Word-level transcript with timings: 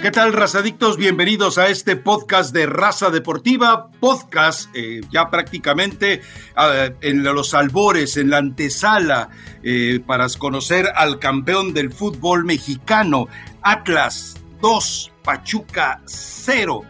¿Qué 0.00 0.12
tal, 0.12 0.32
razadictos? 0.32 0.96
Bienvenidos 0.96 1.58
a 1.58 1.70
este 1.70 1.96
podcast 1.96 2.54
de 2.54 2.66
Raza 2.66 3.10
Deportiva, 3.10 3.90
podcast 3.98 4.70
eh, 4.72 5.00
ya 5.10 5.28
prácticamente 5.28 6.22
ah, 6.54 6.90
en 7.00 7.24
los 7.24 7.52
albores, 7.52 8.16
en 8.16 8.30
la 8.30 8.36
antesala, 8.36 9.30
eh, 9.64 9.98
para 10.06 10.28
conocer 10.38 10.86
al 10.94 11.18
campeón 11.18 11.74
del 11.74 11.92
fútbol 11.92 12.44
mexicano, 12.44 13.26
Atlas 13.62 14.36
2, 14.60 15.10
Pachuca 15.24 16.00
0, 16.06 16.82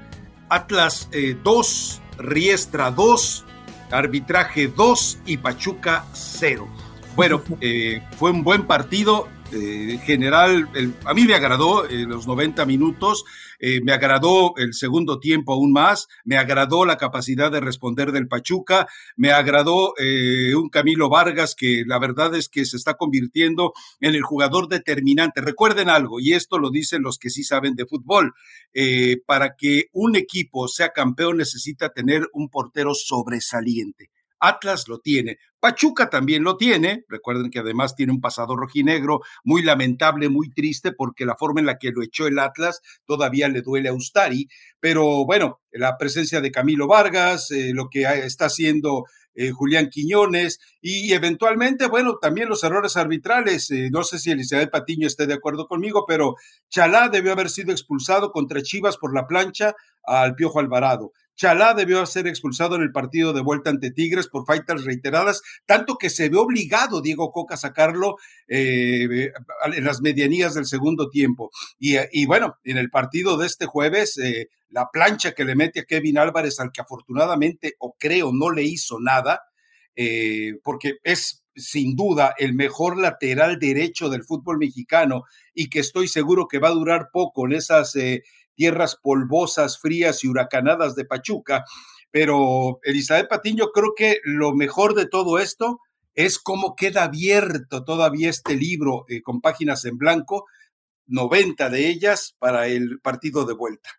Atlas 0.51 1.09
2, 1.43 2.03
eh, 2.03 2.23
Riestra 2.23 2.91
2, 2.91 3.45
arbitraje 3.91 4.69
2 4.69 5.21
y 5.25 5.39
Pachuca 5.39 6.05
0. 6.13 6.69
Bueno, 7.17 7.43
fue 8.19 8.31
un 8.31 8.45
buen 8.45 8.67
partido, 8.67 9.29
eh, 9.53 9.99
general, 10.05 10.69
a 11.05 11.15
mí 11.15 11.25
me 11.25 11.35
agradó 11.35 11.87
eh, 11.87 12.05
los 12.07 12.27
90 12.27 12.67
minutos, 12.67 13.25
eh, 13.59 13.81
me 13.81 13.93
agradó 13.93 14.55
el 14.57 14.75
segundo 14.75 15.19
tiempo 15.19 15.55
aún 15.55 15.73
más, 15.73 16.07
me 16.25 16.37
agradó 16.37 16.85
la 16.85 16.99
capacidad 16.99 17.51
de 17.51 17.61
responder 17.61 18.13
del 18.13 18.29
Pachuca, 18.29 18.87
me 19.17 19.31
agradó 19.31 19.95
un 20.57 20.69
Camilo 20.69 21.09
Vargas 21.09 21.55
que 21.55 21.85
la 21.87 21.99
verdad 21.99 22.35
es 22.35 22.49
que 22.49 22.65
se 22.65 22.77
está 22.77 22.95
convirtiendo 22.95 23.73
en 24.01 24.15
el 24.15 24.23
jugador 24.23 24.69
determinante. 24.69 25.41
Recuerden 25.41 25.89
algo, 25.89 26.21
y 26.21 26.35
esto 26.35 26.59
lo 26.59 26.71
dicen 26.71 27.03
los 27.03 27.19
que 27.19 27.31
sí 27.31 27.43
saben 27.43 27.75
de 27.75 27.87
fútbol, 27.87 28.35
para 29.27 29.57
que 29.57 29.87
un 29.93 30.17
equipo 30.17 30.69
sea 30.69 30.91
campeón 30.91 31.39
necesita 31.39 31.91
tener 31.91 32.29
un 32.33 32.49
portero 32.49 32.95
sobresaliente. 32.95 34.11
Atlas 34.41 34.89
lo 34.89 35.01
tiene. 35.01 35.39
Pachuca 35.61 36.09
también 36.09 36.45
lo 36.45 36.57
tiene. 36.57 37.05
Recuerden 37.09 37.51
que 37.51 37.59
además 37.59 37.95
tiene 37.95 38.13
un 38.13 38.21
pasado 38.21 38.57
rojinegro 38.57 39.21
muy 39.45 39.63
lamentable, 39.63 40.29
muy 40.29 40.51
triste, 40.51 40.93
porque 40.93 41.27
la 41.27 41.37
forma 41.37 41.61
en 41.61 41.67
la 41.67 41.79
que 41.79 41.91
lo 41.91 42.03
echó 42.03 42.27
el 42.27 42.39
Atlas 42.39 42.81
todavía 43.05 43.49
le 43.49 43.63
duele 43.63 43.89
a 43.89 43.95
Ustari. 43.95 44.49
Pero 44.81 45.25
bueno, 45.25 45.61
la 45.73 45.97
presencia 45.97 46.41
de 46.41 46.53
Camilo 46.53 46.87
Vargas, 46.87 47.51
eh, 47.51 47.73
lo 47.75 47.89
que 47.89 48.03
está 48.03 48.47
haciendo 48.47 49.05
eh, 49.41 49.53
Julián 49.53 49.89
Quiñones 49.89 50.59
y 50.81 51.13
eventualmente, 51.13 51.87
bueno, 51.87 52.17
también 52.21 52.49
los 52.49 52.65
errores 52.65 52.97
arbitrales. 52.97 53.71
Eh, 53.71 53.89
no 53.93 54.03
sé 54.03 54.19
si 54.19 54.33
Elizabeth 54.33 54.69
Patiño 54.71 55.07
esté 55.07 55.29
de 55.29 55.35
acuerdo 55.35 55.69
conmigo, 55.69 56.05
pero 56.09 56.35
Chalá 56.69 57.09
debió 57.09 57.31
haber 57.31 57.49
sido 57.49 57.71
expulsado 57.71 58.33
contra 58.33 58.63
Chivas 58.63 58.97
por 58.97 59.15
la 59.15 59.29
plancha 59.29 59.77
al 60.03 60.35
Piojo 60.35 60.59
Alvarado. 60.59 61.13
Chalá 61.39 61.73
debió 61.73 62.05
ser 62.05 62.27
expulsado 62.27 62.75
en 62.75 62.83
el 62.83 62.91
partido 62.91 63.33
de 63.33 63.43
vuelta 63.43 63.71
ante 63.71 63.93
Tigres 63.93 64.27
por 64.27 64.45
faltas 64.45 64.85
reiteradas, 64.85 65.41
tanto 65.67 65.97
que 65.97 66.11
se 66.11 66.29
ve 66.29 66.37
obligado 66.37 67.01
Diego 67.01 67.31
Coca 67.31 67.55
a 67.55 67.59
sacarlo 67.59 68.17
eh, 68.49 69.31
en 69.65 69.85
las 69.85 70.01
medianías 70.01 70.55
del 70.55 70.67
segundo 70.67 71.09
tiempo. 71.09 71.53
Y, 71.79 72.27
bueno, 72.27 72.59
en 72.65 72.77
el 72.77 72.91
partido 72.91 73.37
de 73.37 73.47
este 73.47 73.67
jueves, 73.67 74.19
eh, 74.19 74.49
la 74.71 74.91
plancha 74.91 75.33
que 75.33 75.45
le 75.45 75.55
mete 75.55 75.81
a 75.81 75.85
Kevin 75.85 76.19
Álvarez, 76.19 76.59
al 76.59 76.73
que 76.73 76.81
afortunadamente 76.81 77.77
o 77.79 77.95
creo 77.97 78.33
no 78.33 78.51
le 78.51 78.65
hizo 78.65 78.99
nada, 78.99 79.43
eh, 79.95 80.55
porque 80.65 80.99
es 81.05 81.45
sin 81.55 81.95
duda 81.95 82.35
el 82.37 82.55
mejor 82.55 82.99
lateral 82.99 83.61
derecho 83.61 84.09
del 84.09 84.25
fútbol 84.25 84.59
mexicano 84.59 85.25
y 85.55 85.71
que 85.71 85.81
estoy 85.81 86.09
seguro 86.09 86.49
que 86.49 86.59
va 86.59 86.69
a 86.69 86.73
durar 86.73 87.11
poco 87.13 87.47
en 87.47 87.53
esas 87.53 87.97
tierras 88.59 88.97
polvosas, 89.01 89.79
frías 89.79 90.25
y 90.25 90.29
huracanadas 90.29 90.97
de 90.97 91.05
Pachuca. 91.05 91.65
Pero 92.11 92.81
Elizabeth 92.83 93.29
Patiño, 93.29 93.69
creo 93.73 93.93
que 93.97 94.19
lo 94.25 94.53
mejor 94.53 94.95
de 94.95 95.07
todo 95.07 95.39
esto 95.39 95.79
es 96.15 96.41
cómo 96.41 96.75
queda 96.75 97.05
abierto 97.05 97.85
todavía 97.85 98.29
este 98.29 98.57
libro 98.57 99.05
eh, 99.09 99.23
con 99.23 99.41
páginas 99.41 99.85
en 99.85 99.97
blanco, 99.97 100.47
90 101.07 101.71
de 101.71 101.89
ellas 101.89 102.35
para 102.41 102.67
el 102.67 102.99
partido 103.01 103.45
de 103.45 103.55
vuelta. 103.55 103.91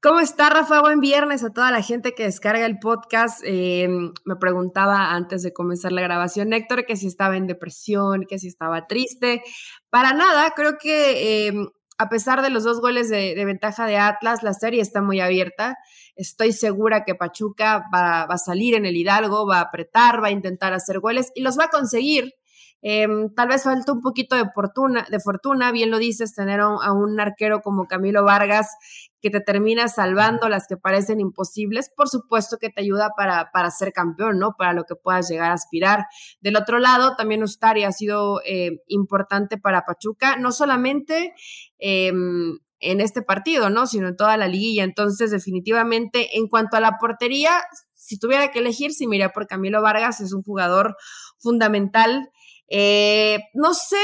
¿Cómo 0.00 0.20
está, 0.20 0.48
Rafa? 0.50 0.82
Buen 0.82 1.00
viernes 1.00 1.42
a 1.42 1.52
toda 1.52 1.72
la 1.72 1.82
gente 1.82 2.14
que 2.14 2.22
descarga 2.22 2.64
el 2.64 2.78
podcast. 2.78 3.40
Em, 3.42 4.12
me 4.24 4.36
preguntaba 4.36 5.12
antes 5.12 5.42
de 5.42 5.52
comenzar 5.52 5.90
la 5.90 6.02
grabación, 6.02 6.52
Héctor, 6.52 6.86
que 6.86 6.94
si 6.94 7.08
estaba 7.08 7.36
en 7.36 7.48
depresión, 7.48 8.24
que 8.28 8.38
si 8.38 8.46
estaba 8.46 8.86
triste. 8.86 9.42
Para 9.90 10.12
nada, 10.12 10.52
creo 10.54 10.78
que 10.78 11.48
em, 11.48 11.66
a 11.98 12.08
pesar 12.08 12.42
de 12.42 12.50
los 12.50 12.64
dos 12.64 12.80
goles 12.80 13.08
de, 13.08 13.42
ventaja 13.44 13.86
de 13.86 13.96
Atlas, 13.96 14.42
la 14.42 14.52
serie 14.52 14.82
está 14.82 15.00
muy 15.00 15.20
abierta. 15.20 15.76
Estoy 16.14 16.52
segura 16.52 17.04
que 17.04 17.14
Pachuca 17.14 17.84
va, 17.94 18.22
a 18.22 18.38
salir 18.38 18.74
en 18.74 18.86
el 18.86 18.96
Hidalgo, 18.96 19.46
va 19.46 19.58
a 19.58 19.62
apretar, 19.62 20.22
va 20.22 20.28
a 20.28 20.32
intentar 20.32 20.72
hacer 20.74 21.00
goles 21.00 21.32
y 21.34 21.42
los 21.42 21.58
va 21.58 21.64
a 21.64 21.70
conseguir. 21.70 22.32
Em, 22.82 23.34
tal 23.34 23.48
vez 23.48 23.64
falta 23.64 23.92
un 23.92 24.00
poquito 24.00 24.36
de 24.36 24.44
fortuna, 24.54 25.06
de 25.10 25.18
fortuna, 25.18 25.72
bien 25.72 25.90
lo 25.90 25.98
dices, 25.98 26.34
tener 26.34 26.60
a 26.60 26.92
un, 26.92 27.18
arquero 27.18 27.60
como 27.60 27.86
Camilo 27.86 28.22
Vargas 28.22 28.76
que 29.20 29.30
te 29.30 29.40
termina 29.40 29.88
salvando 29.88 30.48
las 30.48 30.66
que 30.68 30.76
parecen 30.76 31.18
imposibles, 31.18 31.90
por 31.96 32.08
supuesto 32.08 32.58
que 32.58 32.68
te 32.68 32.82
ayuda 32.82 33.10
para, 33.16 33.50
para 33.52 33.70
ser 33.70 33.92
campeón, 33.92 34.38
¿no? 34.38 34.54
Para 34.56 34.72
lo 34.72 34.84
que 34.84 34.94
puedas 34.94 35.28
llegar 35.28 35.50
a 35.50 35.54
aspirar. 35.54 36.06
Del 36.40 36.56
otro 36.56 36.78
lado, 36.78 37.16
también 37.16 37.42
Ustari 37.42 37.84
ha 37.84 37.92
sido 37.92 38.40
eh, 38.44 38.82
importante 38.86 39.58
para 39.58 39.84
Pachuca, 39.84 40.36
no 40.36 40.52
solamente 40.52 41.34
em, 41.78 42.58
en 42.80 43.00
este 43.00 43.22
partido, 43.22 43.70
¿no? 43.70 43.86
Sino 43.86 44.08
en 44.08 44.16
toda 44.16 44.36
la 44.36 44.48
liguilla. 44.48 44.84
Entonces, 44.84 45.30
definitivamente, 45.30 46.36
en 46.38 46.46
cuanto 46.46 46.76
a 46.76 46.80
la 46.80 46.98
portería, 46.98 47.50
si 47.94 48.18
tuviera 48.18 48.52
que 48.52 48.60
elegir, 48.60 48.92
si 48.92 49.06
mira 49.06 49.32
por 49.32 49.46
Camilo 49.46 49.82
Vargas, 49.82 50.20
es 50.20 50.32
un 50.32 50.42
jugador 50.42 50.96
fundamental 51.38 52.30
eh, 52.68 53.38
no 53.54 53.74
sé, 53.74 53.96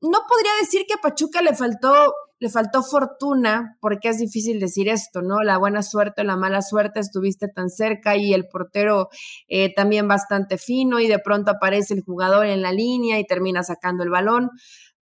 no 0.00 0.18
podría 0.28 0.52
decir 0.60 0.84
que 0.86 0.94
a 0.94 1.02
Pachuca 1.02 1.42
le 1.42 1.54
faltó, 1.54 2.14
le 2.38 2.50
faltó 2.50 2.82
fortuna, 2.82 3.76
porque 3.80 4.08
es 4.08 4.18
difícil 4.18 4.60
decir 4.60 4.88
esto, 4.88 5.22
¿no? 5.22 5.42
La 5.42 5.58
buena 5.58 5.82
suerte 5.82 6.22
o 6.22 6.24
la 6.24 6.36
mala 6.36 6.62
suerte, 6.62 7.00
estuviste 7.00 7.48
tan 7.48 7.70
cerca 7.70 8.16
y 8.16 8.34
el 8.34 8.46
portero 8.48 9.08
eh, 9.48 9.72
también 9.74 10.08
bastante 10.08 10.58
fino 10.58 11.00
y 11.00 11.08
de 11.08 11.18
pronto 11.18 11.52
aparece 11.52 11.94
el 11.94 12.02
jugador 12.02 12.46
en 12.46 12.62
la 12.62 12.72
línea 12.72 13.18
y 13.18 13.26
termina 13.26 13.62
sacando 13.62 14.04
el 14.04 14.10
balón. 14.10 14.50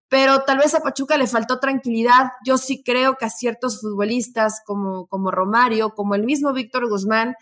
Pero 0.10 0.44
tal 0.44 0.60
vez 0.60 0.76
a 0.76 0.82
Pachuca 0.82 1.18
le 1.18 1.26
faltó 1.26 1.60
tranquilidad. 1.60 2.28
Yo 2.46 2.60
sí 2.60 2.84
creo 2.84 3.16
que 3.16 3.26
a 3.26 3.32
ciertos 3.32 3.82
futbolistas 3.82 4.62
como, 4.64 5.08
como 5.08 5.32
Romario, 5.32 5.90
como 5.96 6.14
el 6.14 6.24
mismo 6.24 6.54
Víctor 6.54 6.88
Guzmán, 6.88 7.34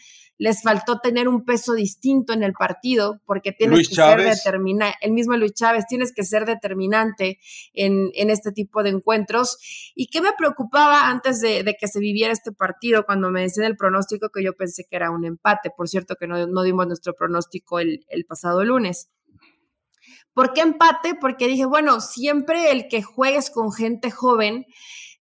les 0.42 0.64
faltó 0.64 0.98
tener 0.98 1.28
un 1.28 1.46
peso 1.46 1.76
distinto 1.76 2.34
en 2.34 2.42
el 2.42 2.54
partido, 2.54 3.22
porque 3.28 3.52
tienes 3.52 3.88
que 3.88 3.94
ser 3.94 4.24
determinante, 4.24 4.98
el 5.02 5.12
mismo 5.12 5.38
Luis 5.38 5.54
Chávez, 5.54 5.86
tienes 5.88 6.12
que 6.12 6.24
ser 6.24 6.48
determinante 6.48 7.38
en, 7.74 8.10
este 8.16 8.52
tipo 8.52 8.82
de 8.82 8.90
encuentros. 8.90 9.60
¿Y 9.94 10.08
qué 10.08 10.20
me 10.20 10.32
preocupaba 10.36 11.10
antes 11.10 11.42
de, 11.42 11.64
que 11.80 11.88
se 11.88 12.00
viviera 12.00 12.34
este 12.34 12.52
partido, 12.52 13.06
cuando 13.06 13.30
me 13.30 13.42
decían 13.42 13.68
el 13.68 13.78
pronóstico 13.78 14.30
que 14.30 14.44
yo 14.44 14.54
pensé 14.54 14.88
que 14.90 14.96
era 14.96 15.12
un 15.12 15.26
empate? 15.26 15.70
Por 15.70 15.88
cierto, 15.88 16.16
que 16.16 16.26
no, 16.26 16.64
dimos 16.64 16.88
nuestro 16.88 17.14
pronóstico 17.14 17.78
el, 17.78 18.04
el 18.10 18.26
pasado 18.26 18.64
lunes. 18.64 19.12
¿Por 20.34 20.54
qué 20.54 20.62
empate? 20.62 21.14
Porque 21.22 21.46
dije, 21.46 21.66
bueno, 21.66 22.02
siempre 22.02 22.72
el 22.72 22.88
que 22.88 23.04
juegues 23.04 23.52
con 23.52 23.72
gente 23.72 24.10
joven 24.10 24.66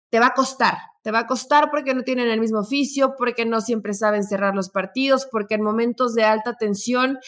te 0.09 0.19
va 0.19 0.27
a 0.27 0.33
costar, 0.33 0.77
te 1.01 1.11
va 1.11 1.19
a 1.19 1.27
costar 1.27 1.69
porque 1.71 1.93
no 1.93 2.03
tienen 2.03 2.29
el 2.29 2.39
mismo 2.39 2.59
oficio, 2.59 3.15
porque 3.17 3.45
no 3.45 3.61
siempre 3.61 3.93
saben 3.93 4.23
cerrar 4.23 4.55
los 4.55 4.69
partidos, 4.69 5.27
porque 5.31 5.55
en 5.55 5.61
momentos 5.61 6.13
de 6.13 6.23
alta 6.23 6.55
tensión 6.55 7.19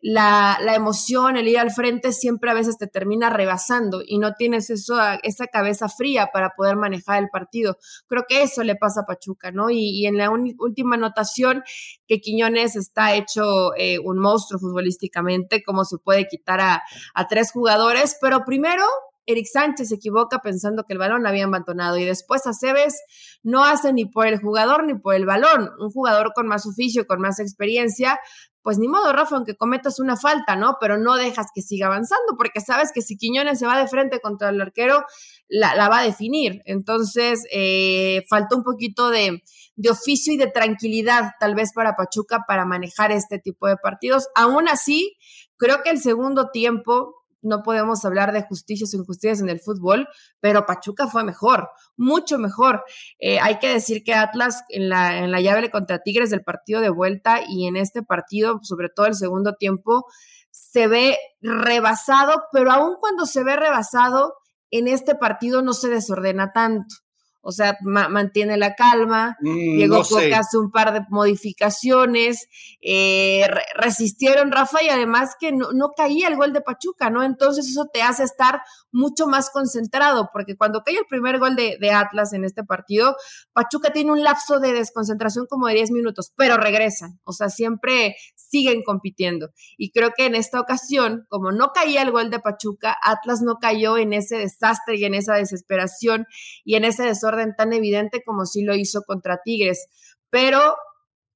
la, 0.00 0.58
emoción, 0.74 1.36
el 1.36 1.46
ir 1.48 1.58
al 1.58 1.70
frente 1.70 2.12
siempre 2.12 2.50
a 2.50 2.54
veces 2.54 2.76
te 2.78 2.86
termina 2.86 3.30
rebasando 3.30 4.02
y 4.04 4.18
no 4.18 4.34
tienes 4.34 4.70
eso, 4.70 4.96
esa 5.22 5.46
cabeza 5.46 5.88
fría 5.88 6.30
para 6.32 6.50
poder 6.56 6.76
manejar 6.76 7.22
el 7.22 7.28
partido. 7.28 7.78
Creo 8.08 8.24
que 8.28 8.42
eso 8.42 8.64
le 8.64 8.74
pasa 8.74 9.02
a 9.02 9.06
Pachuca, 9.06 9.52
¿no? 9.52 9.70
Y, 9.70 10.06
en 10.06 10.16
la 10.16 10.30
última 10.30 10.96
anotación, 10.96 11.62
que 12.06 12.20
Quiñones 12.20 12.74
está 12.74 13.14
hecho 13.14 13.74
eh, 13.76 13.98
un 13.98 14.18
monstruo 14.18 14.58
futbolísticamente, 14.58 15.62
cómo 15.62 15.84
se 15.84 15.98
puede 15.98 16.26
quitar 16.26 16.60
a, 16.60 16.82
a 17.14 17.28
tres 17.28 17.52
jugadores, 17.52 18.16
pero 18.20 18.44
primero 18.44 18.84
Eric 19.26 19.46
Sánchez 19.52 19.88
se 19.88 19.94
equivoca 19.96 20.40
pensando 20.40 20.84
que 20.84 20.92
el 20.92 20.98
balón 20.98 21.26
había 21.26 21.44
abandonado 21.44 21.98
y 21.98 22.04
después 22.04 22.46
Aceves 22.46 23.00
no 23.42 23.64
hace 23.64 23.92
ni 23.92 24.06
por 24.06 24.26
el 24.26 24.40
jugador 24.40 24.84
ni 24.84 24.94
por 24.94 25.14
el 25.14 25.26
balón. 25.26 25.70
Un 25.78 25.90
jugador 25.90 26.32
con 26.34 26.46
más 26.46 26.66
oficio, 26.66 27.06
con 27.06 27.20
más 27.20 27.38
experiencia, 27.38 28.18
pues 28.62 28.78
ni 28.78 28.88
modo, 28.88 29.12
Rafa, 29.12 29.36
aunque 29.36 29.56
cometas 29.56 30.00
una 30.00 30.16
falta, 30.16 30.54
¿no? 30.54 30.76
Pero 30.80 30.98
no 30.98 31.16
dejas 31.16 31.46
que 31.54 31.62
siga 31.62 31.86
avanzando, 31.86 32.36
porque 32.36 32.60
sabes 32.60 32.92
que 32.92 33.00
si 33.00 33.16
Quiñones 33.16 33.58
se 33.58 33.66
va 33.66 33.78
de 33.78 33.88
frente 33.88 34.20
contra 34.20 34.50
el 34.50 34.60
arquero, 34.60 35.04
la, 35.48 35.88
va 35.88 36.00
a 36.00 36.04
definir. 36.04 36.60
Entonces, 36.66 37.44
eh, 37.52 38.22
falta 38.28 38.56
un 38.56 38.62
poquito 38.62 39.08
de, 39.08 39.42
de, 39.76 39.90
oficio 39.90 40.34
y 40.34 40.36
de 40.36 40.48
tranquilidad, 40.48 41.30
tal 41.40 41.54
vez 41.54 41.72
para 41.72 41.96
Pachuca, 41.96 42.44
para 42.46 42.66
manejar 42.66 43.12
este 43.12 43.38
tipo 43.38 43.66
de 43.66 43.76
partidos. 43.78 44.28
Aún 44.34 44.68
así, 44.68 45.16
creo 45.56 45.82
que 45.82 45.90
el 45.90 46.00
segundo 46.00 46.50
tiempo 46.50 47.19
no 47.42 47.62
podemos 47.62 48.04
hablar 48.04 48.32
de 48.32 48.42
justicias 48.42 48.92
o 48.92 48.96
injusticias 48.96 49.40
en 49.40 49.48
el 49.48 49.60
fútbol, 49.60 50.08
pero 50.40 50.66
Pachuca 50.66 51.06
fue 51.06 51.24
mejor, 51.24 51.68
mucho 51.96 52.38
mejor. 52.38 52.84
Eh, 53.18 53.38
hay 53.40 53.58
que 53.58 53.68
decir 53.68 54.02
que 54.04 54.14
Atlas 54.14 54.62
en 54.68 54.88
la, 54.88 55.18
en 55.18 55.30
la 55.30 55.40
llave 55.40 55.70
contra 55.70 56.02
Tigres 56.02 56.30
del 56.30 56.42
partido 56.42 56.80
de 56.80 56.90
vuelta 56.90 57.40
y 57.48 57.66
en 57.66 57.76
este 57.76 58.02
partido, 58.02 58.60
sobre 58.62 58.88
todo 58.88 59.06
el 59.06 59.14
segundo 59.14 59.54
tiempo, 59.54 60.06
se 60.50 60.86
ve 60.88 61.16
rebasado, 61.40 62.42
pero 62.52 62.72
aun 62.72 62.96
cuando 62.98 63.26
se 63.26 63.44
ve 63.44 63.56
rebasado, 63.56 64.34
en 64.70 64.88
este 64.88 65.14
partido 65.14 65.62
no 65.62 65.72
se 65.72 65.88
desordena 65.88 66.52
tanto. 66.52 66.94
O 67.42 67.52
sea, 67.52 67.78
mantiene 67.82 68.56
la 68.56 68.74
calma. 68.74 69.36
Mm, 69.40 69.76
Diego 69.76 70.02
Coca 70.02 70.38
hace 70.40 70.58
un 70.58 70.70
par 70.70 70.92
de 70.92 71.00
modificaciones. 71.08 72.48
Eh, 72.82 73.48
resistieron, 73.74 74.52
Rafa, 74.52 74.82
y 74.82 74.88
además 74.88 75.36
que 75.38 75.52
no, 75.52 75.68
caía 75.96 76.28
el 76.28 76.36
gol 76.36 76.52
de 76.52 76.60
Pachuca, 76.60 77.08
¿no? 77.10 77.22
Entonces 77.22 77.68
eso 77.68 77.88
te 77.92 78.02
hace 78.02 78.24
estar 78.24 78.60
mucho 78.92 79.26
más 79.26 79.50
concentrado, 79.50 80.30
porque 80.32 80.56
cuando 80.56 80.82
cae 80.82 80.96
el 80.96 81.06
primer 81.08 81.38
gol 81.38 81.56
de, 81.56 81.78
de 81.80 81.90
Atlas 81.90 82.32
en 82.32 82.44
este 82.44 82.64
partido, 82.64 83.16
Pachuca 83.52 83.90
tiene 83.92 84.12
un 84.12 84.22
lapso 84.22 84.60
de 84.60 84.72
desconcentración 84.72 85.46
como 85.46 85.66
de 85.66 85.74
10 85.74 85.92
minutos, 85.92 86.32
pero 86.36 86.56
regresan. 86.56 87.20
O 87.24 87.32
sea, 87.32 87.48
siempre 87.48 88.16
siguen 88.50 88.82
compitiendo. 88.82 89.50
Y 89.76 89.92
creo 89.92 90.10
que 90.16 90.26
en 90.26 90.34
esta 90.34 90.60
ocasión, 90.60 91.26
como 91.28 91.52
no 91.52 91.70
caía 91.72 92.02
el 92.02 92.10
gol 92.10 92.30
de 92.30 92.40
Pachuca, 92.40 92.96
Atlas 93.02 93.42
no 93.42 93.56
cayó 93.60 93.96
en 93.96 94.12
ese 94.12 94.36
desastre 94.36 94.96
y 94.96 95.04
en 95.04 95.14
esa 95.14 95.34
desesperación 95.34 96.26
y 96.64 96.74
en 96.74 96.84
ese 96.84 97.04
desorden 97.04 97.54
tan 97.56 97.72
evidente 97.72 98.22
como 98.24 98.44
si 98.46 98.62
lo 98.62 98.74
hizo 98.74 99.02
contra 99.02 99.40
Tigres. 99.44 99.86
Pero 100.30 100.76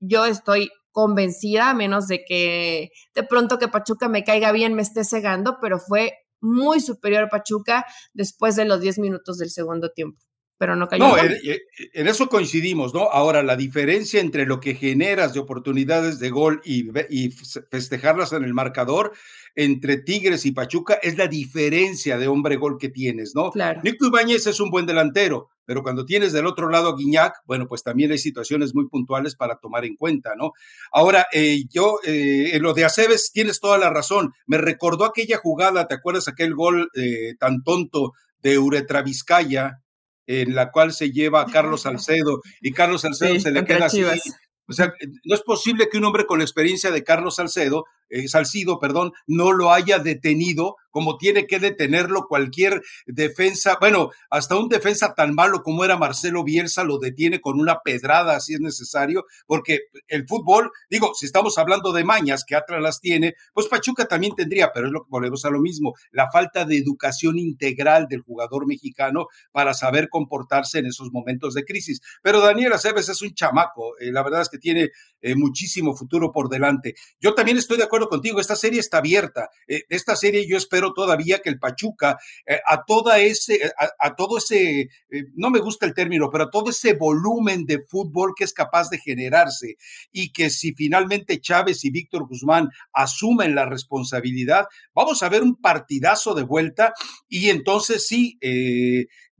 yo 0.01 0.27
estoy 0.27 0.71
convencida, 0.91 1.71
a 1.71 1.75
menos 1.75 2.07
de 2.09 2.25
que 2.25 2.91
de 3.15 3.23
pronto 3.25 3.59
que 3.59 3.69
Pachuca 3.69 4.09
me 4.09 4.25
caiga 4.25 4.53
bien, 4.53 4.75
me 4.75 4.83
esté 4.83 5.05
cegando, 5.05 5.59
pero 5.61 5.79
fue 5.79 6.13
muy 6.41 6.81
superior 6.81 7.29
Pachuca 7.31 7.85
después 8.13 8.55
de 8.57 8.65
los 8.65 8.81
10 8.81 8.99
minutos 8.99 9.39
del 9.39 9.51
segundo 9.51 9.91
tiempo. 9.91 10.21
Pero 10.57 10.77
no 10.77 10.87
cayó. 10.87 11.09
No, 11.09 11.17
en, 11.19 12.07
eso 12.07 12.29
coincidimos, 12.29 12.95
¿no? 12.95 13.11
Ahora, 13.11 13.43
la 13.43 13.57
diferencia 13.57 14.21
entre 14.21 14.47
lo 14.47 14.61
que 14.61 14.75
generas 14.75 15.35
de 15.35 15.41
oportunidades 15.41 16.21
de 16.21 16.31
gol 16.31 16.61
y, 16.65 16.91
y 17.11 17.31
festejarlas 17.31 18.33
en 18.33 18.45
el 18.45 18.55
marcador 18.55 19.13
entre 19.57 19.99
Tigres 19.99 20.47
y 20.47 20.53
Pachuca 20.53 20.99
es 21.03 21.17
la 21.17 21.29
diferencia 21.29 22.19
de 22.19 22.29
hombre 22.29 22.57
gol 22.57 22.77
que 22.79 22.89
tienes, 22.89 23.35
¿no? 23.35 23.51
Claro. 23.51 23.81
Nico 23.85 24.07
Ibáñez 24.07 24.47
es 24.47 24.61
un 24.61 24.71
buen 24.71 24.87
delantero, 24.87 25.51
pero 25.65 25.83
cuando 25.83 26.05
tienes 26.05 26.33
del 26.33 26.47
otro 26.47 26.69
lado 26.69 26.91
a 26.91 26.97
Guiñac, 26.97 27.35
bueno, 27.47 27.67
pues 27.69 27.83
también 27.83 28.11
hay 28.11 28.19
situaciones 28.19 28.75
muy 28.75 28.89
puntuales 28.89 29.37
para 29.37 29.57
tomar 29.57 29.85
en 29.85 29.97
cuenta, 29.97 30.35
¿no? 30.37 30.53
Ahora, 30.93 31.27
eh, 31.33 31.65
yo, 31.71 31.99
eh, 32.05 32.51
en 32.53 32.63
lo 32.63 32.75
de 32.75 32.85
Aceves 32.85 33.31
tienes 33.33 33.61
toda 33.61 33.79
la 33.79 33.91
razón. 33.91 34.33
Me 34.47 34.59
recordó 34.59 35.05
aquella 35.05 35.39
jugada, 35.39 35.87
¿te 35.87 35.95
acuerdas 35.95 36.29
aquel 36.29 36.55
gol 36.55 36.91
eh, 36.95 37.35
tan 37.39 37.63
tonto 37.63 38.13
de 38.41 38.59
Uretra 38.59 39.03
Vizcaya, 39.03 39.81
en 40.27 40.55
la 40.55 40.71
cual 40.71 40.93
se 40.93 41.11
lleva 41.11 41.43
a 41.43 41.47
Carlos 41.47 41.83
Salcedo 41.83 42.41
y 42.61 42.73
Carlos 42.73 43.03
Salcedo 43.03 43.39
se 43.41 43.51
le 43.51 43.65
queda 43.65 43.87
así. 43.87 44.03
O 44.67 44.73
sea, 44.73 44.93
no 45.25 45.35
es 45.35 45.43
posible 45.43 45.89
que 45.91 45.99
un 45.99 46.05
hombre 46.05 46.25
con 46.25 46.39
la 46.39 46.45
experiencia 46.45 46.91
de 46.91 47.05
Carlos 47.05 47.37
Salcedo 47.37 47.85
eh, 48.15 48.29
Salcido, 48.29 48.79
perdón, 48.79 49.13
no 49.27 49.53
lo 49.53 49.73
haya 49.73 49.99
detenido 49.99 50.77
como 50.95 51.17
tiene 51.17 51.49
que 51.49 51.59
detenerlo 51.59 52.29
cualquier 52.29 52.81
defensa, 53.05 53.79
bueno, 53.81 54.11
hasta 54.31 54.57
un 54.57 54.69
defensa 54.69 55.13
tan 55.17 55.35
malo 55.35 55.65
como 55.65 55.85
era 55.85 55.97
Marcelo 55.97 56.45
Bielsa 56.45 56.85
lo 56.85 56.99
detiene 56.99 57.41
con 57.41 57.59
una 57.59 57.81
pedrada 57.81 58.39
si 58.39 58.55
es 58.55 58.61
necesario, 58.61 59.25
porque 59.49 59.81
el 60.07 60.25
fútbol, 60.29 60.71
digo, 60.89 61.13
si 61.15 61.27
estamos 61.27 61.59
hablando 61.59 61.93
de 61.93 62.05
mañas 62.05 62.45
que 62.47 62.55
Atlas 62.55 62.81
las 62.81 63.01
tiene, 63.01 63.35
pues 63.53 63.67
Pachuca 63.67 64.07
también 64.07 64.37
tendría, 64.37 64.71
pero 64.73 64.87
es 64.87 64.93
lo 64.93 65.03
que 65.03 65.09
volvemos 65.11 65.45
a 65.45 65.51
lo 65.51 65.59
mismo, 65.59 65.95
la 66.13 66.31
falta 66.31 66.65
de 66.65 66.79
educación 66.79 67.41
integral 67.41 68.07
del 68.09 68.21
jugador 68.21 68.65
mexicano 68.69 69.27
para 69.51 69.75
saber 69.75 70.09
comportarse 70.09 70.79
en 70.79 70.87
esos 70.87 71.11
momentos 71.11 71.55
de 71.55 71.65
crisis. 71.65 72.03
Pero 72.23 72.41
Daniel 72.41 72.73
Aceves 72.73 73.09
es 73.09 73.21
un 73.21 73.35
chamaco, 73.35 73.99
eh, 73.99 74.13
la 74.13 74.23
verdad 74.23 74.43
es 74.43 74.49
que 74.49 74.59
tiene 74.59 74.91
eh, 75.23 75.35
muchísimo 75.35 75.97
futuro 75.97 76.31
por 76.31 76.49
delante. 76.49 76.95
Yo 77.21 77.35
también 77.35 77.59
estoy 77.59 77.79
de 77.79 77.85
acuerdo 77.85 78.04
contigo, 78.09 78.41
esta 78.41 78.57
serie 78.57 78.81
está 78.81 78.99
abierta. 78.99 79.51
Eh, 79.67 79.83
esta 79.89 80.17
serie 80.17 80.47
yo 80.47 80.57
espero 80.57 80.93
todavía 80.93 81.41
que 81.41 81.51
el 81.51 81.59
Pachuca, 81.59 82.19
eh, 82.47 82.59
a 82.67 82.85
toda 82.85 83.19
ese, 83.21 83.55
eh, 83.55 83.71
a, 83.99 84.15
todo 84.15 84.39
ese, 84.39 84.89
no 85.35 85.51
me 85.51 85.61
gusta 85.61 85.87
el 85.87 85.95
término, 85.95 86.31
pero 86.31 86.45
a 86.45 86.51
todo 86.51 86.71
ese 86.71 86.95
volumen 86.95 87.65
de 87.67 87.85
fútbol 87.89 88.35
que 88.37 88.45
es 88.45 88.53
capaz 88.53 88.91
de 88.91 88.99
generarse 88.99 89.77
y 90.13 90.33
que 90.33 90.51
si 90.51 90.73
finalmente 90.75 91.41
Chávez 91.41 91.85
y 91.85 91.91
Víctor 91.91 92.27
Guzmán 92.27 92.69
asumen 92.93 93.55
la 93.55 93.67
responsabilidad, 93.67 94.67
vamos 94.95 95.23
a 95.23 95.29
ver 95.29 95.43
un 95.43 95.57
partidazo 95.57 96.35
de 96.35 96.43
vuelta 96.43 96.93
y 97.29 97.51
entonces 97.51 98.07
sí, 98.07 98.39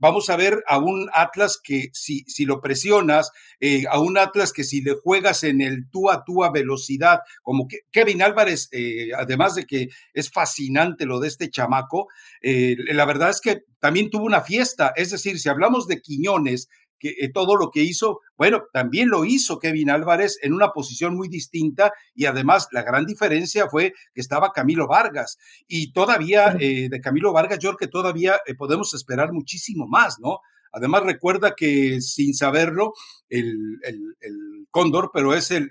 vamos 0.05 0.29
a 0.29 0.35
ver 0.35 0.63
a 0.67 0.77
un 0.77 1.09
Atlas 1.13 1.59
que 1.61 1.89
si, 1.91 2.23
si 2.27 2.45
lo 2.45 2.61
presionas, 2.61 3.31
eh, 3.59 3.85
a 3.89 3.99
un 3.99 4.19
Atlas 4.19 4.53
que 4.53 4.63
si 4.63 4.81
le 4.81 4.93
juegas 4.93 5.43
en 5.43 5.61
el 5.61 5.89
tú 5.89 6.11
a 6.11 6.23
tú 6.23 6.43
a 6.43 6.51
velocidad, 6.51 7.21
como 7.41 7.67
que 7.67 7.79
Kevin 7.91 8.21
Álvarez, 8.21 8.69
eh, 8.71 9.09
además 9.17 9.55
de 9.55 9.65
que 9.65 9.89
es 10.13 10.29
fascinante 10.29 11.07
lo 11.07 11.19
de 11.19 11.27
este 11.27 11.49
chamaco, 11.49 12.07
eh, 12.43 12.75
la 12.93 13.05
verdad 13.05 13.31
es 13.31 13.41
que 13.41 13.63
también 13.79 14.11
tuvo 14.11 14.25
una 14.25 14.41
fiesta, 14.41 14.93
es 14.95 15.09
decir, 15.09 15.39
si 15.39 15.49
hablamos 15.49 15.87
de 15.87 15.99
Quiñones, 16.01 16.69
que 16.99 17.09
eh, 17.19 17.31
todo 17.33 17.55
lo 17.55 17.69
que 17.71 17.81
hizo, 17.81 18.21
bueno, 18.37 18.63
también 18.73 19.09
lo 19.09 19.25
hizo 19.25 19.59
Kevin 19.59 19.89
Álvarez 19.89 20.37
en 20.41 20.53
una 20.53 20.69
posición 20.69 21.15
muy 21.15 21.27
distinta 21.27 21.91
y 22.13 22.25
además 22.25 22.67
la 22.71 22.83
gran 22.83 23.05
diferencia 23.05 23.67
fue 23.69 23.93
que 24.13 24.21
estaba 24.21 24.51
Camilo 24.53 24.87
Vargas 24.87 25.37
y 25.67 25.91
todavía 25.91 26.55
eh, 26.59 26.87
de 26.89 27.01
Camilo 27.01 27.33
Vargas 27.33 27.59
yo 27.59 27.69
creo 27.69 27.77
que 27.77 27.87
todavía 27.87 28.39
eh, 28.45 28.55
podemos 28.55 28.93
esperar 28.93 29.31
muchísimo 29.31 29.87
más, 29.87 30.19
¿no? 30.19 30.39
Además 30.71 31.03
recuerda 31.03 31.55
que 31.55 32.01
sin 32.01 32.33
saberlo, 32.33 32.93
el, 33.29 33.79
el, 33.83 34.67
Cóndor, 34.71 35.09
pero 35.13 35.33
es 35.33 35.49
el, 35.51 35.69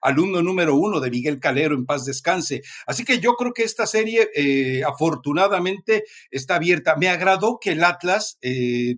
alumno 0.00 0.42
número 0.42 0.74
uno 0.74 0.98
de 0.98 1.10
Miguel 1.10 1.38
Calero, 1.38 1.74
en 1.74 1.84
paz 1.84 2.06
descanse. 2.06 2.62
Así 2.86 3.04
que 3.04 3.20
yo 3.20 3.34
creo 3.34 3.52
que 3.52 3.62
esta 3.62 3.86
serie 3.86 4.30
afortunadamente 4.84 6.04
está 6.30 6.56
abierta. 6.56 6.96
Me 6.96 7.08
agradó 7.08 7.58
que 7.60 7.72
el 7.72 7.84
Atlas 7.84 8.38
eh, 8.40 8.96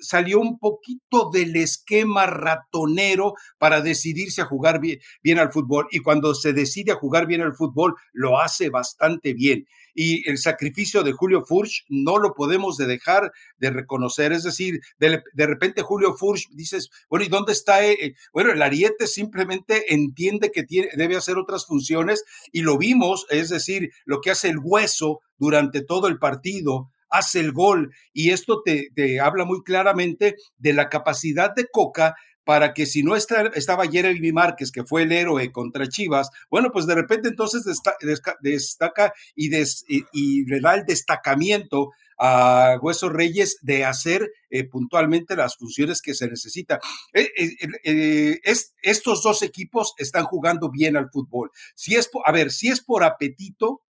salió 0.00 0.40
un 0.40 0.58
poquito 0.58 1.30
del 1.32 1.56
esquema 1.56 2.26
ratonero 2.26 3.34
para 3.58 3.80
decidirse 3.80 4.42
a 4.42 4.46
jugar 4.46 4.80
bien, 4.80 4.98
bien, 5.22 5.38
al 5.38 5.52
fútbol. 5.52 5.86
Y 5.90 6.00
cuando 6.00 6.34
se 6.34 6.52
decide 6.52 6.92
a 6.92 6.96
jugar 6.96 7.26
bien 7.26 7.42
al 7.42 7.54
fútbol, 7.54 7.94
lo 8.12 8.40
hace 8.40 8.70
bastante 8.70 9.34
bien. 9.34 9.66
Y 9.94 10.28
el 10.30 10.38
sacrificio 10.38 11.02
de 11.02 11.12
Julio 11.12 11.44
Furch 11.44 11.84
no 11.88 12.18
lo 12.18 12.34
podemos 12.34 12.76
de 12.76 12.86
dejar 12.86 13.32
de 13.58 13.70
reconocer. 13.70 14.32
Es 14.32 14.44
decir, 14.44 14.80
de, 14.98 15.22
de 15.32 15.46
repente 15.46 15.82
Julio 15.82 16.14
Furch 16.14 16.48
dices, 16.50 16.90
bueno, 17.10 17.24
¿y 17.24 17.28
dónde 17.28 17.52
está? 17.52 17.84
Eh? 17.84 18.14
Bueno, 18.32 18.52
el 18.52 18.62
Ariete 18.62 19.06
simplemente 19.06 19.92
entiende 19.92 20.52
que 20.52 20.62
tiene, 20.62 20.90
debe 20.94 21.16
hacer 21.16 21.36
otras 21.36 21.66
funciones 21.66 22.24
y 22.52 22.62
lo 22.62 22.78
vimos, 22.78 23.26
es 23.30 23.48
decir, 23.48 23.90
lo 24.04 24.20
que 24.20 24.30
hace 24.30 24.48
el 24.48 24.58
hueso 24.62 25.20
durante 25.36 25.82
todo 25.82 26.08
el 26.08 26.18
partido 26.18 26.90
hace 27.10 27.40
el 27.40 27.52
gol. 27.52 27.92
Y 28.12 28.30
esto 28.30 28.62
te, 28.64 29.20
habla 29.20 29.44
muy 29.44 29.62
claramente 29.62 30.36
de 30.56 30.72
la 30.72 30.88
capacidad 30.88 31.54
de 31.54 31.66
Coca 31.70 32.14
para 32.44 32.72
que 32.72 32.86
si 32.86 33.02
no 33.02 33.14
estaba 33.14 33.88
Jeremy 33.90 34.32
Márquez, 34.32 34.72
que 34.72 34.84
fue 34.84 35.02
el 35.02 35.12
héroe 35.12 35.52
contra 35.52 35.86
Chivas, 35.86 36.30
bueno, 36.50 36.70
pues 36.72 36.86
de 36.86 36.94
repente 36.94 37.28
entonces 37.28 37.62
destaca 38.40 39.12
y, 39.36 39.54
y, 40.12 40.46
le 40.46 40.60
da 40.60 40.74
el 40.74 40.86
destacamiento 40.86 41.90
a 42.18 42.78
Hueso 42.80 43.08
Reyes 43.10 43.58
de 43.62 43.84
hacer 43.84 44.30
eh, 44.50 44.64
puntualmente 44.64 45.36
las 45.36 45.56
funciones 45.56 46.02
que 46.02 46.14
se 46.14 46.28
necesita. 46.28 46.80
Eh, 47.12 47.30
eh, 47.84 48.40
estos 48.82 49.22
dos 49.22 49.42
equipos 49.42 49.94
están 49.98 50.24
jugando 50.24 50.70
bien 50.70 50.96
al 50.96 51.10
fútbol. 51.10 51.50
Si 51.74 51.94
es, 51.94 52.10
a 52.24 52.32
ver, 52.32 52.50
si 52.50 52.68
es 52.68 52.82
por 52.82 53.04
apetito, 53.04 53.82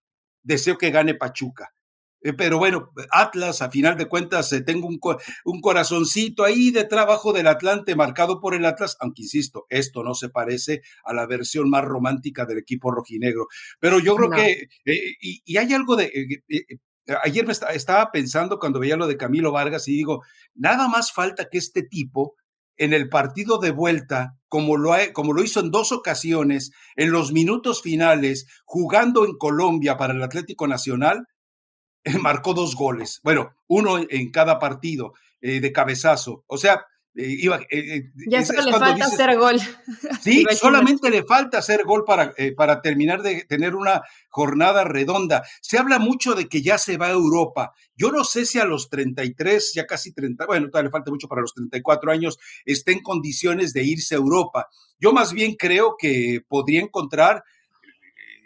deseo 0.43 0.77
que 0.77 0.91
gane 0.91 1.15
Pachuca. 1.15 1.73
Eh, 2.21 2.33
pero 2.33 2.57
bueno, 2.57 2.91
Atlas, 3.11 3.61
a 3.61 3.69
final 3.69 3.97
de 3.97 4.07
cuentas, 4.07 4.51
eh, 4.51 4.61
tengo 4.61 4.87
un, 4.87 4.99
un, 5.45 5.61
corazoncito 5.61 6.43
ahí 6.43 6.71
de 6.71 6.83
trabajo 6.83 7.31
del 7.31 7.47
Atlante 7.47 7.95
marcado 7.95 8.41
por 8.41 8.53
el 8.55 8.65
Atlas, 8.65 8.97
aunque 8.99 9.21
insisto, 9.21 9.65
esto 9.69 10.03
no 10.03 10.13
se 10.13 10.29
parece 10.29 10.81
a 11.05 11.13
la 11.13 11.25
versión 11.27 11.69
más 11.69 11.85
romántica 11.85 12.45
del 12.45 12.57
equipo 12.57 12.91
rojinegro. 12.91 13.47
Pero 13.79 13.99
yo 13.99 14.15
creo 14.15 14.29
que, 14.31 14.67
eh, 14.85 15.15
y, 15.21 15.57
hay 15.57 15.73
algo 15.73 15.95
de, 15.95 16.11
ayer 17.23 17.45
me 17.45 17.53
estaba 17.53 18.11
pensando 18.11 18.59
cuando 18.59 18.79
veía 18.79 18.97
lo 18.97 19.07
de 19.07 19.17
Camilo 19.17 19.51
Vargas 19.51 19.87
y 19.87 19.93
digo, 19.93 20.23
nada 20.55 20.87
más 20.89 21.13
falta 21.13 21.47
que 21.49 21.57
este 21.57 21.83
tipo 21.83 22.35
en 22.77 22.93
el 22.93 23.09
partido 23.09 23.59
de 23.59 23.71
vuelta, 23.71 24.35
como 24.47 24.77
lo, 24.77 24.93
como 25.13 25.33
lo 25.33 25.43
hizo 25.43 25.59
en 25.59 25.69
dos 25.69 25.91
ocasiones, 25.91 26.71
en 26.95 27.11
los 27.11 27.33
minutos 27.33 27.81
finales, 27.81 28.47
jugando 28.65 29.25
en 29.25 29.37
Colombia 29.37 29.97
para 29.97 30.13
el 30.13 30.23
Atlético 30.23 30.65
Nacional, 30.65 31.27
marcó 32.21 32.53
dos 32.53 32.75
goles, 32.75 33.19
bueno, 33.23 33.53
uno 33.67 33.99
en 34.09 34.31
cada 34.31 34.59
partido 34.59 35.13
eh, 35.41 35.61
de 35.61 35.71
cabezazo. 35.71 36.43
O 36.47 36.57
sea, 36.57 36.85
eh, 37.15 37.35
iba, 37.39 37.61
eh, 37.71 38.11
ya 38.27 38.45
solo 38.45 38.63
le 38.63 38.71
falta 38.73 39.05
hacer 39.05 39.37
gol. 39.37 39.57
Sí, 40.21 40.43
solamente 40.53 41.09
le 41.09 41.23
falta 41.23 41.59
hacer 41.59 41.85
gol 41.85 42.03
para, 42.05 42.33
para 42.57 42.81
terminar 42.81 43.21
de 43.21 43.45
tener 43.45 43.73
una 43.73 44.01
jornada 44.27 44.83
redonda. 44.83 45.43
Se 45.61 45.77
habla 45.77 45.97
mucho 45.97 46.35
de 46.35 46.49
que 46.49 46.61
ya 46.61 46.77
se 46.77 46.97
va 46.97 47.07
a 47.07 47.11
Europa. 47.11 47.73
Yo 47.95 48.11
no 48.11 48.25
sé 48.25 48.45
si 48.45 48.59
a 48.59 48.65
los 48.65 48.89
33, 48.89 49.71
ya 49.75 49.85
casi 49.85 50.11
30, 50.11 50.45
bueno, 50.45 50.67
todavía 50.67 50.89
le 50.89 50.91
falta 50.91 51.09
mucho 51.09 51.29
para 51.29 51.41
los 51.41 51.53
34 51.53 52.11
años, 52.11 52.37
esté 52.65 52.91
en 52.91 53.01
condiciones 53.01 53.71
de 53.71 53.83
irse 53.83 54.15
a 54.15 54.17
Europa. 54.17 54.67
Yo 54.99 55.13
más 55.13 55.31
bien 55.31 55.55
creo 55.55 55.95
que 55.97 56.41
podría 56.45 56.81
encontrar, 56.81 57.45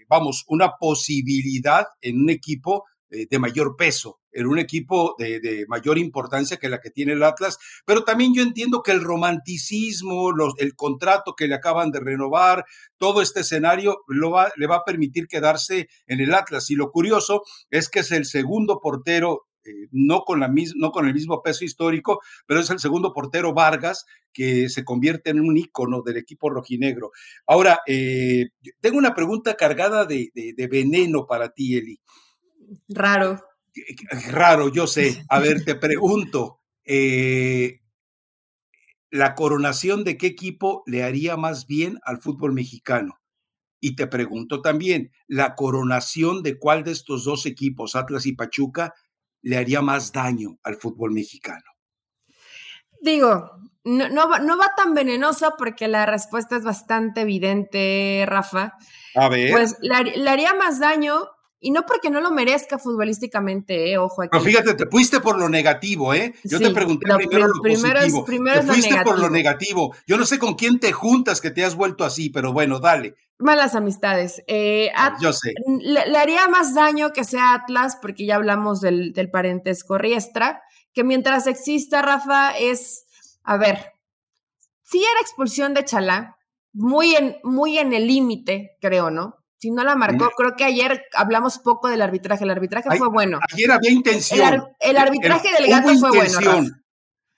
vamos, 0.07 0.45
una 0.47 0.77
posibilidad 0.77 1.87
en 2.01 2.21
un 2.21 2.29
equipo 2.29 2.85
eh, 3.13 3.27
de 3.29 3.39
mayor 3.39 3.75
peso. 3.77 4.19
en 4.35 4.47
un 4.47 4.57
equipo 4.57 5.15
de, 5.19 5.65
mayor 5.67 5.99
importancia 5.99 6.57
que 6.57 6.67
la 6.67 6.79
que 6.79 6.89
tiene 6.89 7.13
el 7.13 7.21
Atlas, 7.21 7.59
pero 7.85 8.03
también 8.03 8.33
yo 8.33 8.41
entiendo 8.41 8.81
que 8.81 8.91
el 8.91 9.01
romanticismo, 9.01 10.31
los, 10.31 10.55
el 10.57 10.75
contrato 10.75 11.35
que 11.35 11.47
le 11.47 11.53
acaban 11.53 11.91
de 11.91 11.99
renovar, 11.99 12.65
todo 12.97 13.21
este 13.21 13.41
escenario 13.41 14.03
lo 14.07 14.31
va, 14.31 14.51
le 14.55 14.65
va 14.65 14.77
a 14.77 14.83
permitir 14.83 15.27
quedarse 15.27 15.87
en 16.07 16.19
el 16.19 16.33
Atlas. 16.33 16.71
Y 16.71 16.75
lo 16.75 16.89
curioso 16.89 17.43
es 17.69 17.89
que 17.89 17.99
es 17.99 18.11
el 18.11 18.25
segundo 18.25 18.79
portero 18.81 19.45
eh, 19.65 19.87
no, 19.91 20.23
con 20.23 20.39
la 20.39 20.53
no 20.75 20.91
con 20.91 21.07
el 21.07 21.13
mismo 21.13 21.41
peso 21.41 21.63
histórico, 21.63 22.19
pero 22.45 22.59
es 22.59 22.69
el 22.69 22.79
segundo 22.79 23.13
portero 23.13 23.53
Vargas 23.53 24.05
que 24.33 24.67
se 24.67 24.83
convierte 24.83 25.29
en 25.29 25.39
un 25.39 25.55
ícono 25.57 26.01
del 26.01 26.17
equipo 26.17 26.49
rojinegro. 26.49 27.11
Ahora, 27.45 27.79
eh, 27.87 28.49
tengo 28.81 28.97
una 28.97 29.13
pregunta 29.13 29.55
cargada 29.55 30.05
de, 30.05 30.31
veneno 30.69 31.25
para 31.27 31.49
ti, 31.49 31.77
Eli. 31.77 31.99
Raro. 32.87 33.39
Raro, 34.31 34.69
yo 34.69 34.87
sé. 34.87 35.23
A 35.29 35.39
ver, 35.39 35.63
te 35.65 35.75
pregunto, 35.75 36.61
eh, 36.85 37.81
¿la 39.09 39.35
coronación 39.35 40.03
de 40.03 40.17
qué 40.17 40.27
equipo 40.27 40.83
le 40.85 41.03
haría 41.03 41.37
más 41.37 41.67
bien 41.67 41.99
al 42.03 42.21
fútbol 42.21 42.53
mexicano? 42.53 43.19
Y 43.79 43.95
te 43.95 44.07
pregunto 44.07 44.61
también, 44.61 45.11
¿la 45.27 45.55
coronación 45.55 46.41
de 46.41 46.57
cuál 46.57 46.83
de 46.83 46.91
estos 46.91 47.25
dos 47.25 47.45
equipos, 47.45 47.95
Atlas 47.95 48.25
y 48.25 48.33
Pachuca, 48.33 48.93
le 49.41 49.57
haría 49.57 49.81
más 49.81 50.13
daño 50.13 50.57
al 50.63 50.77
fútbol 50.77 51.11
mexicano? 51.11 51.65
Digo, 53.01 53.51
no, 53.83 54.07
no, 54.07 54.57
va 54.57 54.73
tan 54.77 54.93
venenosa 54.93 55.55
porque 55.57 55.89
la 55.89 56.05
respuesta 56.05 56.55
es 56.55 56.63
bastante 56.63 57.21
evidente, 57.21 58.23
Rafa. 58.25 58.77
A 59.15 59.27
ver. 59.27 59.51
Pues 59.51 59.75
le, 59.81 60.29
haría 60.29 60.53
más 60.53 60.79
daño 60.79 61.27
y 61.63 61.71
no 61.71 61.85
porque 61.85 62.09
no 62.09 62.19
lo 62.19 62.29
merezca 62.29 62.77
futbolísticamente, 62.77 63.91
eh, 63.91 63.97
ojo 63.97 64.21
aquí. 64.21 64.29
Pero 64.31 64.43
fíjate, 64.43 64.73
te 64.73 64.85
fuiste 64.85 65.21
por 65.21 65.39
lo 65.39 65.47
negativo, 65.47 66.13
¿eh? 66.13 66.35
Yo 66.43 66.59
te 66.59 66.71
pregunté 66.71 67.07
primero 67.15 67.47
lo 67.47 67.61
positivo. 67.63 68.25
te 68.53 68.61
fuiste 68.63 69.01
por 69.03 69.17
lo 69.17 69.29
negativo. 69.29 69.95
Yo 70.05 70.17
no 70.17 70.25
sé 70.25 70.37
con 70.37 70.55
quién 70.55 70.79
te 70.79 70.91
juntas 70.91 71.39
que 71.39 71.51
te 71.51 71.63
has 71.63 71.75
vuelto 71.75 72.03
así, 72.03 72.29
pero 72.29 72.51
bueno, 72.51 72.79
dale. 72.79 73.15
Malas 73.39 73.75
amistades. 73.75 74.43
Eh, 74.47 74.91
Yo 75.21 75.31
sé. 75.31 75.53
Le, 75.79 76.17
haría 76.17 76.49
más 76.49 76.75
daño 76.75 77.13
que 77.13 77.23
sea 77.23 77.53
Atlas, 77.53 77.97
porque 78.01 78.25
ya 78.25 78.35
hablamos 78.35 78.81
del, 78.81 79.13
del 79.13 79.31
parentesco 79.31 79.97
Riestra, 79.97 80.61
que 80.93 81.05
mientras 81.05 81.47
exista, 81.47 82.01
Rafa, 82.01 82.51
es, 82.57 83.05
a 83.43 83.55
ver, 83.55 83.93
sí 84.83 84.99
era 84.99 85.21
expulsión 85.21 85.73
de 85.73 85.85
Chalá, 85.85 86.37
muy 86.73 87.15
en, 87.15 87.37
muy 87.43 87.77
en 87.77 87.93
el 87.93 88.07
límite, 88.07 88.77
creo, 88.81 89.09
¿no? 89.09 89.42
Si 89.63 89.71
no 89.71 89.81
la 89.85 89.95
marcó, 89.95 90.29
creo 90.35 90.57
que 90.57 90.65
ayer 90.65 91.05
hablamos 91.13 91.57
poco 91.57 91.87
del 91.87 92.01
arbitraje. 92.01 92.43
El 92.43 92.49
arbitraje 92.49 92.97
fue 92.97 93.07
bueno. 93.07 93.39
Ayer 93.49 93.71
había 93.71 93.91
intención. 93.91 94.65
El, 94.77 94.97
arbitraje 94.97 95.53
del 95.57 95.69
gato 95.69 95.97
fue 95.97 96.09
bueno. 96.09 96.67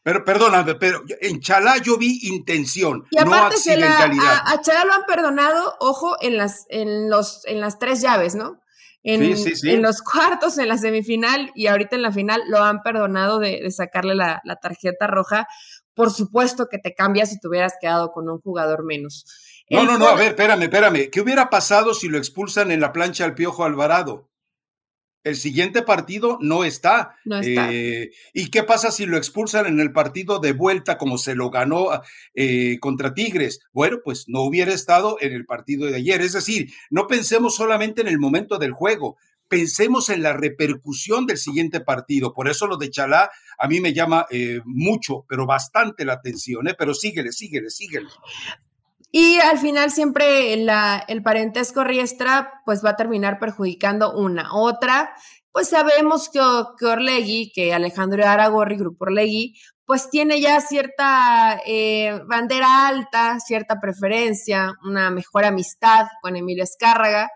Pero 0.01 0.25
perdóname, 0.25 0.73
pero 0.73 1.03
en 1.21 1.39
Chalá 1.39 1.77
yo 1.77 1.99
vi 1.99 2.17
intención, 2.23 3.05
y 3.11 3.23
no 3.23 3.31
accidentalidad. 3.31 4.39
a, 4.43 4.59
Chalá 4.59 4.85
lo 4.85 4.93
han 4.93 5.03
perdonado, 5.03 5.75
ojo, 5.79 6.15
en 6.19 6.37
las, 6.37 6.65
en 6.69 7.11
los, 7.11 7.45
en 7.45 7.61
las 7.61 7.77
tres 7.77 8.01
llaves, 8.01 8.33
¿no? 8.33 8.59
En, 9.03 9.37
sí, 9.37 9.43
sí, 9.43 9.55
sí. 9.55 9.69
en 9.69 9.83
los 9.83 10.01
cuartos, 10.01 10.57
en 10.57 10.67
la 10.67 10.79
semifinal 10.79 11.51
y 11.53 11.67
ahorita 11.67 11.95
en 11.95 12.01
la 12.01 12.11
final 12.11 12.41
lo 12.47 12.63
han 12.63 12.81
perdonado 12.81 13.37
de, 13.37 13.69
sacarle 13.69 14.15
la, 14.15 14.41
tarjeta 14.63 15.05
roja. 15.05 15.47
Por 15.93 16.09
supuesto 16.09 16.69
que 16.71 16.79
te 16.79 16.95
cambia 16.95 17.27
si 17.27 17.39
te 17.39 17.47
hubieras 17.47 17.75
quedado 17.79 18.11
con 18.11 18.27
un 18.27 18.39
jugador 18.39 18.83
menos. 18.83 19.25
No, 19.69 19.83
no, 19.83 19.97
no, 19.97 20.07
a 20.07 20.15
ver, 20.15 20.29
espérame, 20.29 20.63
espérame. 20.63 21.09
¿Qué 21.09 21.21
hubiera 21.21 21.49
pasado 21.49 21.93
si 21.93 22.07
lo 22.07 22.17
expulsan 22.17 22.71
en 22.71 22.79
la 22.79 22.91
plancha 22.91 23.25
al 23.25 23.33
Piojo 23.33 23.63
Alvarado? 23.63 24.29
el 25.25 25.35
siguiente 25.35 25.81
partido 25.81 26.37
no 26.39 26.63
está. 26.63 27.17
Eh, 27.43 28.11
¿Y 28.31 28.51
qué 28.51 28.63
pasa 28.63 28.91
si 28.91 29.07
lo 29.07 29.17
expulsan 29.17 29.65
en 29.65 29.79
el 29.79 29.91
partido 29.91 30.39
de 30.39 30.53
vuelta 30.53 30.99
como 30.99 31.17
se 31.17 31.33
lo 31.33 31.49
ganó 31.49 31.87
eh, 32.35 32.77
contra 32.79 33.13
Tigres? 33.15 33.59
Bueno, 33.73 33.97
pues 34.03 34.25
no 34.27 34.41
hubiera 34.41 34.71
estado 34.71 35.17
en 35.19 35.33
el 35.33 35.45
partido 35.45 35.87
de 35.87 35.95
ayer. 35.95 36.21
Es 36.21 36.33
decir, 36.33 36.71
no 36.91 37.07
pensemos 37.07 37.55
solamente 37.55 38.01
en 38.01 38.07
el 38.07 38.19
momento 38.19 38.59
del 38.59 38.71
juego, 38.71 39.17
pensemos 39.47 40.09
en 40.09 40.21
la 40.21 40.33
repercusión 40.33 41.25
del 41.25 41.39
siguiente 41.39 41.79
partido. 41.79 42.31
Por 42.31 42.47
eso 42.47 42.67
lo 42.67 42.77
de 42.77 42.91
Chalá 42.91 43.31
a 43.57 43.67
mí 43.67 43.81
me 43.81 43.93
llama 43.93 44.27
eh, 44.29 44.61
mucho, 44.63 45.25
pero 45.27 45.47
bastante 45.47 46.05
la 46.05 46.13
atención. 46.13 46.67
Pero 46.77 46.93
síguele, 46.93 47.31
síguele, 47.31 47.71
síguele. 47.71 48.09
Y 49.17 49.39
al 49.39 49.57
final 49.59 49.91
siempre 49.91 50.51
el 50.51 51.23
parentesco 51.23 51.85
riestra 51.85 52.61
pues 52.65 52.83
va 52.83 52.89
a 52.89 52.95
terminar 52.97 53.39
perjudicando 53.39 54.13
una. 54.13 54.53
Otra, 54.53 55.15
pues 55.53 55.69
sabemos 55.69 56.27
que, 56.27 56.41
que 56.77 56.85
Orlegui, 56.85 57.49
que 57.53 57.73
Alejandro 57.73 58.27
Aragorri, 58.27 58.75
Grupo 58.75 59.05
Orlegui, 59.05 59.55
pues 59.85 60.09
tiene 60.09 60.41
ya 60.41 60.59
cierta 60.59 61.61
eh, 61.65 62.19
bandera 62.27 62.89
alta, 62.89 63.39
cierta 63.39 63.79
preferencia, 63.79 64.73
una 64.83 65.11
mejor 65.11 65.45
amistad 65.45 66.07
con 66.21 66.35
Emilio 66.35 66.65
Escárraga. 66.65 67.29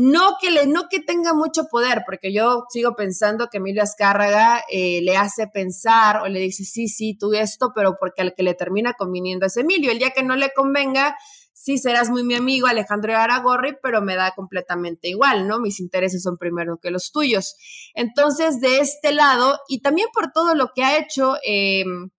No 0.00 0.36
que, 0.40 0.52
le, 0.52 0.68
no 0.68 0.88
que 0.88 1.00
tenga 1.00 1.34
mucho 1.34 1.64
poder, 1.64 2.04
porque 2.06 2.32
yo 2.32 2.66
sigo 2.68 2.94
pensando 2.94 3.48
que 3.48 3.56
Emilio 3.56 3.82
Azcárraga 3.82 4.62
eh, 4.70 5.00
le 5.02 5.16
hace 5.16 5.48
pensar 5.48 6.18
o 6.22 6.28
le 6.28 6.38
dice, 6.38 6.62
sí, 6.62 6.86
sí, 6.86 7.18
tú 7.18 7.34
esto, 7.34 7.72
pero 7.74 7.96
porque 7.98 8.22
al 8.22 8.32
que 8.32 8.44
le 8.44 8.54
termina 8.54 8.92
conviniendo 8.92 9.44
es 9.44 9.56
Emilio. 9.56 9.90
El 9.90 9.98
día 9.98 10.10
que 10.10 10.22
no 10.22 10.36
le 10.36 10.52
convenga, 10.54 11.16
sí, 11.52 11.78
serás 11.78 12.10
muy 12.10 12.22
mi 12.22 12.36
amigo 12.36 12.68
Alejandro 12.68 13.16
Aragorri, 13.16 13.76
pero 13.82 14.00
me 14.00 14.14
da 14.14 14.30
completamente 14.36 15.08
igual, 15.08 15.48
¿no? 15.48 15.58
Mis 15.58 15.80
intereses 15.80 16.22
son 16.22 16.36
primero 16.36 16.78
que 16.78 16.92
los 16.92 17.10
tuyos. 17.10 17.56
Entonces, 17.92 18.60
de 18.60 18.78
este 18.78 19.10
lado, 19.10 19.58
y 19.66 19.80
también 19.80 20.06
por 20.14 20.30
todo 20.30 20.54
lo 20.54 20.70
que 20.76 20.84
ha 20.84 20.96
hecho, 20.96 21.34
em, 21.42 22.10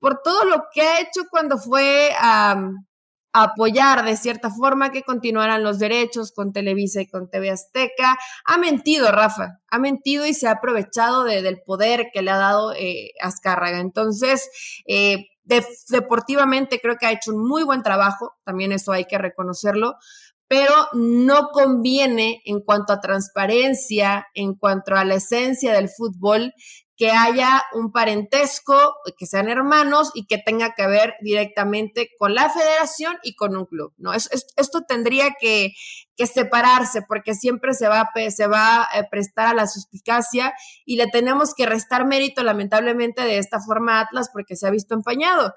por 0.00 0.22
todo 0.22 0.46
lo 0.46 0.64
que 0.72 0.80
ha 0.80 1.00
hecho 1.02 1.24
cuando 1.30 1.58
fue 1.58 2.12
a 2.18 2.56
apoyar 3.32 4.04
de 4.04 4.16
cierta 4.16 4.50
forma 4.50 4.90
que 4.90 5.02
continuaran 5.02 5.62
los 5.62 5.78
derechos 5.78 6.32
con 6.32 6.52
Televisa 6.52 7.00
y 7.00 7.08
con 7.08 7.30
TV 7.30 7.50
Azteca. 7.50 8.18
Ha 8.44 8.58
mentido, 8.58 9.10
Rafa, 9.10 9.60
ha 9.68 9.78
mentido 9.78 10.26
y 10.26 10.34
se 10.34 10.48
ha 10.48 10.52
aprovechado 10.52 11.24
del 11.24 11.62
poder 11.62 12.08
que 12.12 12.22
le 12.22 12.30
ha 12.30 12.36
dado 12.36 12.72
eh, 12.74 13.12
Azcárraga. 13.20 13.80
Entonces, 13.80 14.50
eh, 14.86 15.26
deportivamente 15.88 16.80
creo 16.80 16.96
que 16.96 17.06
ha 17.06 17.12
hecho 17.12 17.32
un 17.32 17.46
muy 17.46 17.64
buen 17.64 17.82
trabajo, 17.82 18.34
también 18.44 18.72
eso 18.72 18.92
hay 18.92 19.06
que 19.06 19.18
reconocerlo, 19.18 19.96
pero 20.46 20.74
no 20.92 21.48
conviene 21.48 22.42
en 22.44 22.60
cuanto 22.60 22.92
a 22.92 23.00
transparencia, 23.00 24.26
en 24.34 24.54
cuanto 24.54 24.94
a 24.94 25.04
la 25.04 25.14
esencia 25.14 25.72
del 25.72 25.88
fútbol, 25.88 26.52
que 27.02 27.10
haya 27.10 27.64
un 27.72 27.90
parentesco, 27.90 28.94
que 29.18 29.26
sean 29.26 29.48
hermanos 29.48 30.12
y 30.14 30.24
que 30.26 30.38
tenga 30.38 30.72
que 30.76 30.86
ver 30.86 31.14
directamente 31.20 32.10
con 32.16 32.32
la 32.32 32.48
federación 32.48 33.16
y 33.24 33.34
con 33.34 33.56
un 33.56 33.66
club, 33.66 33.92
¿no? 33.96 34.12
esto 34.12 34.82
tendría 34.86 35.34
que, 35.40 35.72
separarse 36.32 37.02
porque 37.02 37.34
siempre 37.34 37.74
se 37.74 37.88
va, 37.88 38.08
se 38.30 38.46
va 38.46 38.84
a 38.84 39.08
prestar 39.10 39.48
a 39.48 39.54
la 39.54 39.66
suspicacia 39.66 40.54
y 40.84 40.94
le 40.94 41.08
tenemos 41.08 41.52
que 41.52 41.66
restar 41.66 42.06
mérito 42.06 42.44
lamentablemente 42.44 43.22
de 43.22 43.38
esta 43.38 43.58
forma 43.58 43.98
a 43.98 44.02
Atlas 44.02 44.30
porque 44.32 44.54
se 44.54 44.68
ha 44.68 44.70
visto 44.70 44.94
empañado. 44.94 45.52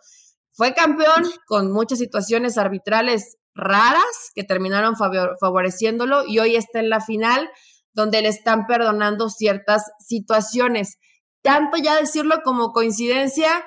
Fue 0.51 0.73
campeón 0.73 1.23
con 1.45 1.71
muchas 1.71 1.99
situaciones 1.99 2.57
arbitrales 2.57 3.37
raras 3.53 4.31
que 4.33 4.43
terminaron 4.43 4.95
favoreciéndolo 4.95 6.25
y 6.25 6.39
hoy 6.39 6.55
está 6.55 6.79
en 6.79 6.89
la 6.89 6.99
final 6.99 7.47
donde 7.93 8.23
le 8.23 8.29
están 8.29 8.65
perdonando 8.65 9.29
ciertas 9.29 9.83
situaciones 9.99 10.97
tanto 11.45 11.77
ya 11.77 11.95
decirlo 11.95 12.41
como 12.43 12.73
coincidencia, 12.73 13.65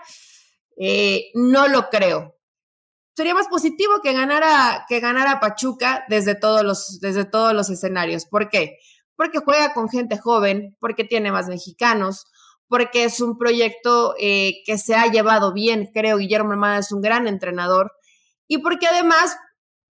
eh, 0.76 1.30
no 1.35 1.68
lo 1.68 1.88
creo. 1.90 2.35
Sería 3.16 3.35
más 3.35 3.47
positivo 3.47 4.00
que 4.02 4.12
ganara, 4.12 4.85
que 4.88 4.99
ganara 4.99 5.38
Pachuca 5.38 6.04
desde 6.08 6.35
todos, 6.35 6.64
los, 6.64 6.99
desde 7.00 7.25
todos 7.25 7.54
los 7.54 7.70
escenarios. 7.70 8.26
¿Por 8.26 8.50
qué? 8.50 8.78
Porque 9.16 9.38
juega 9.38 9.75
con 9.75 9.88
gente 9.88 10.18
joven, 10.18 10.76
porque 10.80 11.04
tiene 11.04 11.30
más 11.30 11.47
mexicanos, 11.47 12.26
porque 12.66 13.04
es 13.04 13.20
un 13.20 13.38
proyecto 13.38 14.14
eh, 14.18 14.54
que 14.66 14.76
se 14.76 14.97
ha 14.97 15.06
llevado 15.06 15.52
bien. 15.52 15.88
Creo 15.94 16.18
Guillermo 16.18 16.52
Armada 16.52 16.78
es 16.78 16.90
un 16.90 17.00
gran 17.00 17.28
entrenador. 17.28 17.92
Y 18.49 18.58
porque 18.58 18.88
además, 18.88 19.37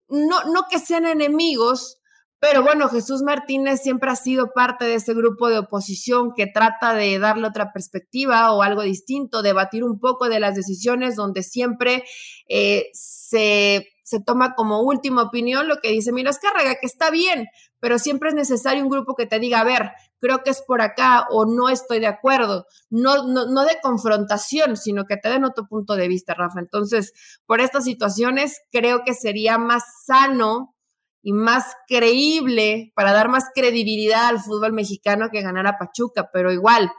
no, 0.08 0.44
no 0.44 0.66
que 0.70 0.78
sean 0.78 1.06
enemigos, 1.06 1.98
pero 2.42 2.64
bueno, 2.64 2.88
Jesús 2.88 3.22
Martínez 3.22 3.82
siempre 3.82 4.10
ha 4.10 4.16
sido 4.16 4.50
parte 4.52 4.84
de 4.84 4.96
ese 4.96 5.14
grupo 5.14 5.48
de 5.48 5.60
oposición 5.60 6.32
que 6.34 6.48
trata 6.48 6.92
de 6.92 7.20
darle 7.20 7.46
otra 7.46 7.72
perspectiva 7.72 8.52
o 8.52 8.62
algo 8.62 8.82
distinto, 8.82 9.42
debatir 9.42 9.84
un 9.84 10.00
poco 10.00 10.28
de 10.28 10.40
las 10.40 10.56
decisiones 10.56 11.14
donde 11.14 11.44
siempre 11.44 12.02
eh, 12.48 12.86
se, 12.94 13.86
toma 14.26 14.56
como 14.56 14.82
última 14.82 15.22
opinión 15.22 15.68
lo 15.68 15.76
que 15.76 15.92
dice 15.92 16.10
Milos 16.10 16.38
Cárraga, 16.38 16.74
que 16.80 16.86
está 16.88 17.12
bien, 17.12 17.46
pero 17.78 18.00
siempre 18.00 18.30
es 18.30 18.34
necesario 18.34 18.82
un 18.82 18.90
grupo 18.90 19.14
que 19.14 19.26
te 19.26 19.38
diga, 19.38 19.60
a 19.60 19.64
ver, 19.64 19.92
creo 20.18 20.42
que 20.42 20.50
es 20.50 20.62
por 20.66 20.82
acá 20.82 21.28
o 21.30 21.46
no 21.46 21.68
estoy 21.68 22.00
de 22.00 22.08
acuerdo, 22.08 22.66
no, 22.90 23.24
no, 23.24 23.46
no 23.46 23.64
de 23.64 23.78
confrontación, 23.80 24.76
sino 24.76 25.04
que 25.04 25.16
te 25.16 25.28
den 25.28 25.44
otro 25.44 25.68
punto 25.68 25.94
de 25.94 26.08
vista, 26.08 26.34
Rafa. 26.34 26.58
Entonces, 26.58 27.12
por 27.46 27.60
estas 27.60 27.84
situaciones, 27.84 28.62
creo 28.72 29.04
que 29.04 29.14
sería 29.14 29.58
más 29.58 29.84
sano 30.04 30.71
y 31.22 31.32
más 31.32 31.64
creíble 31.86 32.92
para 32.94 33.12
dar 33.12 33.28
más 33.28 33.44
credibilidad 33.54 34.26
al 34.26 34.40
fútbol 34.40 34.72
mexicano 34.72 35.28
que 35.30 35.42
ganar 35.42 35.66
a 35.66 35.78
Pachuca, 35.78 36.30
pero 36.32 36.52
igual 36.52 36.90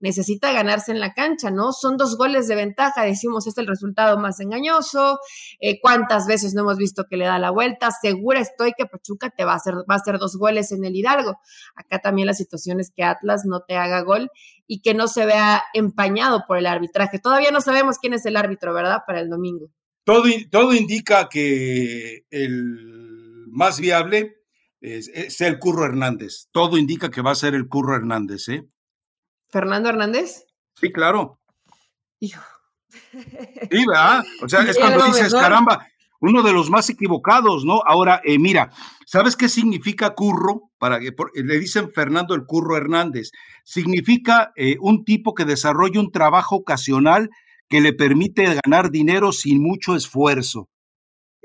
necesita 0.00 0.52
ganarse 0.52 0.92
en 0.92 1.00
la 1.00 1.12
cancha, 1.12 1.50
¿no? 1.50 1.72
Son 1.72 1.96
dos 1.96 2.16
goles 2.16 2.46
de 2.48 2.54
ventaja, 2.54 3.04
decimos, 3.04 3.46
es 3.46 3.58
el 3.58 3.66
resultado 3.66 4.18
más 4.18 4.40
engañoso. 4.40 5.18
Eh, 5.60 5.80
¿Cuántas 5.80 6.26
veces 6.26 6.54
no 6.54 6.62
hemos 6.62 6.76
visto 6.76 7.04
que 7.08 7.16
le 7.16 7.24
da 7.24 7.38
la 7.38 7.50
vuelta? 7.50 7.90
Segura 7.90 8.40
estoy 8.40 8.72
que 8.76 8.86
Pachuca 8.86 9.30
te 9.30 9.44
va 9.44 9.52
a 9.52 9.56
hacer, 9.56 9.74
va 9.74 9.94
a 9.94 9.96
hacer 9.96 10.18
dos 10.18 10.36
goles 10.36 10.72
en 10.72 10.84
el 10.84 10.94
Hidalgo. 10.94 11.38
Acá 11.74 11.98
también 11.98 12.26
la 12.26 12.34
situación 12.34 12.80
es 12.80 12.92
que 12.94 13.02
Atlas 13.02 13.42
no 13.44 13.60
te 13.66 13.76
haga 13.76 14.02
gol 14.02 14.30
y 14.66 14.82
que 14.82 14.94
no 14.94 15.08
se 15.08 15.26
vea 15.26 15.64
empañado 15.74 16.44
por 16.46 16.58
el 16.58 16.66
arbitraje. 16.66 17.18
Todavía 17.18 17.50
no 17.50 17.60
sabemos 17.60 17.98
quién 17.98 18.14
es 18.14 18.24
el 18.26 18.36
árbitro, 18.36 18.74
¿verdad? 18.74 19.00
Para 19.06 19.20
el 19.20 19.28
domingo. 19.28 19.70
Todo, 20.04 20.24
todo 20.50 20.74
indica 20.74 21.28
que 21.28 22.24
el 22.30 23.07
más 23.50 23.80
viable 23.80 24.36
es, 24.80 25.08
es 25.08 25.40
el 25.40 25.58
Curro 25.58 25.84
Hernández. 25.84 26.48
Todo 26.52 26.78
indica 26.78 27.10
que 27.10 27.22
va 27.22 27.32
a 27.32 27.36
ser 27.36 27.54
el 27.54 27.68
Curro 27.68 27.96
Hernández, 27.96 28.48
¿eh? 28.48 28.68
¿Fernando 29.48 29.88
Hernández? 29.88 30.44
Sí, 30.74 30.92
claro. 30.92 31.40
Hijo. 32.20 32.42
Sí, 33.12 33.84
¿verdad? 33.86 34.24
O 34.42 34.48
sea, 34.48 34.62
es 34.62 34.78
cuando 34.80 35.04
dices, 35.06 35.32
caramba, 35.32 35.86
uno 36.20 36.42
de 36.42 36.52
los 36.52 36.70
más 36.70 36.88
equivocados, 36.90 37.64
¿no? 37.64 37.82
Ahora, 37.86 38.20
eh, 38.24 38.38
mira, 38.38 38.70
¿sabes 39.06 39.36
qué 39.36 39.48
significa 39.48 40.14
curro? 40.14 40.70
Para 40.78 41.00
que 41.00 41.12
le 41.34 41.58
dicen 41.58 41.90
Fernando 41.90 42.34
el 42.34 42.44
Curro 42.44 42.76
Hernández. 42.76 43.30
Significa 43.64 44.52
eh, 44.56 44.76
un 44.80 45.04
tipo 45.04 45.34
que 45.34 45.44
desarrolla 45.44 46.00
un 46.00 46.12
trabajo 46.12 46.56
ocasional 46.56 47.30
que 47.68 47.80
le 47.80 47.92
permite 47.92 48.60
ganar 48.64 48.90
dinero 48.90 49.32
sin 49.32 49.62
mucho 49.62 49.94
esfuerzo. 49.96 50.68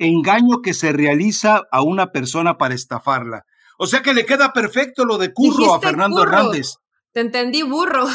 Engaño 0.04 0.62
que 0.62 0.74
se 0.74 0.92
realiza 0.92 1.64
a 1.72 1.82
una 1.82 2.12
persona 2.12 2.58
para 2.58 2.76
estafarla. 2.76 3.46
O 3.78 3.88
sea 3.88 4.02
que 4.02 4.14
le 4.14 4.26
queda 4.26 4.54
perfecto 4.54 5.06
lo 5.06 5.18
de 5.18 5.34
curro 5.34 5.74
a 5.74 5.80
Fernando 5.80 6.24
Hernández. 6.24 6.76
Te 7.14 7.20
entendí 7.20 7.62
burro. 7.62 8.08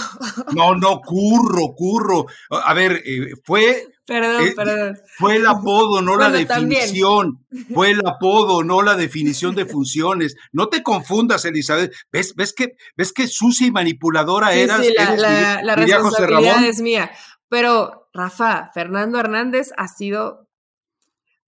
No, 0.55 0.75
no, 0.75 1.01
curro, 1.01 1.73
curro. 1.77 2.27
A 2.51 2.75
ver, 2.75 3.01
eh, 3.07 3.31
fue. 3.45 3.87
Perdón, 4.05 4.45
eh, 4.45 4.53
perdón. 4.57 4.99
Fue 5.17 5.37
el 5.37 5.47
apodo, 5.47 6.03
no 6.03 6.17
la 6.17 6.31
definición. 6.31 7.45
Fue 7.75 7.91
el 7.91 8.05
apodo, 8.05 8.65
no 8.65 8.83
la 8.83 8.97
definición 8.97 9.55
de 9.55 9.67
funciones. 9.67 10.35
No 10.51 10.69
te 10.69 10.83
confundas, 10.83 11.45
Elizabeth. 11.45 11.93
¿Ves, 12.11 12.35
ves, 12.35 12.53
que, 12.53 12.73
ves 12.97 13.13
que 13.13 13.29
sucia 13.29 13.69
y 13.69 13.71
manipuladora 13.71 14.53
eras? 14.55 14.85
Sí, 14.85 14.93
la, 14.97 15.63
la 15.63 15.77
responsabilidad 15.77 16.65
es 16.65 16.81
mía. 16.81 17.11
Pero, 17.49 18.09
Rafa, 18.13 18.71
Fernando 18.75 19.21
Hernández 19.21 19.71
ha 19.77 19.87
sido. 19.87 20.48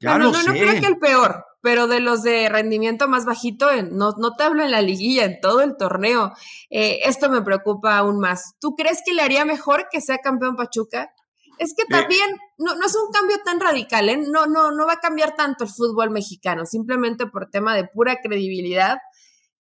Ya 0.01 0.19
no, 0.19 0.33
no, 0.33 0.43
no 0.43 0.53
creo 0.53 0.81
que 0.81 0.87
el 0.87 0.99
peor 0.99 1.45
pero 1.63 1.87
de 1.87 2.01
los 2.01 2.23
de 2.23 2.49
rendimiento 2.49 3.09
más 3.09 3.25
bajito, 3.25 3.71
no, 3.91 4.13
no 4.19 4.35
te 4.35 4.45
hablo 4.45 4.65
en 4.65 4.71
la 4.71 4.83
liguilla, 4.83 5.25
en 5.25 5.41
todo 5.41 5.61
el 5.61 5.77
torneo. 5.77 6.33
Eh, 6.71 7.01
esto 7.05 7.29
me 7.29 7.43
preocupa 7.43 7.99
aún 7.99 8.19
más. 8.19 8.55
¿Tú 8.61 8.75
crees 8.75 9.03
que 9.05 9.13
le 9.13 9.23
haría 9.23 9.45
mejor 9.45 9.89
que 9.91 10.01
sea 10.01 10.19
campeón 10.19 10.57
Pachuca? 10.57 11.13
Es 11.59 11.75
que 11.75 11.85
también 11.85 12.31
no, 12.57 12.75
no 12.75 12.87
es 12.87 12.97
un 12.97 13.13
cambio 13.13 13.37
tan 13.45 13.61
radical, 13.61 14.09
¿eh? 14.09 14.17
No, 14.17 14.47
no, 14.47 14.71
no 14.71 14.87
va 14.87 14.95
a 14.95 15.01
cambiar 15.01 15.37
tanto 15.37 15.65
el 15.65 15.71
fútbol 15.71 16.11
mexicano, 16.11 16.65
simplemente 16.65 17.27
por 17.27 17.51
tema 17.51 17.77
de 17.77 17.85
pura 17.85 18.17
credibilidad. 18.23 18.97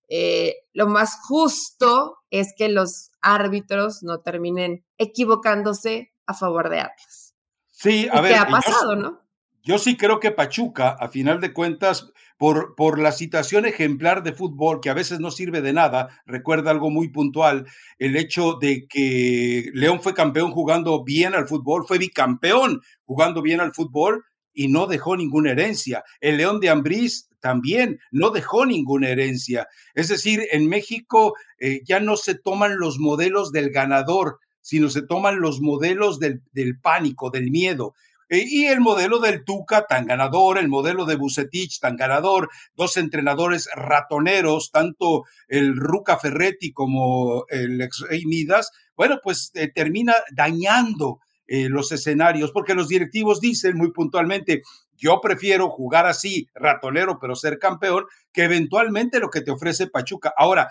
Eh, 0.08 0.54
lo 0.72 0.86
más 0.86 1.18
justo 1.28 2.16
es 2.30 2.54
que 2.56 2.70
los 2.70 3.10
árbitros 3.20 4.02
no 4.02 4.20
terminen 4.20 4.86
equivocándose 4.96 6.14
a 6.24 6.32
favor 6.32 6.70
de 6.70 6.80
Atlas. 6.80 7.34
Sí, 7.70 8.08
a 8.10 8.22
ver. 8.22 8.32
¿Qué 8.32 8.38
ha 8.38 8.48
pasado, 8.48 8.96
no? 8.96 9.20
Yo 9.62 9.78
sí 9.78 9.96
creo 9.96 10.20
que 10.20 10.30
Pachuca, 10.30 10.90
a 10.90 11.08
final 11.08 11.40
de 11.40 11.52
cuentas, 11.52 12.10
por, 12.38 12.74
por, 12.74 12.98
la 12.98 13.12
situación 13.12 13.66
ejemplar 13.66 14.22
de 14.22 14.32
fútbol, 14.32 14.80
que 14.80 14.88
a 14.88 14.94
veces 14.94 15.20
no 15.20 15.30
sirve 15.30 15.60
de 15.60 15.74
nada, 15.74 16.22
recuerda 16.24 16.70
algo 16.70 16.88
muy 16.88 17.08
puntual, 17.08 17.66
el 17.98 18.16
hecho 18.16 18.54
de 18.54 18.86
que 18.88 19.70
León 19.74 20.00
fue 20.00 20.14
campeón 20.14 20.50
jugando 20.52 21.04
bien 21.04 21.34
al 21.34 21.46
fútbol, 21.46 21.84
fue 21.86 21.98
bicampeón 21.98 22.80
jugando 23.04 23.42
bien 23.42 23.60
al 23.60 23.74
fútbol 23.74 24.24
y 24.54 24.68
no 24.68 24.86
dejó 24.86 25.16
ninguna 25.16 25.50
herencia. 25.50 26.02
El 26.20 26.38
León 26.38 26.60
de 26.60 26.70
Ambrís 26.70 27.28
también 27.40 28.00
no 28.10 28.30
dejó 28.30 28.66
ninguna 28.66 29.08
herencia. 29.08 29.68
Es 29.94 30.08
decir, 30.08 30.46
en 30.50 30.68
México 30.68 31.34
eh, 31.58 31.82
ya 31.84 32.00
no 32.00 32.16
se 32.16 32.34
toman 32.34 32.78
los 32.78 32.98
modelos 32.98 33.52
del 33.52 33.70
ganador, 33.70 34.38
sino 34.60 34.88
se 34.90 35.02
toman 35.02 35.40
los 35.40 35.60
modelos 35.60 36.18
del, 36.18 36.42
del 36.52 36.78
pánico, 36.78 37.30
del 37.30 37.50
miedo. 37.50 37.94
Eh, 38.30 38.44
y 38.48 38.66
el 38.66 38.80
modelo 38.80 39.18
del 39.18 39.44
Tuca 39.44 39.86
tan 39.88 40.06
ganador, 40.06 40.56
el 40.58 40.68
modelo 40.68 41.04
de 41.04 41.16
Bucetich 41.16 41.80
tan 41.80 41.96
ganador, 41.96 42.48
dos 42.76 42.96
entrenadores 42.96 43.68
ratoneros, 43.74 44.70
tanto 44.70 45.24
el 45.48 45.76
Ruca 45.76 46.16
Ferretti 46.16 46.72
como 46.72 47.44
el 47.48 47.80
ex 47.80 48.04
Rey 48.08 48.24
Midas, 48.26 48.70
bueno, 48.96 49.18
pues 49.20 49.50
eh, 49.54 49.68
termina 49.74 50.14
dañando 50.32 51.18
eh, 51.48 51.68
los 51.68 51.90
escenarios, 51.90 52.52
porque 52.52 52.74
los 52.74 52.86
directivos 52.86 53.40
dicen 53.40 53.76
muy 53.76 53.90
puntualmente, 53.90 54.62
yo 54.96 55.20
prefiero 55.20 55.68
jugar 55.68 56.06
así, 56.06 56.46
ratonero, 56.54 57.18
pero 57.20 57.34
ser 57.34 57.58
campeón, 57.58 58.04
que 58.32 58.44
eventualmente 58.44 59.18
lo 59.18 59.30
que 59.30 59.40
te 59.40 59.50
ofrece 59.50 59.88
Pachuca. 59.88 60.32
Ahora, 60.36 60.68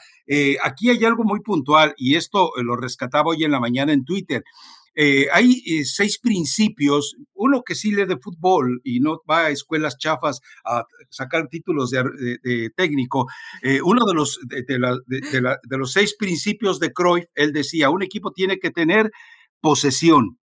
aquí 0.63 0.91
hay 0.91 1.03
algo 1.03 1.23
muy 1.23 1.41
puntual 1.41 1.95
y 1.97 2.15
esto 2.15 2.51
lo 2.57 2.75
rescataba 2.75 3.31
hoy 3.31 3.43
en 3.43 3.51
la 3.51 3.59
mañana 3.59 3.91
en 3.91 4.05
Twitter. 4.05 4.43
Eh, 4.95 5.27
hay 5.31 5.63
eh, 5.65 5.85
seis 5.85 6.19
principios, 6.19 7.15
uno 7.33 7.63
que 7.63 7.75
sí 7.75 7.91
lee 7.91 8.05
de 8.05 8.17
fútbol 8.17 8.81
y 8.83 8.99
no 8.99 9.21
va 9.29 9.45
a 9.45 9.49
escuelas 9.49 9.97
chafas 9.97 10.41
a 10.65 10.83
sacar 11.09 11.47
títulos 11.47 11.91
de, 11.91 12.69
técnico, 12.75 13.27
eh, 13.61 13.81
uno 13.81 14.05
de 14.05 14.13
los, 14.13 14.39
de, 14.45 15.77
los 15.77 15.91
seis 15.91 16.15
principios 16.17 16.79
de 16.79 16.91
Cruyff, 16.91 17.25
él 17.35 17.53
decía, 17.53 17.89
un 17.89 18.03
equipo 18.03 18.31
tiene 18.31 18.59
que 18.59 18.71
tener 18.71 19.11
posesión, 19.61 20.39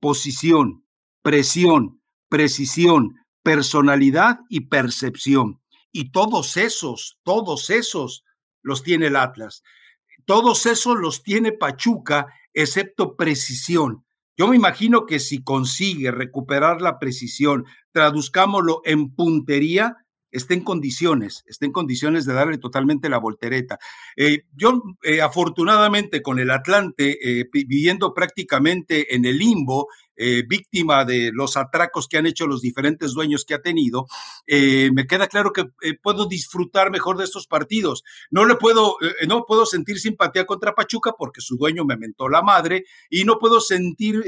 posición, 0.00 0.84
presión, 1.22 2.00
precisión, 2.28 3.16
personalidad 3.42 4.40
y 4.48 4.62
percepción. 4.62 5.60
Y 5.92 6.10
todos 6.10 6.56
esos, 6.56 7.18
todos 7.22 7.70
esos 7.70 8.24
los 8.62 8.82
tiene 8.82 9.06
el 9.06 9.16
Atlas. 9.16 9.62
Todos 10.24 10.66
esos 10.66 10.98
los 10.98 11.22
tiene 11.22 11.52
Pachuca 11.52 12.26
excepto 12.54 13.16
precisión. 13.16 14.04
Yo 14.36 14.48
me 14.48 14.56
imagino 14.56 15.06
que 15.06 15.20
si 15.20 15.42
consigue 15.42 16.10
recuperar 16.10 16.80
la 16.80 16.98
precisión, 16.98 17.66
traduzcámoslo 17.92 18.80
en 18.84 19.14
puntería, 19.14 19.96
esté 20.34 20.54
en 20.54 20.62
condiciones, 20.62 21.44
esté 21.46 21.66
en 21.66 21.72
condiciones 21.72 22.26
de 22.26 22.32
darle 22.32 22.58
totalmente 22.58 23.08
la 23.08 23.18
voltereta. 23.18 23.78
Eh, 24.16 24.42
yo, 24.52 24.82
eh, 25.04 25.22
afortunadamente, 25.22 26.22
con 26.22 26.40
el 26.40 26.50
Atlante, 26.50 27.18
eh, 27.22 27.48
viviendo 27.52 28.12
prácticamente 28.12 29.14
en 29.14 29.24
el 29.24 29.38
limbo, 29.38 29.86
eh, 30.16 30.44
víctima 30.46 31.04
de 31.04 31.30
los 31.32 31.56
atracos 31.56 32.06
que 32.06 32.18
han 32.18 32.26
hecho 32.26 32.46
los 32.46 32.60
diferentes 32.60 33.12
dueños 33.12 33.44
que 33.44 33.54
ha 33.54 33.62
tenido, 33.62 34.06
eh, 34.46 34.90
me 34.92 35.06
queda 35.06 35.26
claro 35.26 35.52
que 35.52 35.62
eh, 35.82 35.98
puedo 36.00 36.26
disfrutar 36.26 36.90
mejor 36.90 37.16
de 37.16 37.24
estos 37.24 37.46
partidos. 37.46 38.04
No 38.30 38.44
le 38.44 38.54
puedo, 38.56 38.96
no 39.26 39.44
puedo 39.44 39.66
sentir 39.66 39.98
simpatía 39.98 40.46
contra 40.46 40.74
Pachuca 40.74 41.12
porque 41.18 41.40
su 41.40 41.56
dueño 41.56 41.84
me 41.84 41.96
mentó 41.96 42.28
la 42.28 42.42
madre 42.42 42.84
y 43.10 43.24
no 43.24 43.38
puedo 43.38 43.60
sentir 43.60 44.22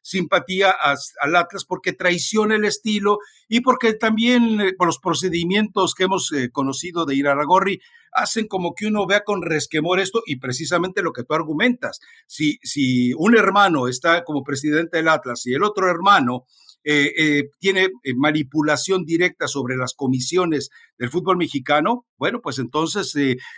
simpatía 0.00 0.74
al 1.20 1.36
Atlas 1.36 1.64
porque 1.64 1.92
traiciona 1.92 2.56
el 2.56 2.64
estilo 2.64 3.18
y 3.48 3.60
porque 3.60 3.94
también 3.94 4.74
por 4.76 4.86
los 4.86 4.98
procedimientos 4.98 5.94
que 5.94 6.04
hemos 6.04 6.30
conocido 6.52 7.04
de 7.04 7.14
Iraragorri, 7.14 7.80
hacen 8.12 8.46
como 8.46 8.74
que 8.74 8.86
uno 8.86 9.06
vea 9.06 9.24
con 9.24 9.42
resquemor 9.42 10.00
esto 10.00 10.22
y 10.26 10.36
precisamente 10.36 11.02
lo 11.02 11.12
que 11.12 11.24
tú 11.24 11.34
argumentas. 11.34 12.00
Si, 12.26 12.58
si 12.62 13.12
un 13.14 13.36
hermano 13.36 13.88
está 13.88 14.24
como 14.24 14.44
presidente 14.44 14.98
del 14.98 15.08
Atlas 15.08 15.46
y 15.46 15.54
el 15.54 15.62
otro 15.62 15.90
hermano 15.90 16.46
eh, 16.84 17.12
eh, 17.16 17.50
tiene 17.60 17.84
eh, 17.84 18.14
manipulación 18.16 19.04
directa 19.04 19.46
sobre 19.46 19.76
las 19.76 19.94
comisiones 19.94 20.70
del 20.98 21.10
fútbol 21.10 21.36
mexicano, 21.36 22.06
bueno, 22.16 22.40
pues 22.40 22.58
entonces 22.60 23.14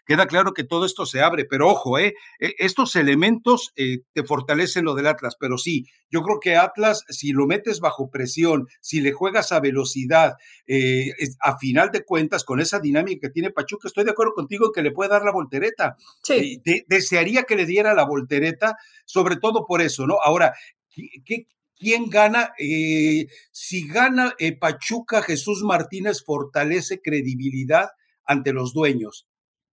queda 0.07 0.27
claro 0.27 0.55
que 0.55 0.65
todo 0.65 0.87
esto 0.87 1.05
se 1.05 1.21
abre. 1.21 1.45
Pero 1.45 1.69
ojo, 1.69 1.99
eh, 1.99 2.15
estos 2.39 2.97
elementos 2.97 3.73
te 3.75 4.25
fortalecen 4.25 4.87
lo 4.87 4.95
del 4.95 5.07
Atlas, 5.07 5.37
pero 5.39 5.59
sí, 5.59 5.85
yo 6.11 6.23
creo 6.23 6.41
que 6.41 6.57
Atlas, 6.57 7.05
si 7.11 7.33
lo 7.33 7.47
metes 7.47 7.81
bajo 7.81 8.09
presión, 8.09 8.67
si 8.81 9.03
le 9.03 9.13
juegas 9.13 9.53
a 9.53 9.61
velocidad, 9.61 10.33
a 11.41 11.59
final 11.59 11.91
de 11.91 12.05
cuentas, 12.05 12.45
con 12.45 12.59
esa 12.61 12.81
dinámica 12.81 13.29
que 13.29 13.33
tiene 13.33 13.51
Pachuca, 13.51 13.89
estoy 13.89 14.05
de 14.05 14.13
acuerdo 14.13 14.33
contigo 14.33 14.67
en 14.67 14.73
que 14.73 14.83
le 14.83 14.93
puede 14.93 15.11
dar 15.11 15.25
la 15.25 15.33
voltereta. 15.33 15.97
Sí. 16.23 16.63
desearía 16.87 17.43
que 17.43 17.57
le 17.57 17.67
diera 17.67 17.93
la 17.93 18.07
voltereta, 18.07 18.77
sobre 19.05 19.37
todo 19.37 19.67
por 19.67 19.83
eso, 19.83 20.07
¿no? 20.07 20.17
Ahora, 20.25 20.55
¿Qué, 21.25 21.47
¿Quién 21.77 22.09
gana? 22.09 22.53
Eh, 22.59 23.27
si 23.51 23.89
gana 23.89 24.35
eh, 24.39 24.57
Pachuca, 24.57 25.23
Jesús 25.23 25.63
Martínez 25.63 26.23
fortalece 26.25 27.01
credibilidad 27.01 27.89
ante 28.25 28.53
los 28.53 28.73
dueños. 28.73 29.27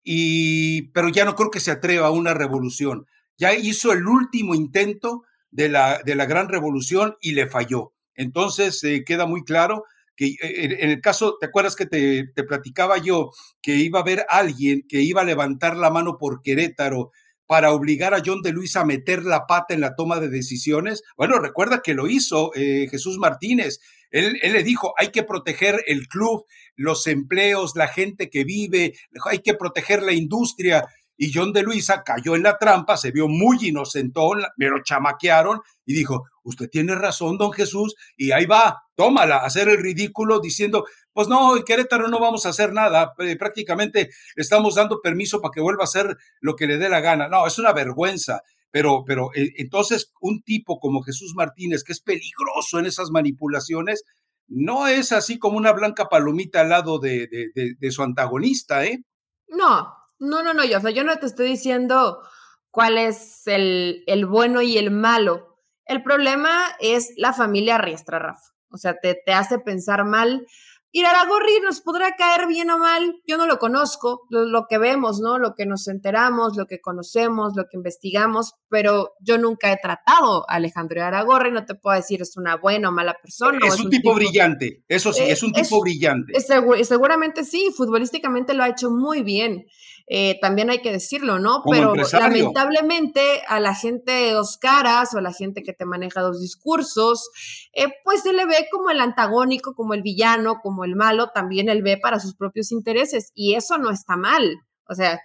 Y, 0.04 0.90
pero 0.92 1.08
ya 1.08 1.24
no 1.24 1.34
creo 1.34 1.50
que 1.50 1.60
se 1.60 1.70
atreva 1.70 2.08
a 2.08 2.12
una 2.12 2.34
revolución. 2.34 3.06
Ya 3.36 3.54
hizo 3.54 3.92
el 3.92 4.06
último 4.06 4.54
intento 4.54 5.24
de 5.50 5.68
la, 5.68 6.00
de 6.04 6.14
la 6.14 6.26
gran 6.26 6.48
revolución 6.48 7.16
y 7.20 7.32
le 7.32 7.48
falló. 7.48 7.92
Entonces 8.14 8.82
eh, 8.84 9.04
queda 9.04 9.26
muy 9.26 9.44
claro 9.44 9.84
que 10.16 10.28
eh, 10.28 10.36
en 10.80 10.90
el 10.90 11.00
caso, 11.00 11.36
¿te 11.40 11.46
acuerdas 11.46 11.76
que 11.76 11.86
te, 11.86 12.28
te 12.34 12.44
platicaba 12.44 12.98
yo 12.98 13.30
que 13.62 13.76
iba 13.76 14.00
a 14.00 14.02
haber 14.02 14.26
alguien 14.28 14.84
que 14.88 15.00
iba 15.00 15.20
a 15.22 15.24
levantar 15.24 15.76
la 15.76 15.90
mano 15.90 16.18
por 16.18 16.42
Querétaro? 16.42 17.12
Para 17.48 17.72
obligar 17.72 18.12
a 18.12 18.22
John 18.24 18.42
de 18.42 18.52
Luis 18.52 18.76
a 18.76 18.84
meter 18.84 19.24
la 19.24 19.46
pata 19.46 19.72
en 19.72 19.80
la 19.80 19.96
toma 19.96 20.20
de 20.20 20.28
decisiones? 20.28 21.02
Bueno, 21.16 21.38
recuerda 21.38 21.80
que 21.82 21.94
lo 21.94 22.06
hizo 22.06 22.52
eh, 22.54 22.86
Jesús 22.90 23.16
Martínez. 23.18 23.80
Él, 24.10 24.38
él, 24.42 24.52
le 24.52 24.62
dijo, 24.62 24.92
hay 24.98 25.08
que 25.08 25.22
proteger 25.22 25.82
el 25.86 26.08
club, 26.08 26.44
los 26.76 27.06
empleos, 27.06 27.72
la 27.74 27.88
gente 27.88 28.28
que 28.28 28.44
vive, 28.44 28.94
hay 29.24 29.38
que 29.38 29.54
proteger 29.54 30.02
la 30.02 30.12
industria. 30.12 30.84
Y 31.20 31.32
John 31.34 31.52
de 31.52 31.64
Luisa 31.64 32.04
cayó 32.04 32.36
en 32.36 32.44
la 32.44 32.56
trampa, 32.56 32.96
se 32.96 33.10
vio 33.10 33.26
muy 33.26 33.58
inocentón, 33.60 34.44
me 34.56 34.68
lo 34.68 34.84
chamaquearon 34.84 35.60
y 35.84 35.92
dijo, 35.92 36.28
usted 36.44 36.70
tiene 36.70 36.94
razón, 36.94 37.36
don 37.36 37.52
Jesús, 37.52 37.96
y 38.16 38.30
ahí 38.30 38.46
va, 38.46 38.84
tómala, 38.94 39.38
hacer 39.38 39.68
el 39.68 39.78
ridículo 39.78 40.38
diciendo, 40.38 40.86
pues 41.12 41.26
no, 41.26 41.56
Querétaro 41.66 42.06
no 42.06 42.20
vamos 42.20 42.46
a 42.46 42.50
hacer 42.50 42.72
nada, 42.72 43.14
eh, 43.18 43.34
prácticamente 43.36 44.10
estamos 44.36 44.76
dando 44.76 45.00
permiso 45.02 45.40
para 45.40 45.50
que 45.52 45.60
vuelva 45.60 45.82
a 45.82 45.84
hacer 45.84 46.16
lo 46.40 46.54
que 46.54 46.68
le 46.68 46.78
dé 46.78 46.88
la 46.88 47.00
gana. 47.00 47.28
No, 47.28 47.46
es 47.46 47.58
una 47.58 47.72
vergüenza. 47.72 48.40
Pero, 48.70 49.02
pero 49.04 49.30
eh, 49.34 49.54
entonces 49.56 50.12
un 50.20 50.42
tipo 50.42 50.78
como 50.78 51.02
Jesús 51.02 51.32
Martínez, 51.34 51.82
que 51.82 51.92
es 51.92 52.00
peligroso 52.00 52.78
en 52.78 52.86
esas 52.86 53.10
manipulaciones, 53.10 54.04
no 54.46 54.86
es 54.86 55.10
así 55.10 55.38
como 55.38 55.56
una 55.56 55.72
blanca 55.72 56.08
palomita 56.08 56.60
al 56.60 56.68
lado 56.68 56.98
de 57.00 57.90
su 57.90 58.02
antagonista, 58.02 58.84
¿eh? 58.84 59.02
No, 59.48 59.97
no, 60.18 60.42
no, 60.42 60.54
no, 60.54 60.64
yo, 60.64 60.78
o 60.78 60.80
sea, 60.80 60.90
yo 60.90 61.04
no 61.04 61.16
te 61.18 61.26
estoy 61.26 61.48
diciendo 61.48 62.22
cuál 62.70 62.98
es 62.98 63.46
el, 63.46 64.02
el 64.06 64.26
bueno 64.26 64.62
y 64.62 64.78
el 64.78 64.90
malo. 64.90 65.58
El 65.84 66.02
problema 66.02 66.52
es 66.80 67.12
la 67.16 67.32
familia 67.32 67.78
riestra, 67.78 68.18
Rafa. 68.18 68.52
O 68.70 68.76
sea, 68.76 68.94
te, 68.94 69.14
te 69.24 69.32
hace 69.32 69.58
pensar 69.58 70.04
mal 70.04 70.44
Iraragorri 70.90 71.60
nos 71.62 71.82
podrá 71.82 72.16
caer 72.16 72.46
bien 72.48 72.70
o 72.70 72.78
mal, 72.78 73.20
yo 73.26 73.36
no 73.36 73.46
lo 73.46 73.58
conozco, 73.58 74.22
lo, 74.30 74.66
que 74.68 74.78
vemos, 74.78 75.20
¿no? 75.20 75.38
Lo 75.38 75.54
que 75.54 75.66
nos 75.66 75.86
enteramos, 75.86 76.56
lo 76.56 76.66
que 76.66 76.80
conocemos, 76.80 77.52
lo 77.56 77.64
que 77.64 77.76
investigamos, 77.76 78.54
pero 78.70 79.12
yo 79.20 79.36
nunca 79.36 79.70
he 79.70 79.76
tratado 79.76 80.48
a 80.48 80.54
Alejandro 80.54 80.96
Iraragorri, 80.96 81.52
no 81.52 81.66
te 81.66 81.74
puedo 81.74 81.94
decir 81.94 82.22
es 82.22 82.38
una 82.38 82.56
buena 82.56 82.88
o 82.88 82.92
mala 82.92 83.14
persona. 83.22 83.58
Es, 83.66 83.78
un, 83.78 83.90
tipo, 83.90 84.14
brillante, 84.14 84.82
eso 84.88 85.12
sí, 85.12 85.24
es 85.24 85.42
un 85.42 85.52
tipo 85.52 85.78
brillante. 85.82 86.32
seguramente 86.40 87.44
sí, 87.44 87.70
futbolísticamente 87.76 88.54
lo 88.54 88.62
ha 88.62 88.68
hecho 88.68 88.90
muy 88.90 89.22
bien. 89.22 89.66
Eh, 90.10 90.38
también 90.40 90.70
hay 90.70 90.80
que 90.80 90.90
decirlo, 90.90 91.38
¿no? 91.38 91.62
Pero 91.70 91.94
lamentablemente 91.94 93.42
a 93.46 93.60
la 93.60 93.74
gente 93.74 94.10
de 94.10 94.32
dos 94.32 94.56
caras 94.56 95.14
o 95.14 95.18
a 95.18 95.22
la 95.22 95.32
gente 95.32 95.62
que 95.62 95.74
te 95.74 95.84
maneja 95.84 96.22
dos 96.22 96.40
discursos, 96.40 97.28
eh, 97.74 97.88
pues 98.04 98.22
se 98.22 98.32
le 98.32 98.46
ve 98.46 98.68
como 98.72 98.90
el 98.90 99.00
antagónico, 99.00 99.74
como 99.74 99.92
el 99.92 100.02
villano, 100.02 100.60
como 100.62 100.84
el 100.84 100.96
malo, 100.96 101.30
también 101.34 101.68
él 101.68 101.82
ve 101.82 101.98
para 101.98 102.20
sus 102.20 102.34
propios 102.34 102.72
intereses 102.72 103.32
y 103.34 103.54
eso 103.54 103.76
no 103.76 103.90
está 103.90 104.16
mal. 104.16 104.62
O 104.88 104.94
sea, 104.94 105.20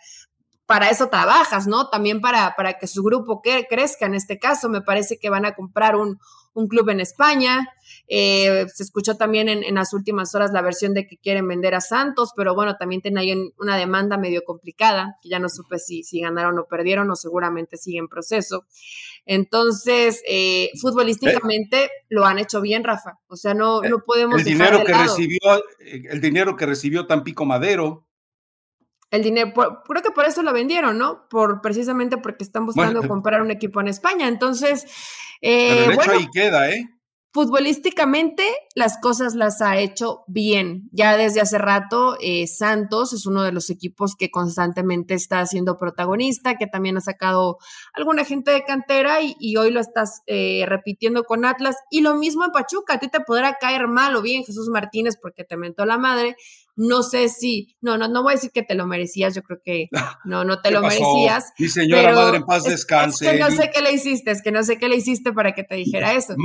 para 0.65 0.89
eso 0.89 1.08
trabajas, 1.08 1.67
¿no? 1.67 1.89
También 1.89 2.19
para, 2.19 2.56
para 2.56 2.74
que 2.78 2.88
su 2.88 3.04
grupo 3.04 3.41
crezca. 3.41 4.06
En 4.06 4.15
este 4.15 4.38
caso, 4.38 4.69
me 4.69 4.82
parece 4.82 5.17
que 5.17 5.30
van 5.30 5.46
a 5.46 5.56
comprar 5.56 5.96
un, 5.96 6.19
un 6.54 6.68
club 6.68 6.89
en 6.89 7.00
España. 7.00 7.68
Eh, 8.08 8.66
se 8.74 8.84
escuchó 8.84 9.16
también 9.16 9.50
en, 9.50 9.76
las 9.76 9.94
últimas 9.94 10.34
horas 10.36 10.52
la 10.52 10.62
versión 10.62 10.94
de 10.94 11.08
que 11.08 11.18
quieren 11.18 11.48
vender 11.48 11.76
a 11.76 11.82
Santos, 11.82 12.32
pero 12.36 12.54
bueno, 12.56 12.76
también 12.78 13.02
tiene 13.02 13.22
ahí 13.22 13.52
una 13.58 13.78
demanda 13.78 14.18
medio 14.18 14.44
complicada, 14.44 15.18
que 15.22 15.30
ya 15.30 15.39
no 15.39 15.50
supe 15.50 15.80
si, 15.80 16.04
si 16.04 16.22
ganaron 16.22 16.58
o 16.60 16.66
perdieron 16.66 17.10
o 17.10 17.16
seguramente 17.16 17.78
sigue 17.78 18.00
en 18.00 18.08
proceso. 18.08 18.66
Entonces, 19.26 20.22
eh, 20.28 20.70
futbolísticamente 20.82 21.89
lo 22.10 22.26
han 22.26 22.39
hecho 22.39 22.62
bien, 22.62 22.84
Rafa. 22.84 23.20
O 23.28 23.36
sea, 23.36 23.54
no, 23.54 23.82
no 23.82 24.00
podemos... 24.06 24.39
El 24.39 24.46
dinero 24.46 24.84
que 24.84 24.94
recibió, 24.94 25.39
el 25.80 26.22
dinero 26.22 26.56
que 26.56 26.66
recibió 26.66 27.08
Tampico 27.08 27.46
Madero, 27.46 28.03
el 29.13 29.21
dinero, 29.21 29.54
creo 29.54 30.02
que 30.02 30.10
por 30.10 30.26
eso 30.26 30.41
lo 30.41 30.52
vendieron, 30.54 30.97
¿no? 30.97 31.30
Por 31.30 31.62
precisamente 31.62 32.17
porque 32.17 32.43
están 32.43 32.65
buscando 32.65 33.08
comprar 33.08 33.43
un 33.43 33.52
equipo 33.52 33.80
en 33.80 33.88
España. 33.88 34.28
Entonces, 34.28 34.88
eh, 35.39 35.88
hecho 35.91 36.12
ahí 36.12 36.28
queda, 36.34 36.71
¿eh? 36.71 36.89
Futbolísticamente 37.32 38.43
las 38.73 38.99
cosas 38.99 39.36
las 39.36 39.62
ha 39.62 39.78
hecho 39.78 40.23
bien. 40.28 40.89
Ya 40.91 41.15
desde 41.15 41.41
hace 41.41 41.60
rato 41.60 42.17
eh, 42.21 42.47
Santos 42.47 43.13
es 43.13 43.28
uno 43.28 43.43
de 43.43 43.52
los 43.52 43.69
equipos 43.69 44.15
que 44.15 44.32
constantemente 44.32 45.13
está 45.13 45.45
siendo 45.45 45.78
protagonista, 45.78 46.58
que 46.58 46.65
también 46.65 46.97
ha 46.97 47.02
sacado 47.02 47.58
alguna 47.93 48.26
gente 48.26 48.49
de 48.49 48.63
cantera 48.63 49.19
y, 49.21 49.58
hoy 49.58 49.69
lo 49.69 49.80
estás 49.80 50.21
eh, 50.26 50.65
repitiendo 50.67 51.23
con 51.23 51.45
Atlas. 51.45 51.76
Y 51.91 52.02
lo 52.02 52.15
mismo 52.15 52.45
en 52.45 52.52
Pachuca, 52.52 52.95
a 52.95 52.99
ti 52.99 53.10
te 53.10 53.19
podrá 53.19 53.58
caer 53.60 53.88
mal 53.88 54.15
o 54.15 54.23
bien 54.23 54.43
Jesús 54.43 54.69
Martínez 54.69 55.17
porque 55.21 55.43
te 55.43 55.56
mentó 55.56 55.86
la 55.86 55.99
madre, 55.99 56.36
no 56.75 57.03
sé 57.03 57.29
si, 57.29 57.75
no, 57.81 57.97
no, 57.97 58.07
no 58.07 58.23
voy 58.23 58.33
a 58.33 58.36
decir 58.36 58.51
que 58.51 58.63
te 58.63 58.75
lo 58.75 58.88
merecías, 58.88 59.36
yo 59.36 59.43
creo 59.43 59.59
que 59.63 59.89
no, 60.25 60.43
no 60.43 60.62
te 60.62 60.71
lo 60.71 60.81
merecías. 60.81 61.53
Mi 61.59 61.67
señora 61.67 62.13
madre 62.13 62.38
en 62.38 62.45
paz 62.45 62.63
descanse. 62.63 63.25
Es, 63.25 63.31
que 63.31 63.39
no 63.39 63.51
sé 63.51 63.71
qué 63.73 63.81
le 63.81 63.93
hiciste, 63.93 64.31
es 64.31 64.41
que 64.41 64.51
no 64.51 64.63
sé 64.63 64.77
qué 64.77 64.88
le 64.88 64.95
hiciste 64.95 65.33
para 65.33 65.53
que 65.53 65.63
te 65.63 65.75
dijera 65.75 66.13
eso. 66.13 66.36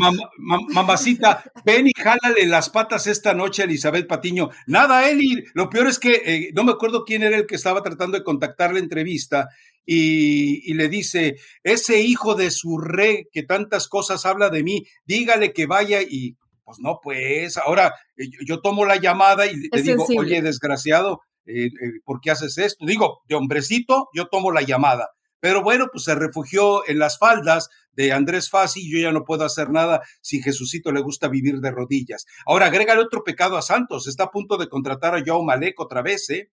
mamacita, 0.69 1.45
ven 1.65 1.89
y 1.89 1.93
jálale 1.97 2.47
las 2.47 2.71
patas 2.71 3.07
esta 3.07 3.35
noche 3.35 3.63
a 3.63 3.65
Elizabeth 3.65 4.07
Patiño. 4.07 4.51
Nada, 4.67 5.09
Eli, 5.09 5.45
lo 5.55 5.71
peor 5.71 5.89
es 5.89 5.99
que 5.99 6.23
eh, 6.25 6.51
no 6.55 6.65
me 6.65 6.73
acuerdo 6.73 7.05
quién 7.05 7.23
era 7.23 7.37
el 7.37 7.47
que 7.47 7.57
estaba 7.57 7.83
tratando 7.83 8.19
de 8.19 8.25
contactar 8.25 8.73
la 8.73 8.81
entrevista 8.81 9.49
y, 9.91 10.71
y, 10.71 10.75
le 10.75 10.91
dice, 10.91 11.37
ese 11.63 12.03
hijo 12.03 12.35
de 12.35 12.51
su 12.51 12.77
rey 12.77 13.27
que 13.33 13.43
tantas 13.43 13.89
cosas 13.89 14.27
habla 14.27 14.51
de 14.51 14.63
mí, 14.63 14.87
dígale 15.07 15.55
que 15.55 15.65
vaya 15.65 16.03
y 16.03 16.37
pues 16.69 16.81
no, 16.81 17.01
pues 17.03 17.57
ahora 17.57 17.95
eh, 18.15 18.29
yo, 18.45 18.61
tomo 18.61 18.85
la 18.85 18.97
llamada 18.97 19.47
y 19.47 19.71
te 19.71 19.81
digo, 19.81 20.05
oye, 20.19 20.43
desgraciado, 20.43 21.23
eh, 21.47 21.69
eh, 21.69 21.71
¿por 22.05 22.21
qué 22.21 22.31
haces 22.31 22.59
esto? 22.59 22.85
Digo, 22.85 23.23
de 23.27 23.37
hombrecito, 23.37 24.11
yo 24.13 24.27
tomo 24.27 24.53
la 24.53 24.61
llamada. 24.61 25.09
Pero 25.41 25.63
bueno, 25.63 25.87
pues 25.91 26.05
se 26.05 26.15
refugió 26.15 26.87
en 26.87 26.99
las 26.99 27.19
faldas 27.19 27.71
de 27.93 28.13
Andrés 28.13 28.51
Fassi 28.51 28.83
y 28.83 28.93
yo 28.93 28.99
ya 28.99 29.13
no 29.13 29.25
puedo 29.25 29.47
hacer 29.47 29.71
nada 29.71 30.03
si 30.21 30.43
Jesucito 30.43 30.93
le 30.93 31.01
gusta 31.01 31.29
vivir 31.29 31.61
de 31.61 31.71
rodillas. 31.71 32.27
Ahora, 32.45 32.67
agrégale 32.67 33.01
otro 33.01 33.25
pecado 33.25 33.57
a 33.57 33.63
Santos. 33.63 34.07
Está 34.07 34.25
a 34.25 34.31
punto 34.31 34.59
de 34.59 34.69
contratar 34.69 35.15
a 35.15 35.23
Joao 35.25 35.43
Malek 35.43 35.81
otra 35.81 36.03
vez, 36.03 36.29
¿eh? 36.29 36.51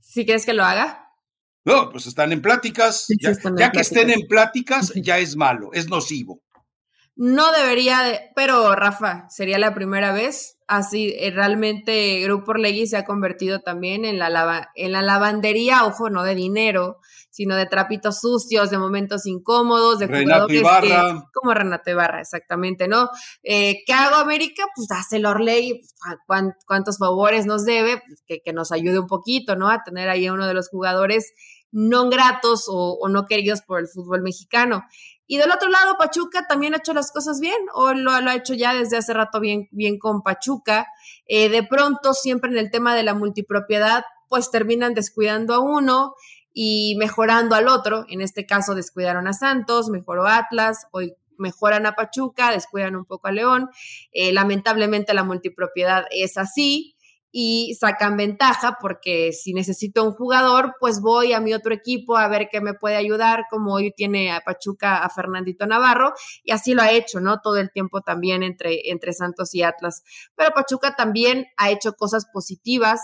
¿Sí 0.00 0.24
quieres 0.24 0.46
que 0.46 0.54
lo 0.54 0.64
haga? 0.64 1.10
No, 1.66 1.90
pues 1.90 2.06
están 2.06 2.32
en 2.32 2.40
pláticas. 2.40 3.06
ya, 3.58 3.70
que 3.70 3.80
estén 3.80 4.08
en 4.08 4.26
pláticas, 4.26 4.94
ya 4.94 5.18
es 5.18 5.36
malo, 5.36 5.68
es 5.74 5.90
nocivo. 5.90 6.40
No 7.22 7.52
debería 7.52 8.00
de, 8.00 8.18
pero 8.34 8.74
Rafa, 8.74 9.28
sería 9.28 9.58
la 9.58 9.74
primera 9.74 10.10
vez. 10.10 10.56
Así, 10.66 11.14
eh, 11.18 11.30
realmente 11.30 12.18
Grupo 12.22 12.52
Orlegui 12.52 12.86
se 12.86 12.96
ha 12.96 13.04
convertido 13.04 13.60
también 13.60 14.06
en 14.06 14.18
la, 14.18 14.70
en 14.74 14.92
la 14.92 15.02
lavandería, 15.02 15.84
ojo, 15.84 16.08
no 16.08 16.22
de 16.22 16.34
dinero, 16.34 16.96
sino 17.28 17.56
de 17.56 17.66
trapitos 17.66 18.20
sucios, 18.20 18.70
de 18.70 18.78
momentos 18.78 19.26
incómodos, 19.26 19.98
de 19.98 20.06
Renato 20.06 20.50
Ibarra. 20.50 21.28
como 21.34 21.52
Renato 21.52 21.90
Ibarra, 21.90 22.22
exactamente, 22.22 22.88
¿no? 22.88 23.10
Eh, 23.42 23.82
¿Qué 23.84 23.92
hago 23.92 24.16
América? 24.16 24.62
Pues 24.74 24.90
hace 24.90 25.16
el 25.16 25.26
Orlegui, 25.26 25.82
cuántos 26.64 26.96
favores 26.96 27.44
nos 27.44 27.66
debe, 27.66 28.00
pues, 28.06 28.22
que, 28.26 28.40
que, 28.40 28.54
nos 28.54 28.72
ayude 28.72 28.98
un 28.98 29.08
poquito, 29.08 29.56
¿no? 29.56 29.68
A 29.68 29.82
tener 29.84 30.08
ahí 30.08 30.26
a 30.26 30.32
uno 30.32 30.46
de 30.46 30.54
los 30.54 30.70
jugadores 30.70 31.34
no 31.70 32.08
gratos 32.08 32.64
o, 32.66 32.98
o 32.98 33.08
no 33.10 33.26
queridos 33.26 33.60
por 33.60 33.78
el 33.80 33.88
fútbol 33.88 34.22
mexicano. 34.22 34.84
Y 35.32 35.36
del 35.36 35.52
otro 35.52 35.68
lado, 35.68 35.96
Pachuca 35.96 36.48
también 36.48 36.74
ha 36.74 36.78
hecho 36.78 36.92
las 36.92 37.12
cosas 37.12 37.38
bien, 37.38 37.56
o 37.72 37.94
lo, 37.94 38.10
ha 38.10 38.34
hecho 38.34 38.52
ya 38.52 38.74
desde 38.74 38.96
hace 38.96 39.14
rato 39.14 39.38
bien, 39.38 39.68
bien 39.70 39.96
con 39.96 40.22
Pachuca. 40.22 40.88
Eh, 41.28 41.48
de 41.48 41.62
pronto, 41.62 42.14
siempre 42.14 42.50
en 42.50 42.58
el 42.58 42.72
tema 42.72 42.96
de 42.96 43.04
la 43.04 43.14
multipropiedad, 43.14 44.02
pues 44.28 44.50
terminan 44.50 44.92
descuidando 44.92 45.54
a 45.54 45.60
uno 45.60 46.16
y 46.52 46.96
mejorando 46.98 47.54
al 47.54 47.68
otro. 47.68 48.06
En 48.08 48.22
este 48.22 48.44
caso, 48.44 48.74
descuidaron 48.74 49.28
a 49.28 49.32
Santos, 49.32 49.88
mejoró 49.88 50.26
Atlas, 50.26 50.88
hoy 50.90 51.14
mejoran 51.38 51.86
a 51.86 51.94
Pachuca, 51.94 52.50
descuidan 52.50 52.96
un 52.96 53.04
poco 53.04 53.28
a 53.28 53.30
León. 53.30 53.70
Eh, 54.10 54.32
lamentablemente 54.32 55.14
la 55.14 55.22
multipropiedad 55.22 56.06
es 56.10 56.38
así 56.38 56.96
y 57.32 57.76
sacan 57.78 58.16
ventaja 58.16 58.76
porque 58.80 59.32
si 59.32 59.52
necesito 59.52 60.04
un 60.04 60.12
jugador, 60.12 60.74
pues 60.80 61.00
voy 61.00 61.32
a 61.32 61.40
mi 61.40 61.54
otro 61.54 61.72
equipo 61.72 62.16
a 62.16 62.28
ver 62.28 62.48
qué 62.50 62.60
me 62.60 62.74
puede 62.74 62.96
ayudar, 62.96 63.44
como 63.50 63.74
hoy 63.74 63.92
tiene 63.92 64.32
a 64.32 64.40
Pachuca 64.40 64.98
a 64.98 65.08
Fernandito 65.10 65.66
Navarro, 65.66 66.12
y 66.42 66.52
así 66.52 66.74
lo 66.74 66.82
ha 66.82 66.90
hecho, 66.90 67.20
¿no? 67.20 67.40
Todo 67.40 67.58
el 67.58 67.70
tiempo 67.70 68.00
también 68.00 68.42
entre, 68.42 68.90
entre 68.90 69.12
Santos 69.12 69.54
y 69.54 69.62
Atlas. 69.62 70.02
Pero 70.34 70.50
Pachuca 70.50 70.96
también 70.96 71.46
ha 71.56 71.70
hecho 71.70 71.92
cosas 71.92 72.26
positivas. 72.32 73.00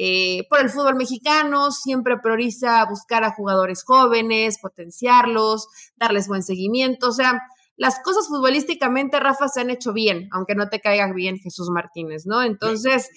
Eh, 0.00 0.46
por 0.48 0.60
el 0.60 0.70
fútbol 0.70 0.94
mexicano, 0.94 1.72
siempre 1.72 2.18
prioriza 2.22 2.84
buscar 2.84 3.24
a 3.24 3.32
jugadores 3.32 3.82
jóvenes, 3.82 4.58
potenciarlos, 4.62 5.66
darles 5.96 6.28
buen 6.28 6.44
seguimiento, 6.44 7.08
o 7.08 7.12
sea, 7.12 7.40
las 7.78 8.00
cosas 8.00 8.26
futbolísticamente, 8.26 9.20
Rafa, 9.20 9.48
se 9.48 9.60
han 9.60 9.70
hecho 9.70 9.92
bien, 9.92 10.28
aunque 10.32 10.56
no 10.56 10.68
te 10.68 10.80
caiga 10.80 11.10
bien 11.12 11.38
Jesús 11.38 11.70
Martínez, 11.70 12.26
¿no? 12.26 12.42
Entonces, 12.42 13.08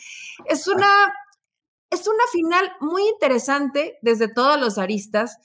es 0.45 0.67
una, 0.67 0.88
es 1.89 2.08
una 2.08 2.24
final 2.32 2.71
muy 2.80 3.02
interesante 3.10 3.97
desde 4.04 4.32
todos 4.32 4.62
los 4.62 4.78
aristas 4.78 5.38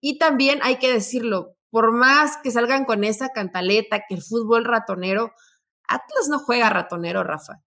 y 0.00 0.18
también 0.18 0.58
hay 0.64 0.78
que 0.78 0.92
decirlo, 0.92 1.54
por 1.70 1.92
más 1.92 2.36
que 2.42 2.50
salgan 2.50 2.84
con 2.84 3.04
esa 3.04 3.28
cantaleta 3.28 4.02
que 4.08 4.16
el 4.16 4.22
fútbol 4.22 4.64
ratonero, 4.64 5.32
Atlas 5.86 6.28
no 6.28 6.40
juega 6.40 6.68
ratonero, 6.68 7.22
Rafa. 7.22 7.62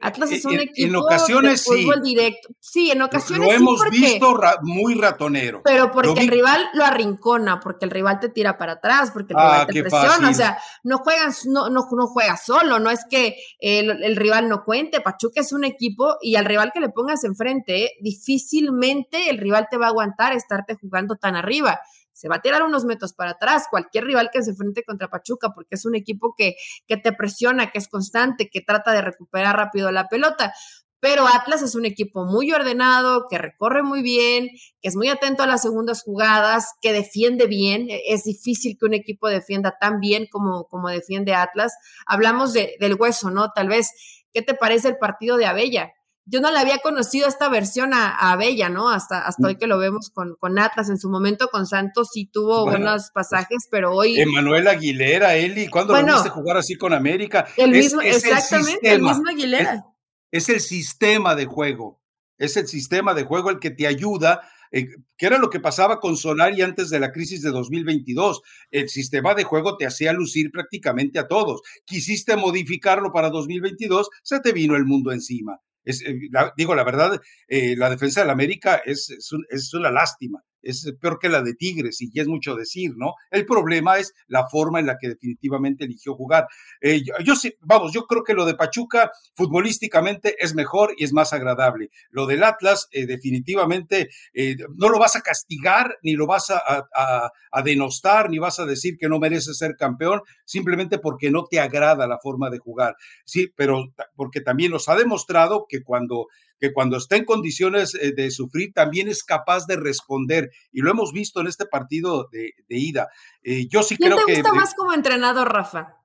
Atlas 0.00 0.30
es 0.30 0.44
un 0.44 0.60
equipo 0.60 0.88
en 0.88 0.96
ocasiones, 0.96 1.64
de 1.64 1.82
fútbol 1.82 2.02
directo. 2.02 2.48
Sí, 2.60 2.90
en 2.90 3.02
ocasiones 3.02 3.46
Lo 3.46 3.52
hemos 3.52 3.80
visto 3.90 4.38
muy 4.62 4.94
ratonero. 4.94 5.62
Pero 5.64 5.90
porque 5.90 6.20
el 6.20 6.28
rival 6.28 6.68
lo 6.74 6.84
arrincona, 6.84 7.60
porque 7.60 7.84
el 7.84 7.90
rival 7.90 8.20
te 8.20 8.28
tira 8.28 8.56
para 8.58 8.74
atrás, 8.74 9.10
porque 9.12 9.32
el 9.32 9.38
rival 9.38 9.60
ah, 9.60 9.66
te 9.66 9.80
presiona. 9.82 10.30
O 10.30 10.34
sea, 10.34 10.58
no 10.84 10.98
juegas, 10.98 11.46
no, 11.46 11.68
no, 11.70 11.88
no 11.90 12.06
juegas 12.06 12.44
solo, 12.44 12.78
no 12.78 12.90
es 12.90 13.00
que 13.10 13.36
el, 13.58 14.16
rival 14.16 14.48
no 14.48 14.64
cuente. 14.64 15.00
Pachuca 15.00 15.40
es 15.40 15.52
un 15.52 15.64
equipo 15.64 16.16
y 16.20 16.36
al 16.36 16.44
rival 16.44 16.70
que 16.72 16.80
le 16.80 16.90
pongas 16.90 17.24
enfrente, 17.24 17.92
difícilmente 18.00 19.30
el 19.30 19.38
rival 19.38 19.66
te 19.70 19.76
va 19.76 19.86
a 19.86 19.90
aguantar 19.90 20.32
estarte 20.32 20.76
jugando 20.80 21.16
tan 21.16 21.36
arriba 21.36 21.80
se 22.18 22.28
va 22.28 22.36
a 22.36 22.42
tirar 22.42 22.64
unos 22.64 22.84
metros 22.84 23.12
para 23.12 23.32
atrás 23.32 23.66
cualquier 23.70 24.04
rival 24.04 24.30
que 24.32 24.42
se 24.42 24.50
enfrente 24.50 24.82
contra 24.82 25.08
Pachuca, 25.08 25.50
porque 25.54 25.76
es 25.76 25.84
un 25.84 25.94
equipo 25.94 26.34
que, 26.36 26.56
que 26.88 26.96
te 26.96 27.12
presiona, 27.12 27.70
que 27.70 27.78
es 27.78 27.86
constante, 27.86 28.50
que 28.50 28.60
trata 28.60 28.90
de 28.90 29.02
recuperar 29.02 29.56
rápido 29.56 29.92
la 29.92 30.08
pelota. 30.08 30.52
Pero 31.00 31.28
Atlas 31.28 31.62
es 31.62 31.76
un 31.76 31.84
equipo 31.84 32.24
muy 32.24 32.50
ordenado, 32.50 33.26
que 33.30 33.38
recorre 33.38 33.84
muy 33.84 34.02
bien, 34.02 34.48
que 34.82 34.88
es 34.88 34.96
muy 34.96 35.08
atento 35.08 35.44
a 35.44 35.46
las 35.46 35.62
segundas 35.62 36.02
jugadas, 36.02 36.74
que 36.80 36.92
defiende 36.92 37.46
bien. 37.46 37.88
E, 37.88 38.02
es 38.08 38.24
difícil 38.24 38.76
que 38.76 38.86
un 38.86 38.94
equipo 38.94 39.28
defienda 39.28 39.76
tan 39.80 40.00
bien 40.00 40.26
como, 40.28 40.64
como 40.64 40.88
defiende 40.88 41.34
Atlas. 41.34 41.72
Hablamos 42.04 42.52
de, 42.52 42.74
del 42.80 42.94
hueso, 42.94 43.30
¿no? 43.30 43.52
Tal 43.54 43.68
vez, 43.68 43.92
¿qué 44.32 44.42
te 44.42 44.54
parece 44.54 44.88
el 44.88 44.98
partido 44.98 45.36
de 45.36 45.46
Abella? 45.46 45.92
Yo 46.30 46.40
no 46.40 46.50
le 46.50 46.58
había 46.58 46.78
conocido 46.78 47.26
esta 47.26 47.48
versión 47.48 47.90
a, 47.94 48.36
Bella, 48.36 48.68
¿no? 48.68 48.90
Hasta, 48.90 49.26
hasta 49.26 49.46
hoy 49.46 49.54
mm. 49.54 49.58
que 49.58 49.66
lo 49.66 49.78
vemos 49.78 50.10
con, 50.10 50.36
con 50.38 50.58
Atlas. 50.58 50.90
En 50.90 50.98
su 50.98 51.08
momento 51.08 51.48
con 51.48 51.66
Santos 51.66 52.10
sí 52.12 52.26
tuvo 52.26 52.66
buenos 52.66 53.10
pasajes, 53.12 53.66
pero 53.70 53.94
hoy. 53.94 54.20
Emanuel 54.20 54.68
Aguilera, 54.68 55.34
Eli, 55.36 55.68
¿cuándo 55.68 55.98
lo 55.98 56.04
viste 56.04 56.28
jugar 56.28 56.58
así 56.58 56.76
con 56.76 56.92
América? 56.92 57.46
El 57.56 57.70
mismo, 57.70 58.00
exactamente, 58.02 58.92
el, 58.92 59.02
mismo 59.02 59.28
Aguilera. 59.28 59.84
Es, 60.30 60.48
el 60.48 60.60
sistema 60.60 61.34
de 61.34 61.46
juego. 61.46 62.00
Es 62.36 62.56
el 62.56 62.68
sistema 62.68 63.14
de 63.14 63.24
juego 63.24 63.50
el 63.50 63.58
que 63.58 63.70
te 63.70 63.86
ayuda 63.86 64.42
eh, 64.70 64.86
que 65.16 65.26
era 65.26 65.38
lo 65.38 65.48
que 65.48 65.60
pasaba 65.60 65.98
con 65.98 66.16
Solari 66.16 66.60
antes 66.60 66.90
de 66.90 67.00
la 67.00 67.10
crisis 67.10 67.42
de 67.42 67.50
2022. 67.50 68.42
El 68.70 68.88
sistema 68.88 69.34
de 69.34 69.44
juego 69.44 69.76
te 69.76 69.86
hacía 69.86 70.12
lucir 70.12 70.50
prácticamente 70.50 71.18
a 71.18 71.26
todos. 71.26 71.62
Quisiste 71.86 72.36
modificarlo 72.36 73.12
para 73.12 73.30
2022, 73.30 74.10
se 74.22 74.40
te 74.40 74.52
vino 74.52 74.76
el 74.76 74.84
mundo 74.84 75.10
encima. 75.10 75.58
Eh, 75.88 76.18
digo, 76.56 76.74
la 76.74 76.84
verdad, 76.84 77.18
eh, 77.48 77.74
la 77.76 77.88
defensa 77.88 78.20
del 78.20 78.30
América 78.30 78.82
es, 78.84 79.08
es, 79.48 79.74
una 79.74 79.90
lástima 79.90 80.44
es 80.68 80.92
peor 81.00 81.18
que 81.18 81.28
la 81.28 81.42
de 81.42 81.54
Tigres 81.54 82.00
y 82.02 82.10
ya 82.12 82.22
es 82.22 82.28
mucho 82.28 82.54
decir, 82.54 82.92
¿no? 82.96 83.14
El 83.30 83.46
problema 83.46 83.98
es 83.98 84.12
la 84.26 84.48
forma 84.48 84.80
en 84.80 84.86
la 84.86 84.98
que 85.00 85.08
definitivamente 85.08 85.84
eligió 85.84 86.14
jugar. 86.14 86.46
Eh, 86.80 87.02
yo, 87.24 87.34
sí, 87.36 87.54
vamos, 87.60 87.92
yo 87.92 88.06
creo 88.06 88.22
que 88.22 88.34
lo 88.34 88.44
de 88.44 88.54
Pachuca 88.54 89.10
futbolísticamente 89.34 90.36
es 90.38 90.54
mejor 90.54 90.94
y 90.96 91.04
es 91.04 91.12
más 91.12 91.32
agradable. 91.32 91.88
Lo 92.10 92.26
del 92.26 92.44
Atlas 92.44 92.88
eh, 92.92 93.06
definitivamente 93.06 94.10
eh, 94.34 94.56
no 94.76 94.90
lo 94.90 94.98
vas 94.98 95.16
a 95.16 95.22
castigar, 95.22 95.96
ni 96.02 96.12
lo 96.12 96.26
vas 96.26 96.50
a, 96.50 96.60
a, 96.94 97.62
denostar, 97.62 98.30
ni 98.30 98.38
vas 98.38 98.58
a 98.58 98.66
decir 98.66 98.96
que 98.98 99.08
no 99.08 99.18
merece 99.18 99.54
ser 99.54 99.74
campeón, 99.76 100.20
simplemente 100.44 100.98
porque 100.98 101.30
no 101.30 101.44
te 101.44 101.60
agrada 101.60 102.06
la 102.06 102.18
forma 102.18 102.50
de 102.50 102.58
jugar. 102.58 102.94
Sí, 103.24 103.50
pero 103.56 103.92
porque 104.16 104.40
también 104.40 104.72
nos 104.72 104.88
ha 104.88 104.96
demostrado 104.96 105.66
que 105.68 105.82
cuando 105.82 106.26
que 106.58 106.72
cuando 106.72 106.96
está 106.96 107.16
en 107.16 107.24
condiciones 107.24 107.94
eh, 107.94 108.12
de 108.14 108.30
sufrir 108.30 108.72
también 108.72 109.08
es 109.08 109.22
capaz 109.22 109.66
de 109.66 109.76
responder. 109.76 110.50
Y 110.72 110.80
lo 110.80 110.90
hemos 110.90 111.12
visto 111.12 111.40
en 111.40 111.46
este 111.46 111.66
partido 111.66 112.28
de, 112.32 112.52
ida. 112.68 113.08
Eh, 113.42 113.68
yo 113.68 113.82
sí 113.82 113.96
creo 113.96 114.18
que. 114.26 114.34
te 114.34 114.40
gusta 114.40 114.54
más 114.54 114.74
como 114.74 114.92
entrenador, 114.92 115.52
Rafa? 115.52 115.96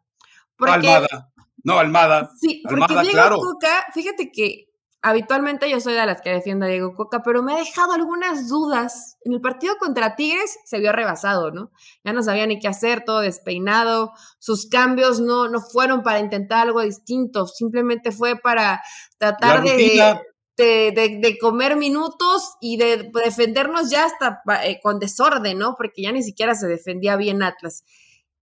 Almada. 0.60 1.32
No, 1.64 1.80
Almada. 1.80 2.30
Sí, 2.40 2.62
porque 2.68 2.94
Diego 3.02 3.38
Coca, 3.38 3.86
fíjate 3.94 4.32
que 4.32 4.70
habitualmente 5.02 5.70
yo 5.70 5.80
soy 5.80 5.94
de 5.94 6.06
las 6.06 6.22
que 6.22 6.30
defiendo 6.30 6.66
a 6.66 6.70
Diego 6.70 6.94
Coca, 6.96 7.22
pero 7.24 7.42
me 7.42 7.54
ha 7.54 7.58
dejado 7.58 7.94
algunas 7.94 8.50
dudas. 8.50 9.18
En 9.24 9.34
el 9.34 9.42
partido 9.42 9.76
contra 9.78 10.16
Tigres 10.16 10.58
se 10.66 10.80
vio 10.80 10.92
rebasado, 10.92 11.52
¿no? 11.52 11.72
Ya 12.04 12.14
no 12.14 12.22
sabía 12.22 12.48
ni 12.48 12.60
qué 12.60 12.68
hacer, 12.68 13.04
todo 13.06 13.22
despeinado. 13.22 14.12
Sus 14.40 14.68
cambios 14.68 15.20
no, 15.20 15.48
no 15.48 15.62
fueron 15.62 16.04
para 16.04 16.20
intentar 16.20 16.68
algo 16.68 16.82
distinto, 16.82 17.48
simplemente 17.48 18.12
fue 18.12 18.38
para 18.38 18.82
tratar 19.18 19.64
de 19.64 20.20
de, 20.58 21.38
comer 21.42 21.76
minutos 21.76 22.56
y 22.62 22.78
de 22.78 23.12
defendernos 23.24 23.90
ya 23.90 24.06
hasta 24.06 24.42
eh, 24.64 24.80
con 24.82 25.00
desorden, 25.00 25.58
¿no? 25.58 25.76
Porque 25.76 26.04
ya 26.04 26.12
ni 26.12 26.24
siquiera 26.24 26.56
se 26.56 26.68
defendía 26.68 27.16
bien 27.16 27.44
Atlas. 27.44 27.84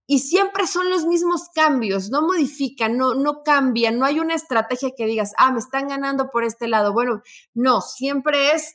Y 0.06 0.18
siempre 0.18 0.66
son 0.66 0.90
los 0.90 1.06
mismos 1.06 1.48
cambios, 1.54 2.10
no 2.10 2.22
modifican, 2.22 2.98
no, 2.98 3.14
no 3.14 3.42
cambian, 3.44 3.98
no 3.98 4.04
hay 4.04 4.18
una 4.18 4.34
estrategia 4.34 4.90
que 4.96 5.06
digas, 5.06 5.32
ah, 5.38 5.52
me 5.52 5.60
están 5.60 5.88
ganando 5.88 6.28
por 6.30 6.44
este 6.44 6.66
lado. 6.66 6.92
Bueno, 6.92 7.22
no, 7.54 7.80
siempre 7.80 8.52
es 8.52 8.74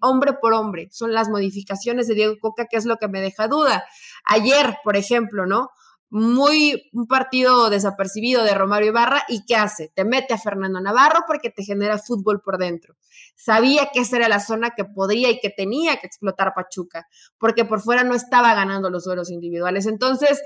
hombre 0.00 0.34
por 0.34 0.52
hombre, 0.52 0.88
son 0.92 1.12
las 1.12 1.28
modificaciones 1.28 2.06
de 2.06 2.14
Diego 2.14 2.36
Coca, 2.40 2.66
que 2.70 2.76
es 2.76 2.84
lo 2.84 2.98
que 2.98 3.08
me 3.08 3.20
deja 3.20 3.48
duda. 3.48 3.84
Ayer, 4.26 4.76
por 4.84 4.96
ejemplo, 4.96 5.46
¿no? 5.46 5.70
Muy 6.08 6.88
un 6.92 7.06
partido 7.06 7.68
desapercibido 7.68 8.44
de 8.44 8.54
Romario 8.54 8.88
Ibarra 8.88 9.24
y 9.28 9.44
¿qué 9.44 9.56
hace? 9.56 9.90
Te 9.94 10.04
mete 10.04 10.34
a 10.34 10.38
Fernando 10.38 10.80
Navarro 10.80 11.20
porque 11.26 11.50
te 11.50 11.64
genera 11.64 11.98
fútbol 11.98 12.40
por 12.40 12.58
dentro. 12.58 12.94
Sabía 13.34 13.90
que 13.92 14.00
esa 14.00 14.16
era 14.16 14.28
la 14.28 14.40
zona 14.40 14.70
que 14.70 14.84
podría 14.84 15.30
y 15.30 15.40
que 15.40 15.50
tenía 15.50 15.96
que 15.96 16.06
explotar 16.06 16.54
Pachuca, 16.54 17.06
porque 17.38 17.64
por 17.64 17.80
fuera 17.80 18.04
no 18.04 18.14
estaba 18.14 18.54
ganando 18.54 18.88
los 18.88 19.04
duelos 19.04 19.30
individuales. 19.30 19.86
Entonces, 19.86 20.40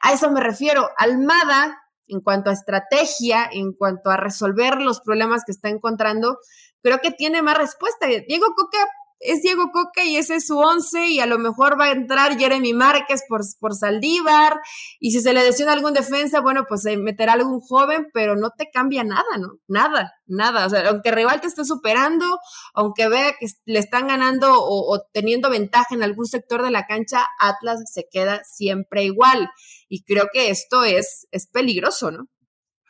a 0.00 0.12
eso 0.12 0.30
me 0.30 0.40
refiero. 0.40 0.88
Almada, 0.96 1.78
en 2.08 2.20
cuanto 2.20 2.50
a 2.50 2.52
estrategia, 2.52 3.48
en 3.50 3.72
cuanto 3.72 4.10
a 4.10 4.16
resolver 4.16 4.80
los 4.80 5.00
problemas 5.00 5.42
que 5.44 5.52
está 5.52 5.70
encontrando, 5.70 6.38
creo 6.82 7.00
que 7.00 7.10
tiene 7.10 7.42
más 7.42 7.58
respuesta. 7.58 8.06
Diego 8.06 8.46
Coca 8.54 8.86
es 9.20 9.42
Diego 9.42 9.70
Coca 9.72 10.04
y 10.04 10.16
ese 10.16 10.36
es 10.36 10.46
su 10.46 10.58
once 10.58 11.06
y 11.06 11.20
a 11.20 11.26
lo 11.26 11.38
mejor 11.38 11.80
va 11.80 11.86
a 11.86 11.92
entrar 11.92 12.38
Jeremy 12.38 12.72
Márquez 12.74 13.22
por, 13.28 13.40
por 13.58 13.74
Saldívar 13.74 14.60
y 15.00 15.12
si 15.12 15.20
se 15.20 15.32
le 15.32 15.42
lesiona 15.42 15.72
algún 15.72 15.94
defensa, 15.94 16.40
bueno, 16.40 16.64
pues 16.68 16.82
se 16.82 16.96
meterá 16.96 17.34
algún 17.34 17.60
joven, 17.60 18.08
pero 18.12 18.36
no 18.36 18.50
te 18.50 18.70
cambia 18.70 19.04
nada, 19.04 19.38
¿no? 19.38 19.58
Nada, 19.68 20.12
nada. 20.26 20.66
O 20.66 20.70
sea, 20.70 20.88
aunque 20.88 21.10
rival 21.10 21.40
te 21.40 21.46
esté 21.46 21.64
superando, 21.64 22.26
aunque 22.74 23.08
vea 23.08 23.34
que 23.38 23.46
le 23.64 23.78
están 23.78 24.08
ganando 24.08 24.48
o, 24.52 25.02
teniendo 25.12 25.50
ventaja 25.50 25.94
en 25.94 26.02
algún 26.02 26.26
sector 26.26 26.62
de 26.62 26.70
la 26.70 26.86
cancha, 26.86 27.26
Atlas 27.38 27.80
se 27.92 28.06
queda 28.10 28.42
siempre 28.44 29.04
igual. 29.04 29.48
Y 29.88 30.02
creo 30.04 30.28
que 30.32 30.50
esto 30.50 30.84
es, 30.84 31.26
es 31.30 31.46
peligroso, 31.46 32.10
¿no? 32.10 32.28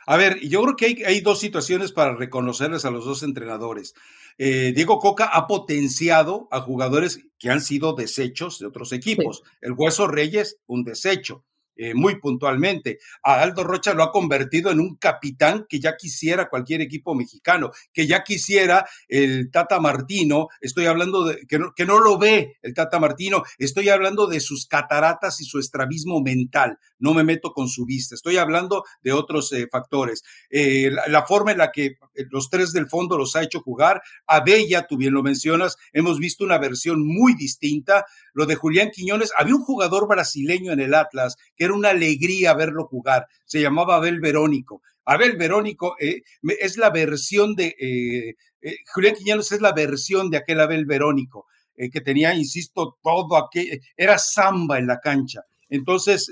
A 0.08 0.16
ver, 0.16 0.38
yo 0.40 0.62
creo 0.62 0.76
que 0.76 1.04
hay, 1.04 1.20
dos 1.20 1.40
situaciones 1.40 1.90
para 1.90 2.14
reconocerles 2.14 2.84
a 2.84 2.92
los 2.92 3.04
dos 3.04 3.24
entrenadores. 3.24 3.92
Eh, 4.38 4.72
Diego 4.74 4.98
Coca 4.98 5.26
ha 5.26 5.46
potenciado 5.46 6.48
a 6.50 6.60
jugadores 6.60 7.20
que 7.38 7.50
han 7.50 7.60
sido 7.60 7.94
desechos 7.94 8.58
de 8.58 8.66
otros 8.66 8.92
equipos. 8.92 9.42
El 9.60 9.72
Hueso 9.72 10.06
Reyes, 10.06 10.58
un 10.66 10.84
desecho. 10.84 11.44
Eh, 11.78 11.92
muy 11.94 12.18
puntualmente. 12.18 12.98
A 13.22 13.42
Aldo 13.42 13.62
Rocha 13.62 13.92
lo 13.92 14.02
ha 14.02 14.10
convertido 14.10 14.70
en 14.70 14.80
un 14.80 14.96
capitán 14.96 15.66
que 15.68 15.78
ya 15.78 15.94
quisiera 15.94 16.48
cualquier 16.48 16.80
equipo 16.80 17.14
mexicano, 17.14 17.70
que 17.92 18.06
ya 18.06 18.24
quisiera 18.24 18.86
el 19.08 19.50
Tata 19.50 19.78
Martino, 19.78 20.48
estoy 20.62 20.86
hablando 20.86 21.24
de 21.24 21.46
que 21.46 21.58
no, 21.58 21.74
que 21.74 21.84
no 21.84 22.00
lo 22.00 22.16
ve 22.16 22.56
el 22.62 22.72
Tata 22.72 22.98
Martino, 22.98 23.42
estoy 23.58 23.90
hablando 23.90 24.26
de 24.26 24.40
sus 24.40 24.66
cataratas 24.66 25.38
y 25.42 25.44
su 25.44 25.58
estrabismo 25.58 26.22
mental, 26.22 26.78
no 26.98 27.12
me 27.12 27.24
meto 27.24 27.52
con 27.52 27.68
su 27.68 27.84
vista, 27.84 28.14
estoy 28.14 28.38
hablando 28.38 28.84
de 29.02 29.12
otros 29.12 29.52
eh, 29.52 29.68
factores. 29.70 30.24
Eh, 30.48 30.90
la, 31.08 31.26
forma 31.26 31.52
en 31.52 31.58
la 31.58 31.72
que 31.72 31.96
los 32.30 32.48
tres 32.48 32.72
del 32.72 32.88
fondo 32.88 33.18
los 33.18 33.36
ha 33.36 33.42
hecho 33.42 33.60
jugar, 33.60 34.00
a 34.26 34.40
Bella, 34.40 34.86
tú 34.86 34.96
bien 34.96 35.12
lo 35.12 35.22
mencionas, 35.22 35.76
hemos 35.92 36.18
visto 36.18 36.42
una 36.42 36.56
versión 36.56 37.06
muy 37.06 37.34
distinta, 37.34 38.06
lo 38.32 38.46
de 38.46 38.54
Julián 38.54 38.90
Quiñones, 38.90 39.30
había 39.36 39.54
un 39.54 39.62
jugador 39.62 40.08
brasileño 40.08 40.72
en 40.72 40.80
el 40.80 40.94
Atlas 40.94 41.36
que 41.54 41.65
era 41.66 41.74
una 41.74 41.90
alegría 41.90 42.54
verlo 42.54 42.86
jugar. 42.86 43.26
Se 43.44 43.60
llamaba 43.60 43.96
Abel 43.96 44.20
Verónico. 44.20 44.82
Abel 45.06 45.36
Verónico 45.36 45.96
eh, 46.00 46.22
es 46.60 46.76
la 46.76 46.90
versión 46.90 47.54
de, 47.54 47.76
eh, 47.78 48.34
eh, 48.60 48.76
Julián 48.92 49.14
Quiñones 49.14 49.52
es 49.52 49.60
la 49.60 49.72
versión 49.72 50.30
de 50.30 50.38
aquel 50.38 50.60
Abel 50.60 50.84
Verónico, 50.84 51.46
que 51.76 52.00
tenía, 52.00 52.34
insisto, 52.34 52.96
todo 53.02 53.36
aquel, 53.36 53.82
era 53.98 54.16
samba 54.18 54.78
en 54.78 54.86
la 54.86 54.98
cancha. 54.98 55.42
Entonces, 55.68 56.30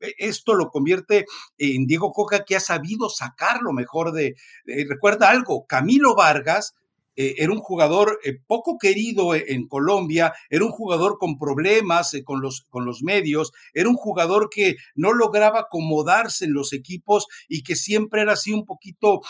esto 0.00 0.54
lo 0.54 0.70
convierte 0.70 1.26
en 1.58 1.86
Diego 1.86 2.10
Coca, 2.10 2.42
que 2.42 2.56
ha 2.56 2.60
sabido 2.60 3.10
sacar 3.10 3.60
lo 3.60 3.74
mejor 3.74 4.12
de, 4.12 4.34
recuerda 4.88 5.28
algo, 5.28 5.66
Camilo 5.66 6.14
Vargas 6.14 6.74
eh, 7.20 7.34
era 7.38 7.52
un 7.52 7.58
jugador 7.58 8.20
eh, 8.22 8.38
poco 8.46 8.78
querido 8.78 9.34
e, 9.34 9.46
en 9.48 9.66
Colombia, 9.66 10.32
era 10.48 10.64
un 10.64 10.70
jugador 10.70 11.18
con 11.18 11.36
problemas 11.36 12.14
eh, 12.14 12.22
con, 12.22 12.40
los, 12.40 12.64
con 12.70 12.84
los 12.84 13.02
medios, 13.02 13.50
era 13.74 13.88
un 13.88 13.96
jugador 13.96 14.48
que 14.48 14.76
no 14.94 15.12
lograba 15.12 15.62
acomodarse 15.62 16.44
en 16.44 16.54
los 16.54 16.72
equipos 16.72 17.26
y 17.48 17.64
que 17.64 17.74
siempre 17.74 18.22
era 18.22 18.34
así 18.34 18.52
un 18.52 18.64
poquito 18.64 19.20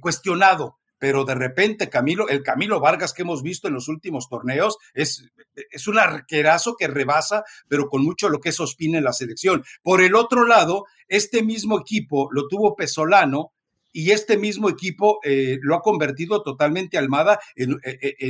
cuestionado 0.00 0.78
pero 0.98 1.24
de 1.24 1.34
repente 1.34 1.88
Camilo, 1.88 2.28
el 2.28 2.42
Camilo 2.42 2.80
Vargas 2.80 3.12
que 3.12 3.22
hemos 3.22 3.42
visto 3.42 3.68
en 3.68 3.74
los 3.74 3.88
últimos 3.88 4.28
torneos 4.28 4.78
es, 4.94 5.28
es 5.54 5.86
un 5.86 5.98
arquerazo 5.98 6.74
que 6.76 6.88
rebasa, 6.88 7.44
pero 7.68 7.88
con 7.88 8.02
mucho 8.02 8.28
lo 8.28 8.40
que 8.40 8.48
es 8.48 8.58
Ospina 8.58 8.98
en 8.98 9.04
la 9.04 9.12
selección. 9.12 9.62
Por 9.82 10.00
el 10.00 10.16
otro 10.16 10.44
lado, 10.44 10.86
este 11.06 11.42
mismo 11.42 11.78
equipo 11.78 12.28
lo 12.32 12.48
tuvo 12.48 12.74
Pesolano 12.74 13.52
y 13.98 14.12
este 14.12 14.38
mismo 14.38 14.68
equipo 14.68 15.18
eh, 15.24 15.58
lo 15.60 15.74
ha 15.74 15.82
convertido 15.82 16.44
totalmente 16.44 16.98
Almada 16.98 17.40
en, 17.56 17.72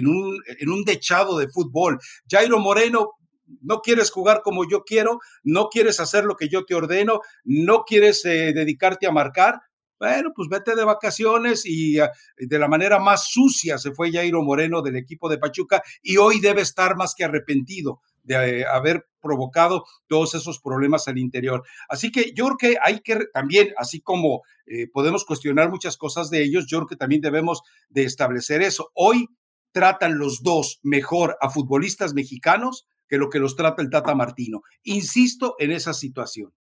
un, 0.07 0.43
en 0.47 0.71
un 0.71 0.83
dechado 0.83 1.37
de 1.37 1.51
fútbol. 1.51 1.99
Jairo 2.27 2.59
Moreno, 2.59 3.19
no 3.61 3.83
quieres 3.83 4.11
jugar 4.11 4.41
como 4.43 4.67
yo 4.67 4.83
quiero, 4.83 5.19
no 5.43 5.69
quieres 5.69 6.01
hacer 6.01 6.25
lo 6.25 6.37
que 6.37 6.49
yo 6.49 6.65
te 6.65 6.75
ordeno, 6.75 7.21
no 7.45 7.85
quieres 7.85 8.23
dedicarte 8.23 9.07
a 9.07 9.13
marcar, 9.13 9.61
bueno, 9.99 10.31
pues 10.35 10.49
vete 10.49 10.75
de 10.75 10.85
vacaciones 10.85 11.67
y 11.67 11.99
ah, 11.99 12.13
de 12.39 12.59
la 12.59 12.69
manera 12.69 12.99
más 12.99 13.29
sucia 13.29 13.77
se 13.77 13.93
fue 13.93 14.11
Jairo 14.11 14.43
Moreno 14.43 14.81
del 14.81 14.97
equipo 14.97 15.29
de 15.29 15.37
Pachuca 15.37 15.83
y 16.03 16.17
hoy 16.17 16.41
debe 16.41 16.63
estar 16.63 16.97
más 16.97 17.15
que 17.15 17.25
arrepentido 17.25 18.01
de 18.29 18.67
haber 18.67 19.07
provocado 19.21 19.85
todos 20.07 20.35
esos 20.35 20.61
problemas 20.61 21.09
al 21.09 21.19
interior. 21.19 21.65
Así 21.89 22.13
que 22.13 22.33
yo 22.35 22.45
creo 22.47 22.57
que 22.57 22.77
hay 22.83 23.01
que 23.01 23.19
también, 23.33 23.73
así 23.77 24.01
como 24.01 24.43
eh, 24.67 24.87
podemos 24.93 25.25
cuestionar 25.25 25.71
muchas 25.71 25.97
cosas 25.97 26.31
de 26.31 26.43
ellos, 26.43 26.67
yo 26.69 26.79
creo 26.79 26.89
que 26.89 26.97
también 26.97 27.21
debemos 27.21 27.63
de 27.89 28.05
establecer 28.05 28.63
eso. 28.63 28.91
Hoy 28.95 29.27
tratan 29.73 30.19
los 30.19 30.43
dos 30.43 30.79
mejor 30.83 31.37
a 31.41 31.51
futbolistas 31.51 32.15
mexicanos 32.15 32.87
que 33.09 33.17
lo 33.17 33.31
que 33.31 33.39
los 33.39 33.57
trata 33.57 33.83
el 33.83 33.91
Tata 33.91 34.15
Martino. 34.15 34.63
Insisto 34.83 35.57
en 35.59 35.73
esa 35.73 35.95
situación. 35.95 36.53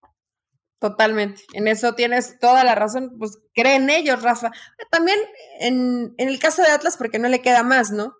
Totalmente, 0.79 1.43
en 1.55 1.69
eso 1.69 1.95
tienes 1.95 2.39
toda 2.39 2.63
la 2.63 2.75
razón, 2.75 3.17
pues 3.19 3.39
creen 3.55 3.89
ellos, 3.89 4.23
Rafa. 4.23 4.51
También 4.91 5.19
en, 5.59 6.15
el 6.19 6.39
caso 6.39 6.63
de 6.63 6.69
Atlas, 6.69 6.99
porque 6.99 7.19
no 7.19 7.29
le 7.29 7.41
queda 7.41 7.63
más, 7.63 7.91
¿no? 7.91 8.15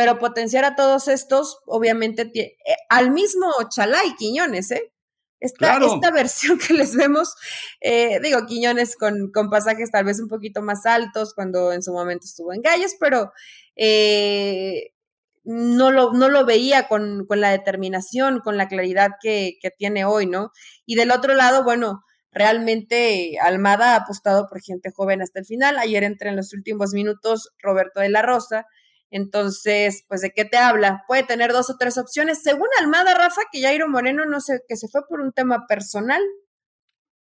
Pero 0.00 0.18
potenciar 0.18 0.64
a 0.64 0.76
todos 0.76 1.08
estos, 1.08 1.58
obviamente, 1.66 2.32
eh, 2.34 2.56
al 2.88 3.10
mismo 3.10 3.52
Chalá 3.68 3.98
y 4.06 4.16
Quiñones, 4.16 4.70
¿eh? 4.70 4.90
Esta, 5.40 5.76
esta 5.76 6.10
versión 6.14 6.58
que 6.58 6.72
les 6.72 6.96
vemos, 6.96 7.34
eh, 7.82 8.18
digo, 8.22 8.46
Quiñones 8.46 8.96
con, 8.96 9.30
con, 9.30 9.50
pasajes 9.50 9.90
tal 9.90 10.06
vez 10.06 10.18
un 10.18 10.28
poquito 10.28 10.62
más 10.62 10.86
altos 10.86 11.34
cuando 11.34 11.74
en 11.74 11.82
su 11.82 11.92
momento 11.92 12.24
estuvo 12.24 12.54
en 12.54 12.62
Galles, 12.62 12.96
pero 12.98 13.30
eh, 13.76 14.94
no 15.44 15.90
lo, 15.90 16.14
no 16.14 16.30
lo 16.30 16.46
veía 16.46 16.88
con, 16.88 17.26
la 17.28 17.50
determinación, 17.50 18.40
con 18.40 18.56
la 18.56 18.68
claridad 18.68 19.10
que, 19.20 19.58
tiene 19.76 20.06
hoy, 20.06 20.24
¿no? 20.24 20.50
Y 20.86 20.94
del 20.94 21.10
otro 21.10 21.34
lado, 21.34 21.62
bueno, 21.62 22.04
realmente 22.32 23.36
Almada 23.38 23.92
ha 23.92 23.96
apostado 23.96 24.48
por 24.48 24.62
gente 24.62 24.92
joven 24.92 25.20
hasta 25.20 25.40
el 25.40 25.44
final. 25.44 25.76
Ayer 25.76 26.04
entré 26.04 26.30
en 26.30 26.36
los 26.36 26.54
últimos 26.54 26.94
minutos 26.94 27.50
Roberto 27.58 28.00
de 28.00 28.08
la 28.08 28.22
Rosa. 28.22 28.64
Entonces, 29.10 30.04
pues, 30.08 30.20
¿de 30.20 30.30
qué 30.30 30.44
te 30.44 30.56
habla? 30.56 31.04
Puede 31.06 31.24
tener 31.24 31.52
dos 31.52 31.70
o 31.70 31.76
tres 31.78 31.98
opciones. 31.98 32.42
Según 32.42 32.68
Almada, 32.78 33.14
Rafa, 33.14 33.42
que 33.52 33.62
Jairo 33.62 33.88
Moreno 33.88 34.24
no 34.24 34.40
sé, 34.40 34.60
que 34.68 34.76
se 34.76 34.88
fue 34.88 35.02
por 35.08 35.20
un 35.20 35.32
tema 35.32 35.66
personal, 35.66 36.22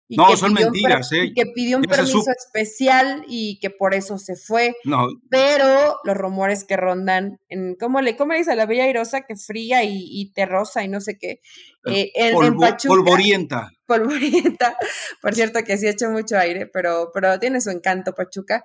no, 0.08 0.38
son 0.38 0.54
mentiras, 0.54 1.12
¿eh? 1.14 1.32
que 1.36 1.48
pidió 1.48 1.78
un 1.78 1.84
permiso 1.84 2.30
especial 2.30 3.26
y 3.28 3.58
que 3.60 3.72
por 3.72 3.96
eso 3.96 4.20
se 4.20 4.36
fue. 4.36 4.76
No. 4.84 5.08
Pero 5.32 5.98
los 6.04 6.16
rumores 6.16 6.64
que 6.64 6.78
rondan 6.78 7.40
en, 7.50 7.76
¿cómo 7.76 8.02
le, 8.02 8.16
cómo 8.16 8.34
le 8.34 8.40
dice 8.40 8.52
a 8.52 8.56
la 8.56 8.68
Bella 8.68 8.84
Airosa? 8.84 9.22
Que 9.22 9.36
fría 9.36 9.84
y, 9.84 10.32
terrosa 10.34 10.84
y 10.84 10.90
no 10.90 11.02
sé 11.02 11.18
qué. 11.18 11.40
Eh, 11.86 12.12
en, 12.14 12.56
Pachuca, 12.58 12.88
polvorienta. 12.88 13.72
Polvorienta. 13.88 14.78
Por 15.22 15.34
cierto 15.34 15.64
que 15.64 15.78
sí 15.78 15.88
ha 15.88 15.92
hecho 15.92 16.10
mucho 16.12 16.38
aire, 16.38 16.68
pero, 16.68 17.10
pero 17.14 17.40
tiene 17.40 17.62
su 17.62 17.72
encanto 17.72 18.14
Pachuca 18.14 18.64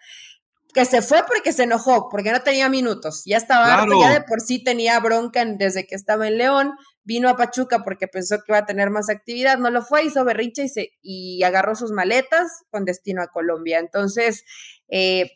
que 0.72 0.84
se 0.84 1.02
fue 1.02 1.24
porque 1.26 1.52
se 1.52 1.64
enojó, 1.64 2.08
porque 2.08 2.32
no 2.32 2.40
tenía 2.42 2.68
minutos, 2.68 3.22
ya 3.24 3.36
estaba 3.36 3.86
ya 4.00 4.12
de 4.12 4.22
por 4.22 4.40
sí 4.40 4.62
tenía 4.62 4.98
bronca 5.00 5.44
desde 5.44 5.86
que 5.86 5.94
estaba 5.94 6.28
en 6.28 6.38
León, 6.38 6.74
vino 7.02 7.28
a 7.28 7.36
Pachuca 7.36 7.82
porque 7.82 8.08
pensó 8.08 8.38
que 8.38 8.44
iba 8.48 8.58
a 8.58 8.66
tener 8.66 8.90
más 8.90 9.08
actividad, 9.08 9.58
no 9.58 9.70
lo 9.70 9.82
fue, 9.82 10.04
hizo 10.04 10.24
berrinche 10.24 10.64
y, 10.64 10.68
se, 10.68 10.90
y 11.02 11.42
agarró 11.42 11.74
sus 11.74 11.92
maletas 11.92 12.62
con 12.70 12.84
destino 12.84 13.22
a 13.22 13.28
Colombia. 13.28 13.78
Entonces, 13.78 14.44
eh, 14.88 15.32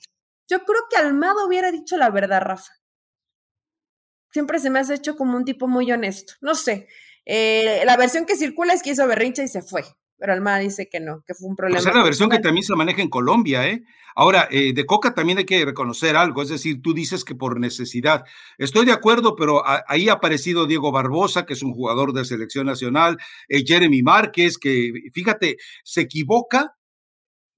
yo 0.49 0.65
creo 0.65 0.83
que 0.91 0.97
Almado 0.97 1.47
hubiera 1.47 1.73
dicho 1.73 1.97
la 1.97 2.11
verdad, 2.11 2.43
Rafa. 2.43 2.73
Siempre 4.33 4.59
se 4.59 4.71
me 4.71 4.81
ha 4.81 4.95
hecho 4.95 5.17
como 5.17 5.37
un 5.37 5.45
tipo 5.45 5.69
muy 5.69 5.91
honesto. 5.91 6.35
No 6.41 6.55
sé. 6.55 6.89
Eh, 7.25 7.83
la 7.87 7.97
versión 7.97 8.27
que 8.27 8.37
circula 8.37 8.75
es 8.75 8.83
que 8.83 8.91
hizo 8.91 9.07
berrinche 9.07 9.45
y 9.45 9.49
se 9.49 9.63
fue 9.63 9.85
pero 10.25 10.33
Almada 10.33 10.61
dice 10.61 10.89
que 10.91 11.01
no, 11.01 11.23
que 11.27 11.35
fue 11.35 11.51
un 11.51 11.55
problema. 11.55 11.79
Esa 11.79 11.91
es 11.91 11.97
la 11.97 12.03
versión 12.03 12.31
que 12.31 12.39
también 12.39 12.65
se 12.65 12.75
maneja 12.75 13.03
en 13.03 13.11
Colombia, 13.11 13.69
¿eh? 13.69 13.83
Ahora, 14.15 14.49
eh, 14.51 14.73
de 14.73 14.87
Coca 14.87 15.13
también 15.13 15.37
hay 15.37 15.45
que 15.45 15.63
reconocer 15.63 16.17
algo, 16.17 16.41
es 16.41 16.49
decir, 16.49 16.81
tú 16.81 16.95
dices 16.95 17.27
que 17.27 17.35
por 17.35 17.61
necesidad. 17.61 18.25
Estoy 18.57 18.87
de 18.87 18.93
acuerdo, 18.93 19.37
pero 19.37 19.63
ahí 19.87 20.09
ha 20.09 20.15
aparecido 20.15 20.65
Diego 20.65 20.91
Barbosa, 20.93 21.45
que 21.45 21.53
es 21.53 21.63
un 21.63 21.75
jugador 21.75 22.15
de 22.15 22.25
selección 22.25 22.65
nacional, 22.65 23.19
eh, 23.51 23.65
Jeremy 23.67 24.03
Márquez, 24.03 24.57
que 24.57 24.93
fíjate, 25.13 25.59
se 25.83 26.01
equivoca, 26.01 26.75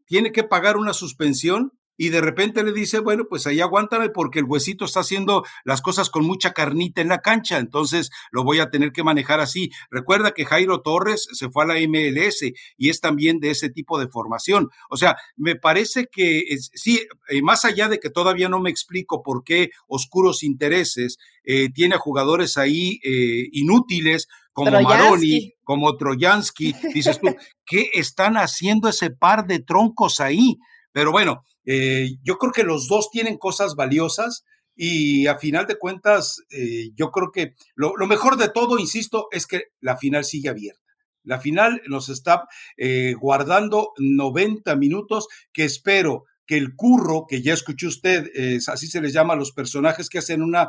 tiene 0.04 0.32
que 0.32 0.42
pagar 0.42 0.76
una 0.76 0.92
suspensión 0.92 1.70
y 1.96 2.10
de 2.10 2.20
repente 2.20 2.62
le 2.62 2.72
dice, 2.72 2.98
bueno, 2.98 3.24
pues 3.28 3.46
ahí 3.46 3.60
aguántame 3.60 4.10
porque 4.10 4.38
el 4.38 4.44
huesito 4.44 4.84
está 4.84 5.00
haciendo 5.00 5.44
las 5.64 5.82
cosas 5.82 6.10
con 6.10 6.24
mucha 6.24 6.52
carnita 6.52 7.00
en 7.00 7.08
la 7.08 7.20
cancha, 7.20 7.58
entonces 7.58 8.10
lo 8.30 8.44
voy 8.44 8.60
a 8.60 8.70
tener 8.70 8.92
que 8.92 9.04
manejar 9.04 9.40
así. 9.40 9.70
Recuerda 9.90 10.32
que 10.32 10.44
Jairo 10.44 10.82
Torres 10.82 11.28
se 11.32 11.48
fue 11.50 11.64
a 11.64 11.66
la 11.66 11.74
MLS 11.88 12.42
y 12.76 12.90
es 12.90 13.00
también 13.00 13.40
de 13.40 13.50
ese 13.50 13.70
tipo 13.70 13.98
de 13.98 14.08
formación. 14.08 14.68
O 14.90 14.96
sea, 14.96 15.16
me 15.36 15.56
parece 15.56 16.06
que 16.10 16.44
sí, 16.74 17.00
eh, 17.28 17.42
más 17.42 17.64
allá 17.64 17.88
de 17.88 17.98
que 17.98 18.10
todavía 18.10 18.48
no 18.48 18.60
me 18.60 18.70
explico 18.70 19.22
por 19.22 19.44
qué 19.44 19.70
oscuros 19.86 20.42
intereses 20.42 21.18
eh, 21.44 21.70
tiene 21.70 21.96
jugadores 21.96 22.58
ahí 22.58 23.00
eh, 23.04 23.48
inútiles 23.52 24.28
como 24.52 24.80
Maroni, 24.80 25.52
como 25.64 25.96
Trojansky, 25.96 26.74
dices 26.94 27.20
tú, 27.20 27.28
¿qué 27.66 27.90
están 27.92 28.36
haciendo 28.38 28.88
ese 28.88 29.10
par 29.10 29.46
de 29.46 29.60
troncos 29.60 30.18
ahí? 30.20 30.56
Pero 30.92 31.12
bueno, 31.12 31.44
eh, 31.66 32.16
yo 32.22 32.38
creo 32.38 32.52
que 32.52 32.62
los 32.62 32.88
dos 32.88 33.10
tienen 33.10 33.36
cosas 33.36 33.74
valiosas 33.74 34.44
y 34.74 35.26
a 35.26 35.36
final 35.36 35.66
de 35.66 35.78
cuentas, 35.78 36.42
eh, 36.50 36.90
yo 36.94 37.10
creo 37.10 37.32
que 37.32 37.54
lo, 37.74 37.94
mejor 38.06 38.36
de 38.36 38.48
todo, 38.48 38.78
insisto, 38.78 39.28
es 39.32 39.46
que 39.46 39.64
la 39.80 39.96
final 39.96 40.24
sigue 40.24 40.48
abierta. 40.48 40.80
La 41.24 41.40
final 41.40 41.82
nos 41.88 42.08
está 42.08 42.44
eh, 42.76 43.14
guardando 43.18 43.92
90 43.98 44.76
minutos 44.76 45.26
que 45.52 45.64
espero 45.64 46.24
que 46.46 46.56
el 46.56 46.76
curro, 46.76 47.26
que 47.28 47.42
ya 47.42 47.54
escuchó 47.54 47.88
usted, 47.88 48.30
así 48.68 48.86
se 48.86 49.00
les 49.00 49.12
llama 49.12 49.34
a 49.34 49.36
los 49.36 49.50
personajes 49.50 50.08
que 50.08 50.18
hacen 50.18 50.44
una 50.44 50.68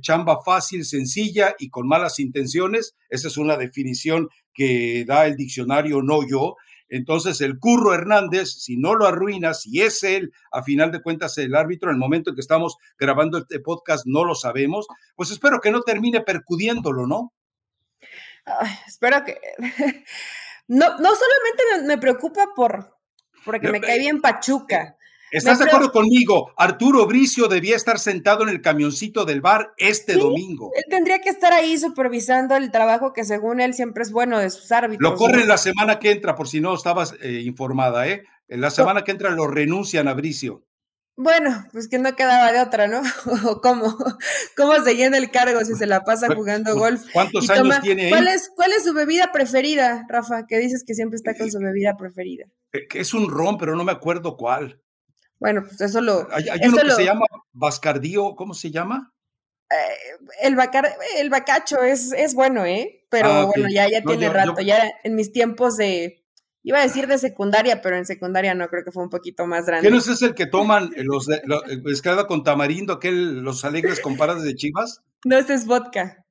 chamba 0.00 0.42
fácil, 0.44 0.84
sencilla 0.84 1.54
y 1.60 1.70
con 1.70 1.86
malas 1.86 2.18
intenciones, 2.18 2.96
esa 3.08 3.28
es 3.28 3.36
una 3.36 3.56
definición 3.56 4.28
que 4.52 5.04
da 5.06 5.26
el 5.26 5.36
diccionario, 5.36 6.02
no 6.02 6.28
yo, 6.28 6.56
entonces, 6.94 7.40
el 7.40 7.58
Curro 7.58 7.92
Hernández, 7.92 8.50
si 8.50 8.76
no 8.76 8.94
lo 8.94 9.04
arruina, 9.04 9.52
si 9.52 9.80
es 9.80 10.04
él, 10.04 10.32
a 10.52 10.62
final 10.62 10.92
de 10.92 11.02
cuentas, 11.02 11.36
el 11.38 11.56
árbitro, 11.56 11.90
en 11.90 11.96
el 11.96 11.98
momento 11.98 12.30
en 12.30 12.36
que 12.36 12.40
estamos 12.40 12.76
grabando 12.96 13.38
este 13.38 13.58
podcast, 13.58 14.06
no 14.06 14.22
lo 14.22 14.36
sabemos, 14.36 14.86
pues 15.16 15.32
espero 15.32 15.60
que 15.60 15.72
no 15.72 15.82
termine 15.82 16.20
percudiéndolo, 16.20 17.08
¿no? 17.08 17.32
espero 18.86 19.24
que. 19.24 19.38
No, 20.66 20.96
no 20.96 21.10
solamente 21.14 21.86
me, 21.86 21.98
preocupa 21.98 22.54
por 22.56 22.96
porque 23.44 23.68
me 23.68 23.82
cae 23.82 23.98
bien 23.98 24.22
Pachuca. 24.22 24.96
¿Estás 25.34 25.58
de 25.58 25.64
acuerdo 25.64 25.90
conmigo? 25.90 26.52
Arturo 26.56 27.06
Bricio 27.06 27.48
debía 27.48 27.74
estar 27.74 27.98
sentado 27.98 28.44
en 28.44 28.50
el 28.50 28.60
camioncito 28.60 29.24
del 29.24 29.40
bar 29.40 29.74
este 29.78 30.14
domingo. 30.14 30.70
Él 30.76 30.84
tendría 30.88 31.18
que 31.18 31.28
estar 31.28 31.52
ahí 31.52 31.76
supervisando 31.76 32.54
el 32.54 32.70
trabajo 32.70 33.12
que 33.12 33.24
según 33.24 33.60
él 33.60 33.74
siempre 33.74 34.04
es 34.04 34.12
bueno 34.12 34.38
de 34.38 34.50
sus 34.50 34.70
árbitros. 34.70 35.10
Lo 35.10 35.16
corren 35.16 35.48
la 35.48 35.58
semana 35.58 35.98
que 35.98 36.12
entra, 36.12 36.36
por 36.36 36.46
si 36.46 36.60
no 36.60 36.72
estabas 36.74 37.16
eh, 37.20 37.42
informada, 37.44 38.06
¿eh? 38.06 38.22
En 38.46 38.60
la 38.60 38.70
semana 38.70 39.02
que 39.02 39.10
entra 39.10 39.30
lo 39.30 39.48
renuncian 39.48 40.06
a 40.06 40.14
Bricio. 40.14 40.64
Bueno, 41.16 41.64
pues 41.72 41.88
que 41.88 41.98
no 41.98 42.14
quedaba 42.14 42.52
de 42.52 42.60
otra, 42.60 42.86
¿no? 42.86 43.02
cómo, 43.62 43.96
cómo 44.56 44.84
se 44.84 44.94
llena 44.94 45.16
el 45.16 45.30
cargo 45.30 45.64
si 45.64 45.74
se 45.74 45.86
la 45.86 46.02
pasa 46.02 46.32
jugando 46.34 46.76
golf. 46.76 47.02
¿Cuántos 47.12 47.50
años 47.50 47.80
tiene 47.82 48.08
¿cuál 48.08 48.28
es, 48.28 48.50
¿Cuál 48.54 48.72
es 48.72 48.84
su 48.84 48.92
bebida 48.94 49.30
preferida, 49.32 50.06
Rafa? 50.08 50.46
Que 50.46 50.58
dices 50.58 50.84
que 50.84 50.94
siempre 50.94 51.16
está 51.16 51.36
con 51.36 51.50
su 51.50 51.58
bebida 51.58 51.96
preferida. 51.96 52.46
Eh, 52.72 52.86
que 52.88 53.00
es 53.00 53.14
un 53.14 53.30
ron, 53.30 53.58
pero 53.58 53.74
no 53.76 53.84
me 53.84 53.92
acuerdo 53.92 54.36
cuál. 54.36 54.80
Bueno, 55.40 55.62
pues 55.62 55.80
eso 55.80 56.00
lo. 56.00 56.26
Hay, 56.32 56.46
uno 56.66 56.78
que 56.82 56.90
se 56.92 57.04
llama 57.04 57.26
Bascardío, 57.52 58.34
¿cómo 58.36 58.54
se 58.54 58.70
llama? 58.70 59.12
Eh, 59.70 60.16
el, 60.42 60.56
bacar, 60.56 60.90
el 61.18 61.30
bacacho 61.30 61.82
es, 61.82 62.12
es 62.12 62.34
bueno, 62.34 62.64
¿eh? 62.64 63.06
Pero 63.10 63.28
ah, 63.28 63.44
bueno, 63.44 63.68
ya, 63.72 63.88
ya 63.88 64.02
tiene 64.02 64.28
rato. 64.28 64.60
Ya 64.60 64.90
en 65.02 65.14
mis 65.14 65.32
tiempos 65.32 65.76
de. 65.76 66.24
Iba 66.66 66.78
a 66.78 66.82
decir 66.82 67.06
de 67.06 67.18
secundaria, 67.18 67.82
pero 67.82 67.96
en 67.96 68.06
secundaria 68.06 68.54
no, 68.54 68.68
creo 68.68 68.84
que 68.84 68.90
fue 68.90 69.02
un 69.02 69.10
poquito 69.10 69.46
más 69.46 69.66
grande. 69.66 69.86
¿Qué 69.86 69.92
no 69.92 69.98
es 69.98 70.22
el 70.22 70.34
que 70.34 70.46
toman 70.46 70.90
los, 70.96 71.28
los, 71.44 72.26
con 72.26 72.42
tamarindo, 72.42 72.94
aquel, 72.94 73.40
los 73.40 73.66
alegres 73.66 74.00
comparados 74.00 74.44
de 74.44 74.54
chivas? 74.54 75.02
No, 75.26 75.36
ese 75.36 75.52
es 75.52 75.66
vodka. 75.66 76.23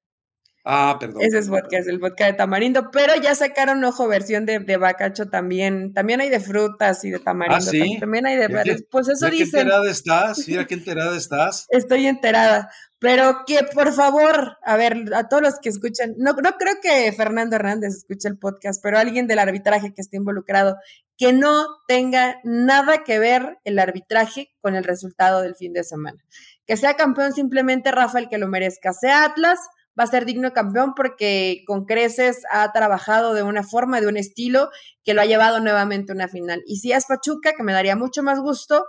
Ah, 0.66 0.95
perdón. 0.97 1.22
Ese 1.22 1.39
es 1.39 1.49
vodka, 1.49 1.78
es 1.78 1.88
el 1.88 1.99
vodka 1.99 2.26
de 2.26 2.34
tamarindo, 2.34 2.89
pero 2.89 3.14
ya 3.22 3.36
sacaron, 3.36 3.84
ojo, 3.84 4.07
versión 4.07 4.45
de, 4.45 4.59
de 4.59 4.78
bacacho 4.78 5.26
también. 5.26 5.93
También 5.93 6.22
hay 6.22 6.30
de 6.30 6.39
frutas 6.39 7.03
y 7.03 7.11
de 7.11 7.20
tamarindo. 7.20 7.57
¿Ah, 7.57 7.61
sí? 7.61 7.97
También 7.99 8.26
hay 8.26 8.38
de... 8.38 8.86
pues 8.89 9.09
eso 9.09 9.30
dicen. 9.30 9.49
qué 9.51 9.59
enterada 9.59 9.91
estás? 9.91 10.47
Mira 10.47 10.66
qué 10.68 10.74
enterada 10.76 11.18
estás. 11.18 11.66
Estoy 11.70 12.07
enterada. 12.07 12.70
Pero 12.99 13.43
que 13.45 13.59
por 13.74 13.91
favor, 13.91 14.57
a 14.64 14.78
ver, 14.78 15.14
a 15.14 15.28
todos 15.28 15.43
los 15.43 15.59
que 15.59 15.68
escuchan, 15.68 16.14
no, 16.18 16.32
no 16.32 16.53
creo 16.53 16.76
que 16.82 17.11
Fernando 17.11 17.57
Hernández 17.57 17.95
escuche 17.97 18.30
el 18.30 18.38
podcast, 18.38 18.82
pero 18.82 18.97
alguien 18.97 19.28
del 19.28 19.39
arbitraje 19.39 19.93
que 19.93 19.99
esté 19.99 20.16
involucrado, 20.16 20.78
que 21.18 21.34
no 21.34 21.66
tenga 21.86 22.39
nada 22.45 23.03
que 23.03 23.20
ver 23.20 23.57
el 23.66 23.80
arbitraje 23.80 24.55
con 24.61 24.76
el 24.76 24.86
resultado 24.86 25.41
del 25.41 25.55
fin 25.55 25.74
de 25.74 25.84
semana. 25.84 26.24
Que 26.66 26.78
sea 26.78 26.93
campeón 26.93 27.34
simplemente 27.34 27.91
Rafael 27.91 28.30
que 28.30 28.38
lo 28.38 28.47
merezca, 28.47 28.93
sea 28.93 29.26
Atlas, 29.26 29.59
va 30.00 30.06
a 30.06 30.08
ser 30.08 30.26
digno 30.26 30.52
campeón 30.54 30.94
porque 30.96 31.64
con 31.68 31.86
creces 31.86 32.44
ha 32.52 32.72
trabajado 32.72 33.34
de 33.34 33.44
una 33.44 33.64
forma, 33.64 34.02
de 34.02 34.08
un 34.08 34.18
estilo 34.18 34.70
que 35.04 35.14
lo 35.14 35.22
ha 35.22 35.26
llevado 35.26 35.60
nuevamente 35.60 36.12
a 36.12 36.16
una 36.16 36.28
final. 36.28 36.64
Y 36.66 36.78
si 36.78 36.91
es 36.91 37.06
Pachuca, 37.06 37.54
que 37.56 37.64
me 37.64 37.74
daría 37.74 37.96
mucho 37.96 38.24
más 38.24 38.39
gusto, 38.39 38.86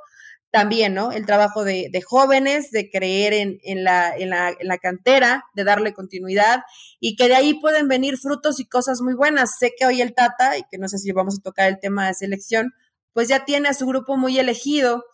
también, 0.54 0.94
¿no? 0.94 1.10
El 1.10 1.26
trabajo 1.26 1.64
de, 1.64 1.90
jóvenes, 2.06 2.70
de 2.70 2.88
creer 2.88 3.32
en, 3.32 3.82
la, 3.82 4.14
en, 4.16 4.30
la, 4.30 4.50
en, 4.50 4.68
la, 4.68 4.78
cantera, 4.78 5.42
de 5.56 5.64
darle 5.64 5.92
continuidad 5.92 6.62
y 7.00 7.16
que 7.16 7.26
de 7.26 7.34
ahí 7.34 7.54
pueden 7.54 7.88
venir 7.88 8.18
frutos 8.18 8.60
y 8.60 8.64
cosas 8.68 9.00
muy 9.00 9.14
buenas. 9.14 9.58
Sé 9.58 9.72
que 9.76 9.84
hoy 9.84 10.00
el 10.00 10.14
Tata, 10.14 10.56
y 10.56 10.62
que 10.70 10.78
no 10.78 10.86
sé 10.86 10.98
si 10.98 11.10
vamos 11.10 11.38
a 11.40 11.42
tocar 11.42 11.68
el 11.68 11.80
tema 11.80 12.06
de 12.06 12.14
selección, 12.14 12.72
pues 13.12 13.26
ya 13.26 13.44
tiene 13.44 13.68
a 13.68 13.74
su 13.74 13.84
grupo 13.84 14.16
muy 14.16 14.38
elegido, 14.38 15.04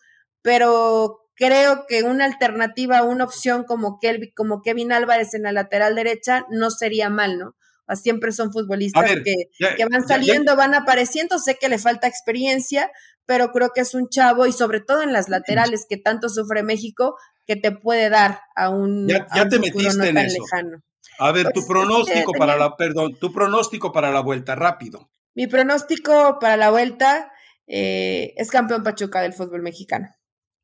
pero 0.43 1.30
creo 1.41 1.87
que 1.89 2.03
una 2.03 2.27
alternativa, 2.27 3.03
una 3.03 3.25
opción 3.25 3.65
como, 3.65 3.99
Kelvin, 3.99 4.31
como 4.37 4.61
Kevin 4.61 4.93
Álvarez 4.93 5.33
en 5.33 5.45
la 5.45 5.53
lateral 5.53 5.95
derecha 5.95 6.45
no 6.51 6.71
sería 6.71 7.09
mal, 7.09 7.39
¿no? 7.39 7.57
siempre 7.97 8.31
son 8.31 8.53
futbolistas 8.53 9.11
que, 9.25 9.35
que, 9.77 9.85
van 9.91 10.07
saliendo, 10.07 10.55
van 10.55 10.75
apareciendo, 10.75 11.41
sé 11.41 11.57
que 11.61 11.69
le 11.69 11.77
falta 11.77 12.07
experiencia, 12.07 12.89
pero 13.27 13.51
creo 13.51 13.71
que 13.75 13.81
es 13.81 13.95
un 13.95 14.09
chavo 14.09 14.47
y 14.47 14.53
sobre 14.53 14.81
todo 14.81 15.03
en 15.03 15.13
las 15.13 15.29
laterales 15.29 15.87
que 15.89 15.97
tanto 15.97 16.29
sufre 16.29 16.63
México, 16.63 17.17
que 17.47 17.57
te 17.57 17.73
puede 17.73 18.09
dar 18.09 18.43
a 18.55 18.71
un 18.71 19.09
ya, 19.09 19.27
te 19.49 19.59
metiste 19.59 20.09
en 20.09 20.19
eso. 20.19 20.41
lejano. 20.41 20.79
A 21.19 21.33
ver, 21.33 21.47
tu 21.47 21.55
pues, 21.55 21.67
pronóstico 21.67 22.33
para 22.33 22.57
la, 22.57 22.77
perdón, 22.77 23.19
tu 23.19 23.33
pronóstico 23.33 23.91
para 23.91 24.13
la 24.13 24.21
vuelta, 24.21 24.55
rápido. 24.55 25.11
Mi 25.35 25.49
pronóstico 25.49 26.39
para 26.41 26.57
la 26.57 26.71
vuelta 26.71 27.33
eh, 27.67 28.35
es 28.37 28.51
campeón 28.51 28.85
Pachuca 28.85 29.21
del 29.21 29.33
fútbol 29.33 29.63
mexicano. 29.63 30.07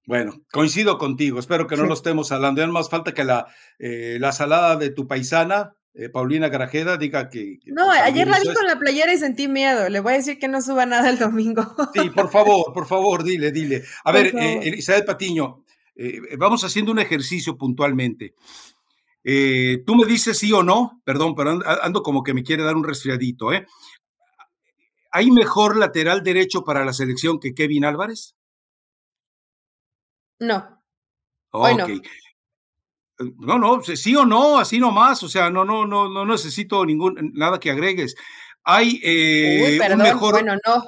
Bueno, 0.07 0.41
coincido 0.53 0.99
contigo, 0.99 1.41
espero 1.41 1.67
que 1.67 1.77
no 1.77 1.85
lo 1.85 1.95
estemos 1.95 2.31
hablando. 2.31 2.61
Ya 2.61 2.69
no 2.69 2.73
más 2.73 2.89
falta 2.89 3.13
que 3.13 3.25
la, 3.25 3.49
eh, 3.81 4.19
la 4.21 4.31
salada 4.31 4.77
de 4.77 4.91
tu 4.91 5.09
paisana, 5.09 5.75
eh, 5.95 6.09
Paulina 6.09 6.49
Garajeda, 6.49 6.97
diga 6.97 7.29
que... 7.29 7.59
no, 7.67 7.91
ayer 7.91 8.29
la 8.29 8.39
vi 8.39 8.55
con 8.55 8.67
la 8.67 8.79
playera 8.79 9.13
y 9.13 9.19
sentí 9.19 9.49
miedo. 9.49 9.89
Le 9.89 9.99
voy 9.99 10.13
a 10.13 10.17
decir 10.19 10.39
que 10.39 10.47
no 10.47 10.63
suba 10.63 10.87
nada 10.87 11.11
el 11.11 11.19
domingo. 11.19 11.75
Sí, 11.93 12.09
por 12.11 12.31
favor, 12.31 12.73
por 12.73 12.87
favor, 12.87 13.25
dile, 13.25 13.51
dile. 13.51 13.83
A 14.05 14.13
ver, 14.13 14.27
eh, 14.27 14.61
Elizabeth 14.63 15.07
Patiño, 15.07 15.65
vamos 16.39 16.63
haciendo 16.63 16.93
un 16.93 17.01
ejercicio 17.01 17.59
puntualmente. 17.59 18.35
tú 19.25 19.97
me 19.97 20.07
dices 20.07 20.39
sí 20.39 20.53
o 20.53 20.63
no, 20.63 21.03
perdón, 21.05 21.35
pero 21.35 21.59
ando 21.83 22.05
como 22.05 22.23
que 22.23 22.33
me 22.33 22.45
quiere 22.45 22.63
dar 22.63 22.77
un 22.77 22.85
resfriadito, 22.85 23.53
¿eh? 23.53 23.67
¿Hay 25.11 25.33
mejor 25.33 25.77
lateral 25.77 26.23
derecho 26.23 26.63
para 26.63 26.85
la 26.85 26.93
selección 26.93 27.41
que 27.41 27.55
Kevin 27.55 27.87
Álvarez? 27.87 28.37
No. 30.41 30.83
Ok. 31.51 31.91
No. 33.39 33.59
no, 33.59 33.83
sí 33.83 34.15
o 34.15 34.27
no, 34.27 34.59
así 34.59 34.79
nomás, 34.79 35.23
o 35.23 35.29
sea, 35.29 35.49
no, 35.49 35.65
no, 35.65 35.87
no, 35.87 36.09
no 36.09 36.27
necesito 36.27 36.85
ningún, 36.85 37.33
nada 37.35 37.59
que 37.59 37.71
agregues. 37.71 38.15
Hay 38.63 39.01
eh, 39.03 39.79
un 39.91 39.99
mejor, 39.99 40.33
bueno, 40.33 40.57
no. 40.67 40.85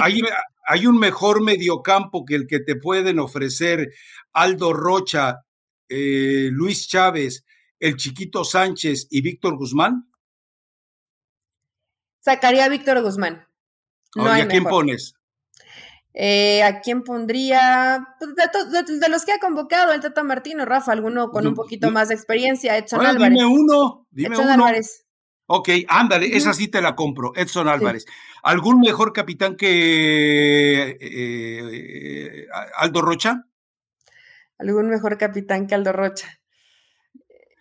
hay, 0.00 0.22
hay 0.66 0.86
un 0.86 0.98
mejor 0.98 1.42
mediocampo 1.42 2.24
que 2.24 2.34
el 2.34 2.46
que 2.46 2.60
te 2.60 2.76
pueden 2.76 3.18
ofrecer 3.18 3.92
Aldo 4.32 4.72
Rocha, 4.72 5.40
eh, 5.88 6.48
Luis 6.52 6.88
Chávez, 6.88 7.44
el 7.78 7.96
Chiquito 7.96 8.44
Sánchez 8.44 9.08
y 9.10 9.20
Víctor 9.20 9.56
Guzmán. 9.56 10.10
Sacaría 12.20 12.64
a 12.64 12.68
Víctor 12.68 13.02
Guzmán. 13.02 13.46
No 14.14 14.36
¿Y 14.36 14.40
a 14.40 14.48
quién 14.48 14.64
pones? 14.64 15.14
Eh, 16.20 16.64
¿A 16.64 16.80
quién 16.80 17.04
pondría? 17.04 18.04
Pues, 18.18 18.34
de, 19.00 19.08
los 19.08 19.24
que 19.24 19.30
ha 19.30 19.38
convocado 19.38 19.92
el 19.92 20.00
Tata 20.00 20.24
Martino, 20.24 20.64
Rafa, 20.64 20.90
alguno 20.90 21.30
con 21.30 21.46
un 21.46 21.54
poquito 21.54 21.92
más 21.92 22.08
de 22.08 22.16
experiencia, 22.16 22.76
Edson 22.76 23.06
Álvarez. 23.06 23.38
Dime 23.38 23.46
uno, 23.46 24.08
dime 24.10 24.34
Edson 24.34 24.46
uno. 24.46 24.54
Álvarez. 24.54 25.06
Ok, 25.46 25.68
ándale, 25.86 26.36
esa 26.36 26.52
sí 26.54 26.66
te 26.66 26.82
la 26.82 26.96
compro, 26.96 27.30
Edson 27.36 27.68
Álvarez. 27.68 28.04
¿Algún 28.42 28.80
mejor 28.80 29.12
capitán 29.12 29.54
que 29.54 30.88
eh, 30.88 30.98
eh, 31.00 32.46
Aldo 32.78 33.00
Rocha? 33.00 33.44
¿Algún 34.58 34.88
mejor 34.88 35.18
capitán 35.18 35.68
que 35.68 35.76
Aldo 35.76 35.92
Rocha? 35.92 36.40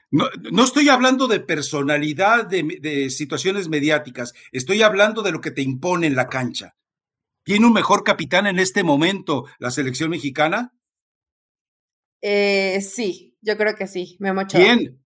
No, 0.09 0.25
no 0.51 0.63
estoy 0.63 0.89
hablando 0.89 1.27
de 1.27 1.41
personalidad, 1.41 2.47
de, 2.47 2.79
de 2.81 3.11
situaciones 3.11 3.69
mediáticas, 3.69 4.33
estoy 4.51 4.81
hablando 4.81 5.21
de 5.21 5.31
lo 5.31 5.41
que 5.41 5.51
te 5.51 5.61
impone 5.61 6.07
en 6.07 6.15
la 6.15 6.25
cancha. 6.25 6.73
¿Tiene 7.47 7.65
un 7.65 7.71
mejor 7.71 8.03
capitán 8.03 8.45
en 8.45 8.59
este 8.59 8.83
momento 8.83 9.45
la 9.57 9.71
selección 9.71 10.09
mexicana? 10.09 10.73
Eh, 12.21 12.81
sí, 12.81 13.37
yo 13.39 13.55
creo 13.55 13.73
que 13.73 13.87
sí, 13.87 14.17
Memo 14.19 14.41
Ochoa. 14.41 14.59
¿Quién? 14.59 15.01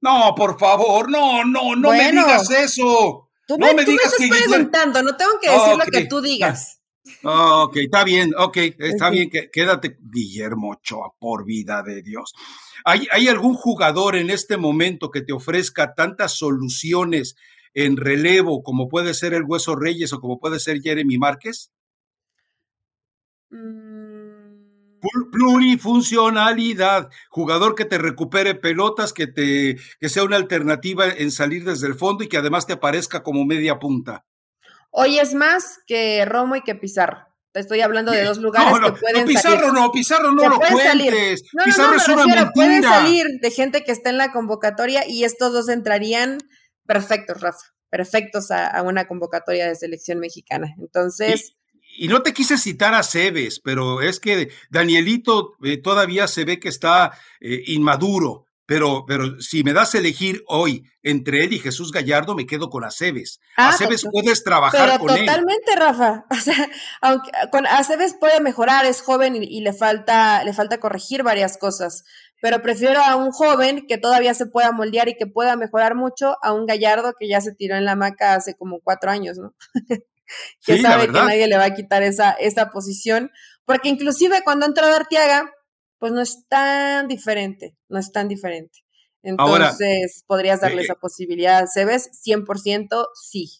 No, 0.00 0.34
por 0.34 0.58
favor, 0.58 1.08
no, 1.08 1.44
no, 1.44 1.76
no 1.76 1.90
me 1.92 2.10
digas 2.10 2.50
eso. 2.50 3.30
Tú 3.46 3.56
no 3.56 3.72
me, 3.72 3.84
digas 3.84 4.12
estás 4.18 4.48
preguntando, 4.48 5.00
no 5.04 5.16
tengo 5.16 5.38
que 5.40 5.48
decir 5.48 5.76
lo 5.76 5.84
que 5.84 6.06
tú 6.06 6.20
digas. 6.20 6.80
Ok, 7.22 7.76
está 7.76 8.02
bien, 8.02 8.32
ok, 8.36 8.56
está 8.78 9.10
bien, 9.10 9.30
quédate, 9.52 9.98
Guillermo 10.00 10.70
Ochoa, 10.70 11.12
por 11.18 11.44
vida 11.44 11.82
de 11.82 12.00
Dios. 12.00 12.32
¿Hay, 12.82 13.06
¿Hay 13.12 13.28
algún 13.28 13.54
jugador 13.54 14.16
en 14.16 14.30
este 14.30 14.56
momento 14.56 15.10
que 15.10 15.20
te 15.20 15.34
ofrezca 15.34 15.94
tantas 15.94 16.32
soluciones 16.32 17.36
en 17.74 17.96
relevo, 17.96 18.62
como 18.62 18.88
puede 18.88 19.14
ser 19.14 19.34
el 19.34 19.44
Hueso 19.44 19.76
Reyes 19.76 20.12
o 20.12 20.20
como 20.20 20.38
puede 20.38 20.60
ser 20.60 20.80
Jeremy 20.80 21.18
Márquez? 21.18 21.70
Mm. 23.50 24.24
Plurifuncionalidad, 25.30 27.10
jugador 27.28 27.74
que 27.74 27.84
te 27.84 27.98
recupere 27.98 28.54
pelotas, 28.54 29.12
que 29.12 29.26
te 29.26 29.76
que 30.00 30.08
sea 30.08 30.24
una 30.24 30.36
alternativa 30.36 31.06
en 31.08 31.30
salir 31.30 31.64
desde 31.64 31.86
el 31.86 31.94
fondo 31.94 32.24
y 32.24 32.28
que 32.28 32.38
además 32.38 32.66
te 32.66 32.72
aparezca 32.72 33.22
como 33.22 33.44
media 33.44 33.78
punta. 33.78 34.24
Hoy 34.90 35.18
es 35.18 35.34
más 35.34 35.80
que 35.86 36.24
Romo 36.24 36.56
y 36.56 36.62
que 36.62 36.74
Pizarro. 36.74 37.26
Te 37.52 37.60
estoy 37.60 37.82
hablando 37.82 38.10
de 38.10 38.24
dos 38.24 38.38
lugares 38.38 38.72
que 38.72 38.92
pueden 38.92 39.20
no, 39.20 39.26
Pizarro 39.26 39.58
salir. 39.58 39.72
no, 39.72 39.92
Pizarro 39.92 40.32
no 40.32 40.48
lo 40.48 40.58
cuentes. 40.58 41.44
Pizarro 41.64 41.96
es 41.96 42.08
una 42.08 42.26
mentira. 42.26 42.52
Pueden 42.52 42.82
salir 42.82 43.26
de 43.40 43.50
gente 43.50 43.84
que 43.84 43.92
está 43.92 44.10
en 44.10 44.18
la 44.18 44.32
convocatoria 44.32 45.06
y 45.06 45.24
estos 45.24 45.52
dos 45.52 45.68
entrarían 45.68 46.38
perfectos, 46.86 47.40
Rafa, 47.40 47.74
perfectos 47.90 48.50
a, 48.50 48.82
una 48.82 49.06
convocatoria 49.06 49.68
de 49.68 49.76
selección 49.76 50.18
mexicana. 50.18 50.74
Entonces... 50.78 51.54
Y, 51.96 52.08
no 52.08 52.22
te 52.22 52.32
quise 52.32 52.58
citar 52.58 52.92
a 52.92 53.04
Cebes, 53.04 53.60
pero 53.60 54.00
es 54.00 54.18
que 54.18 54.50
Danielito 54.68 55.52
eh, 55.62 55.76
todavía 55.80 56.26
se 56.26 56.44
ve 56.44 56.58
que 56.58 56.68
está 56.68 57.12
eh, 57.40 57.62
inmaduro. 57.66 58.48
Pero, 58.66 59.04
pero 59.06 59.40
si 59.40 59.62
me 59.62 59.74
das 59.74 59.94
a 59.94 59.98
elegir 59.98 60.42
hoy 60.46 60.84
entre 61.02 61.44
él 61.44 61.52
y 61.52 61.58
Jesús 61.58 61.92
Gallardo, 61.92 62.34
me 62.34 62.46
quedo 62.46 62.70
con 62.70 62.82
Aceves. 62.82 63.38
Ah, 63.58 63.68
Aceves 63.68 64.06
puedes 64.10 64.42
trabajar 64.42 64.98
con 64.98 65.10
él. 65.10 65.26
Totalmente, 65.26 65.76
Rafa. 65.76 66.24
O 66.30 66.34
sea, 66.36 66.70
aunque 67.02 67.30
con 67.52 67.66
Aceves 67.66 68.14
puede 68.18 68.40
mejorar, 68.40 68.86
es 68.86 69.02
joven 69.02 69.36
y, 69.36 69.44
y, 69.44 69.60
le 69.60 69.74
falta, 69.74 70.42
le 70.44 70.54
falta 70.54 70.80
corregir 70.80 71.22
varias 71.22 71.58
cosas 71.58 72.04
pero 72.40 72.62
prefiero 72.62 73.00
a 73.00 73.16
un 73.16 73.30
joven 73.30 73.86
que 73.86 73.98
todavía 73.98 74.34
se 74.34 74.46
pueda 74.46 74.72
moldear 74.72 75.08
y 75.08 75.16
que 75.16 75.26
pueda 75.26 75.56
mejorar 75.56 75.94
mucho 75.94 76.36
a 76.42 76.52
un 76.52 76.66
gallardo 76.66 77.14
que 77.18 77.28
ya 77.28 77.40
se 77.40 77.54
tiró 77.54 77.76
en 77.76 77.84
la 77.84 77.96
maca 77.96 78.34
hace 78.34 78.54
como 78.54 78.80
cuatro 78.80 79.10
años, 79.10 79.38
¿no? 79.38 79.54
que 80.66 80.80
sabe 80.80 81.06
que 81.06 81.12
nadie 81.12 81.46
le 81.46 81.56
va 81.56 81.66
a 81.66 81.74
quitar 81.74 82.02
esa, 82.02 82.32
esa 82.32 82.70
posición, 82.70 83.30
porque 83.64 83.88
inclusive 83.88 84.42
cuando 84.44 84.66
entra 84.66 84.94
Arteaga, 84.94 85.50
pues 85.98 86.12
no 86.12 86.20
es 86.20 86.46
tan 86.48 87.08
diferente, 87.08 87.76
no 87.88 87.98
es 87.98 88.12
tan 88.12 88.28
diferente. 88.28 88.84
Entonces, 89.22 90.22
podrías 90.26 90.60
darle 90.60 90.82
eh, 90.82 90.84
esa 90.84 90.96
posibilidad. 90.96 91.64
¿Se 91.66 91.86
ves? 91.86 92.10
100% 92.26 93.06
sí. 93.14 93.50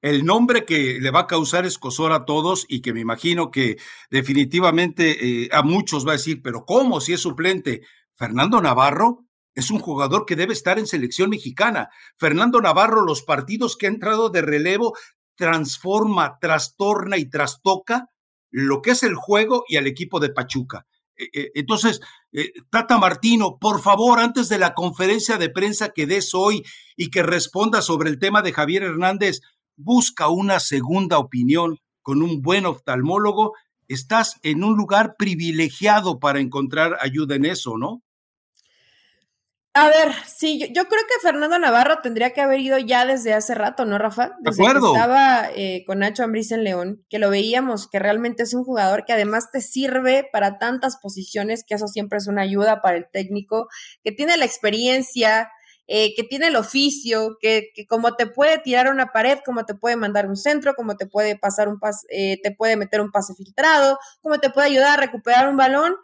El 0.00 0.24
nombre 0.24 0.64
que 0.64 0.98
le 1.00 1.10
va 1.10 1.20
a 1.20 1.26
causar 1.26 1.66
escosor 1.66 2.12
a 2.12 2.24
todos 2.24 2.64
y 2.68 2.80
que 2.80 2.92
me 2.92 3.00
imagino 3.00 3.50
que 3.50 3.76
definitivamente 4.10 5.44
eh, 5.44 5.48
a 5.52 5.62
muchos 5.62 6.06
va 6.06 6.10
a 6.10 6.16
decir, 6.16 6.42
pero 6.42 6.64
¿cómo 6.64 7.00
si 7.00 7.12
es 7.12 7.20
suplente? 7.20 7.82
Fernando 8.16 8.60
Navarro 8.60 9.24
es 9.54 9.70
un 9.70 9.78
jugador 9.78 10.26
que 10.26 10.36
debe 10.36 10.52
estar 10.52 10.78
en 10.78 10.86
selección 10.86 11.30
mexicana. 11.30 11.88
Fernando 12.16 12.60
Navarro, 12.60 13.04
los 13.04 13.22
partidos 13.22 13.76
que 13.76 13.86
ha 13.86 13.90
entrado 13.90 14.28
de 14.30 14.42
relevo, 14.42 14.94
transforma, 15.36 16.38
trastorna 16.40 17.18
y 17.18 17.28
trastoca 17.28 18.08
lo 18.50 18.82
que 18.82 18.92
es 18.92 19.02
el 19.02 19.16
juego 19.16 19.64
y 19.68 19.76
al 19.76 19.88
equipo 19.88 20.20
de 20.20 20.30
Pachuca. 20.30 20.86
E, 21.16 21.28
e, 21.32 21.50
entonces, 21.54 22.00
eh, 22.32 22.52
Tata 22.70 22.98
Martino, 22.98 23.58
por 23.58 23.80
favor, 23.80 24.20
antes 24.20 24.48
de 24.48 24.58
la 24.58 24.74
conferencia 24.74 25.38
de 25.38 25.50
prensa 25.50 25.88
que 25.88 26.06
des 26.06 26.34
hoy 26.34 26.62
y 26.96 27.10
que 27.10 27.24
responda 27.24 27.82
sobre 27.82 28.10
el 28.10 28.20
tema 28.20 28.42
de 28.42 28.52
Javier 28.52 28.84
Hernández, 28.84 29.40
busca 29.76 30.28
una 30.28 30.60
segunda 30.60 31.18
opinión 31.18 31.78
con 32.00 32.22
un 32.22 32.42
buen 32.42 32.64
oftalmólogo. 32.64 33.54
Estás 33.88 34.38
en 34.42 34.62
un 34.62 34.76
lugar 34.76 35.16
privilegiado 35.18 36.20
para 36.20 36.38
encontrar 36.38 36.96
ayuda 37.00 37.34
en 37.34 37.46
eso, 37.46 37.76
¿no? 37.76 38.03
A 39.76 39.88
ver, 39.88 40.12
sí, 40.24 40.58
yo, 40.72 40.84
creo 40.84 41.02
que 41.02 41.20
Fernando 41.20 41.58
Navarro 41.58 41.98
tendría 42.00 42.30
que 42.30 42.40
haber 42.40 42.60
ido 42.60 42.78
ya 42.78 43.04
desde 43.04 43.34
hace 43.34 43.56
rato, 43.56 43.84
¿no, 43.84 43.98
Rafa? 43.98 44.36
Desde 44.38 44.62
de 44.62 44.68
acuerdo. 44.68 44.92
Que 44.92 44.98
estaba 44.98 45.50
eh, 45.52 45.84
con 45.84 45.98
Nacho 45.98 46.22
Ambriz 46.22 46.52
en 46.52 46.62
León, 46.62 47.04
que 47.10 47.18
lo 47.18 47.28
veíamos, 47.28 47.88
que 47.88 47.98
realmente 47.98 48.44
es 48.44 48.54
un 48.54 48.62
jugador 48.62 49.04
que 49.04 49.12
además 49.12 49.50
te 49.50 49.60
sirve 49.60 50.28
para 50.32 50.58
tantas 50.58 50.96
posiciones, 50.98 51.64
que 51.66 51.74
eso 51.74 51.88
siempre 51.88 52.18
es 52.18 52.28
una 52.28 52.42
ayuda 52.42 52.82
para 52.82 52.96
el 52.96 53.06
técnico, 53.12 53.66
que 54.04 54.12
tiene 54.12 54.36
la 54.36 54.44
experiencia, 54.44 55.50
eh, 55.88 56.14
que 56.14 56.22
tiene 56.22 56.46
el 56.46 56.56
oficio, 56.56 57.36
que, 57.40 57.70
que, 57.74 57.84
como 57.86 58.14
te 58.14 58.26
puede 58.26 58.58
tirar 58.58 58.88
una 58.88 59.12
pared, 59.12 59.40
como 59.44 59.66
te 59.66 59.74
puede 59.74 59.96
mandar 59.96 60.26
un 60.28 60.36
centro, 60.36 60.74
como 60.74 60.96
te 60.96 61.06
puede 61.06 61.36
pasar 61.36 61.68
un 61.68 61.80
pase, 61.80 62.06
eh, 62.10 62.40
te 62.42 62.52
puede 62.52 62.76
meter 62.76 63.00
un 63.00 63.10
pase 63.10 63.34
filtrado, 63.34 63.98
como 64.22 64.38
te 64.38 64.50
puede 64.50 64.68
ayudar 64.68 64.98
a 64.98 65.02
recuperar 65.02 65.48
un 65.48 65.56
balón 65.56 65.96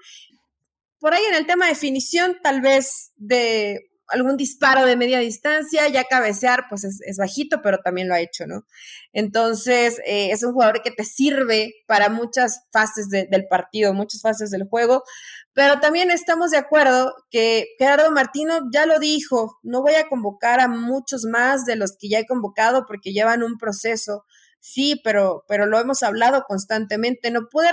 por 1.01 1.15
ahí 1.15 1.23
en 1.25 1.35
el 1.35 1.47
tema 1.47 1.67
de 1.67 1.73
definición, 1.73 2.37
tal 2.43 2.61
vez 2.61 3.13
de 3.17 3.91
algún 4.11 4.37
disparo 4.37 4.85
de 4.85 4.97
media 4.97 5.21
distancia, 5.21 5.89
ya 5.89 6.05
cabecear, 6.05 6.65
pues 6.69 6.85
es, 6.85 7.17
bajito, 7.17 7.63
pero 7.63 7.79
también 7.79 8.09
lo 8.09 8.15
ha 8.15 8.21
hecho, 8.21 8.47
¿no? 8.47 8.65
Entonces, 9.13 10.01
eh, 10.05 10.31
es 10.33 10.43
un 10.43 10.53
jugador 10.53 10.83
que 10.83 10.91
te 10.91 11.05
sirve 11.05 11.75
para 11.87 12.09
muchas 12.09 12.65
fases 12.73 13.09
del 13.09 13.47
partido, 13.49 13.95
muchas 13.95 14.21
fases 14.21 14.51
del 14.51 14.65
juego, 14.65 15.05
pero 15.53 15.81
también 15.81 16.11
estamos 16.11 16.51
de 16.51 16.59
acuerdo 16.59 17.15
que 17.31 17.67
Gerardo 17.79 18.11
Martino 18.11 18.69
ya 18.73 18.87
lo 18.87 18.99
dijo, 18.99 19.59
no 19.63 19.83
voy 19.83 19.95
a 19.95 20.09
convocar 20.09 20.61
a 20.61 20.69
muchos 20.69 21.25
más 21.25 21.65
de 21.65 21.77
los 21.77 21.97
que 21.99 22.09
ya 22.09 22.21
he 22.21 22.27
convocado 22.27 22.85
porque 22.87 23.13
llevan 23.13 23.43
un 23.43 23.59
proceso 23.59 24.25
Sí, 24.63 25.01
pero, 25.03 25.45
pero 25.49 25.65
lo 25.65 25.79
hemos 25.79 26.03
hablado 26.03 26.45
constantemente. 26.47 27.31
No 27.31 27.49
puede, 27.51 27.71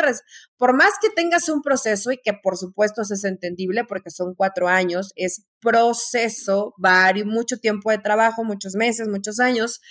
por 0.58 0.74
más 0.74 0.94
que 1.02 1.10
tengas 1.10 1.50
un 1.50 1.62
proceso 1.62 2.12
y 2.12 2.18
que 2.18 2.32
por 2.34 2.58
supuesto 2.58 3.02
es 3.02 3.24
entendible 3.26 3.84
porque 3.84 4.10
son 4.10 4.34
cuatro 4.36 4.70
años, 4.70 5.12
es 5.18 5.46
proceso, 5.60 6.74
varios, 6.78 7.28
mucho 7.28 7.58
tiempo 7.58 7.92
de 7.92 7.98
trabajo, 7.98 8.46
muchos 8.46 8.76
meses, 8.76 9.10
muchos 9.10 9.40
años, 9.42 9.82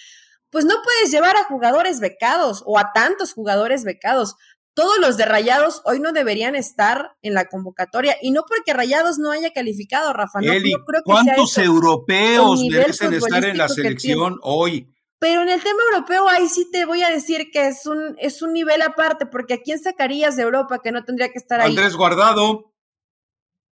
pues 0.51 0.65
no 0.65 0.75
puedes 0.83 1.11
llevar 1.11 1.37
a 1.37 1.45
jugadores 1.45 2.01
becados 2.01 2.63
o 2.65 2.79
a 2.79 2.93
tantos 2.95 3.35
jugadores 3.35 3.85
becados. 3.85 4.35
Todos 4.73 4.99
los 4.99 5.19
de 5.19 5.27
Rayados 5.27 5.83
hoy 5.85 6.01
no 6.01 6.13
deberían 6.13 6.55
estar 6.55 7.13
en 7.21 7.35
la 7.35 7.47
convocatoria 7.47 8.17
y 8.23 8.31
no 8.31 8.45
porque 8.49 8.73
Rayados 8.73 9.19
no 9.19 9.31
haya 9.31 9.51
calificado, 9.53 10.15
Rafa. 10.15 10.41
No, 10.41 10.51
creo 10.51 10.83
que 10.83 11.03
¿cuántos 11.05 11.59
europeos 11.59 12.61
merecen 12.71 13.13
estar 13.15 13.45
en 13.45 13.59
la 13.59 13.69
selección 13.69 14.39
hoy? 14.43 14.96
Pero 15.27 15.43
en 15.43 15.49
el 15.49 15.61
tema 15.61 15.81
europeo, 15.91 16.29
ahí 16.29 16.47
sí 16.47 16.71
te 16.71 16.85
voy 16.85 17.03
a 17.03 17.11
decir 17.11 17.51
que 17.53 17.67
es 17.67 17.85
un, 17.85 18.15
es 18.21 18.43
un 18.43 18.53
nivel 18.53 18.81
aparte, 18.81 19.27
porque 19.27 19.55
¿a 19.55 19.61
quién 19.61 19.81
sacarías 19.81 20.37
de 20.37 20.45
Europa 20.45 20.79
que 20.81 20.93
no 20.93 21.03
tendría 21.03 21.31
que 21.33 21.39
estar 21.39 21.61
ahí? 21.61 21.71
Andrés 21.71 21.97
Guardado, 21.97 22.73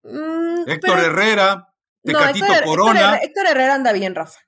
mm, 0.02 0.68
Héctor 0.68 0.98
Herrera, 0.98 1.72
Tecatito 2.02 2.46
Corona. 2.64 3.18
Héctor 3.18 3.46
Herrera 3.46 3.76
anda 3.76 3.92
bien, 3.92 4.16
Rafa. 4.16 4.40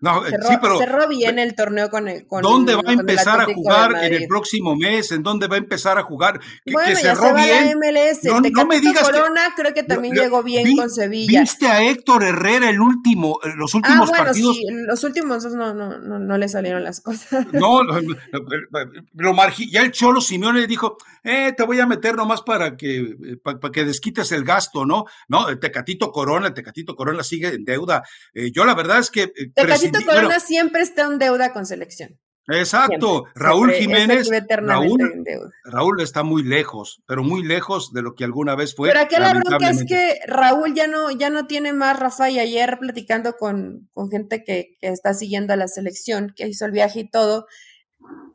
No, 0.00 0.22
cerró, 0.24 0.48
sí, 0.48 0.54
pero. 0.60 0.78
Cerró 0.78 1.08
bien 1.08 1.38
el 1.38 1.54
torneo 1.54 1.90
con 1.90 2.08
el. 2.08 2.26
Con 2.26 2.42
¿Dónde 2.42 2.74
va 2.76 2.82
a 2.86 2.92
empezar 2.92 3.40
a 3.40 3.46
jugar 3.46 4.04
en 4.04 4.14
el 4.14 4.28
próximo 4.28 4.76
mes? 4.76 5.10
¿En 5.10 5.22
dónde 5.22 5.48
va 5.48 5.56
a 5.56 5.58
empezar 5.58 5.98
a 5.98 6.02
jugar? 6.02 6.38
Que, 6.64 6.72
bueno, 6.72 6.88
que 6.88 6.96
cerró 6.96 7.22
ya 7.22 7.28
se 7.28 7.32
va 7.32 7.44
bien. 7.44 7.66
La 7.66 7.74
MLS. 7.74 8.24
No, 8.24 8.40
no, 8.40 8.66
me 8.66 8.80
digas. 8.80 9.02
Corona 9.02 9.54
creo 9.56 9.74
que 9.74 9.82
también 9.82 10.14
llegó 10.14 10.42
bien 10.42 10.76
con 10.76 10.90
Sevilla. 10.90 11.40
¿Viste 11.40 11.66
a 11.66 11.82
Héctor 11.82 12.22
Herrera 12.22 12.70
el 12.70 12.80
último, 12.80 13.40
eh, 13.42 13.48
los 13.56 13.74
últimos 13.74 14.08
ah, 14.08 14.10
bueno, 14.10 14.24
partidos? 14.24 14.56
Sí, 14.56 14.66
los 14.70 15.02
últimos 15.04 15.44
no, 15.46 15.74
no, 15.74 15.98
no, 15.98 16.18
no 16.18 16.38
le 16.38 16.48
salieron 16.48 16.84
las 16.84 17.00
cosas. 17.00 17.46
No, 17.52 17.82
lo 19.14 19.34
margi 19.34 19.70
ya 19.70 19.82
el 19.82 19.90
Cholo 19.90 20.20
Simeone 20.20 20.60
le 20.60 20.66
dijo, 20.66 20.96
eh, 21.24 21.52
te 21.56 21.62
voy 21.64 21.80
a 21.80 21.86
meter 21.86 22.14
nomás 22.14 22.42
para 22.42 22.76
que, 22.76 22.98
eh, 22.98 23.36
para, 23.42 23.58
que 23.72 23.84
desquites 23.84 24.32
el 24.32 24.44
gasto, 24.44 24.86
¿no? 24.86 25.06
No, 25.28 25.48
el 25.48 25.58
Tecatito 25.58 26.10
Corona, 26.12 26.48
el 26.48 26.54
Tecatito 26.54 26.94
Corona 26.94 27.22
sigue 27.22 27.48
en 27.48 27.64
deuda. 27.64 28.02
Eh, 28.32 28.50
yo 28.52 28.64
la 28.64 28.74
verdad 28.74 28.98
es 28.98 29.10
que. 29.10 29.22
Eh, 29.22 29.50
Tecatito 29.90 30.12
Corona 30.12 30.40
siempre 30.40 30.82
está 30.82 31.02
en 31.02 31.18
deuda 31.18 31.52
con 31.52 31.66
selección. 31.66 32.18
Exacto, 32.48 33.26
Raúl 33.34 33.72
Jiménez. 33.72 34.30
Raúl, 34.48 35.24
Raúl, 35.64 36.00
está 36.00 36.22
muy 36.22 36.42
lejos, 36.42 37.02
pero 37.06 37.22
muy 37.22 37.42
lejos 37.42 37.92
de 37.92 38.00
lo 38.00 38.14
que 38.14 38.24
alguna 38.24 38.54
vez 38.54 38.74
fue. 38.74 38.88
Pero 38.88 39.00
aquí 39.00 39.16
la 39.18 39.34
bronca 39.34 39.68
es 39.68 39.84
que 39.84 40.18
Raúl 40.26 40.74
ya 40.74 40.86
no, 40.86 41.10
ya 41.10 41.28
no 41.28 41.46
tiene 41.46 41.74
más, 41.74 41.98
Rafa, 41.98 42.30
y 42.30 42.38
ayer 42.38 42.78
platicando 42.78 43.34
con, 43.34 43.90
con 43.92 44.10
gente 44.10 44.44
que, 44.44 44.76
que, 44.80 44.88
está 44.88 45.12
siguiendo 45.12 45.52
a 45.52 45.56
la 45.56 45.68
selección, 45.68 46.32
que 46.34 46.48
hizo 46.48 46.64
el 46.64 46.72
viaje 46.72 47.00
y 47.00 47.10
todo, 47.10 47.46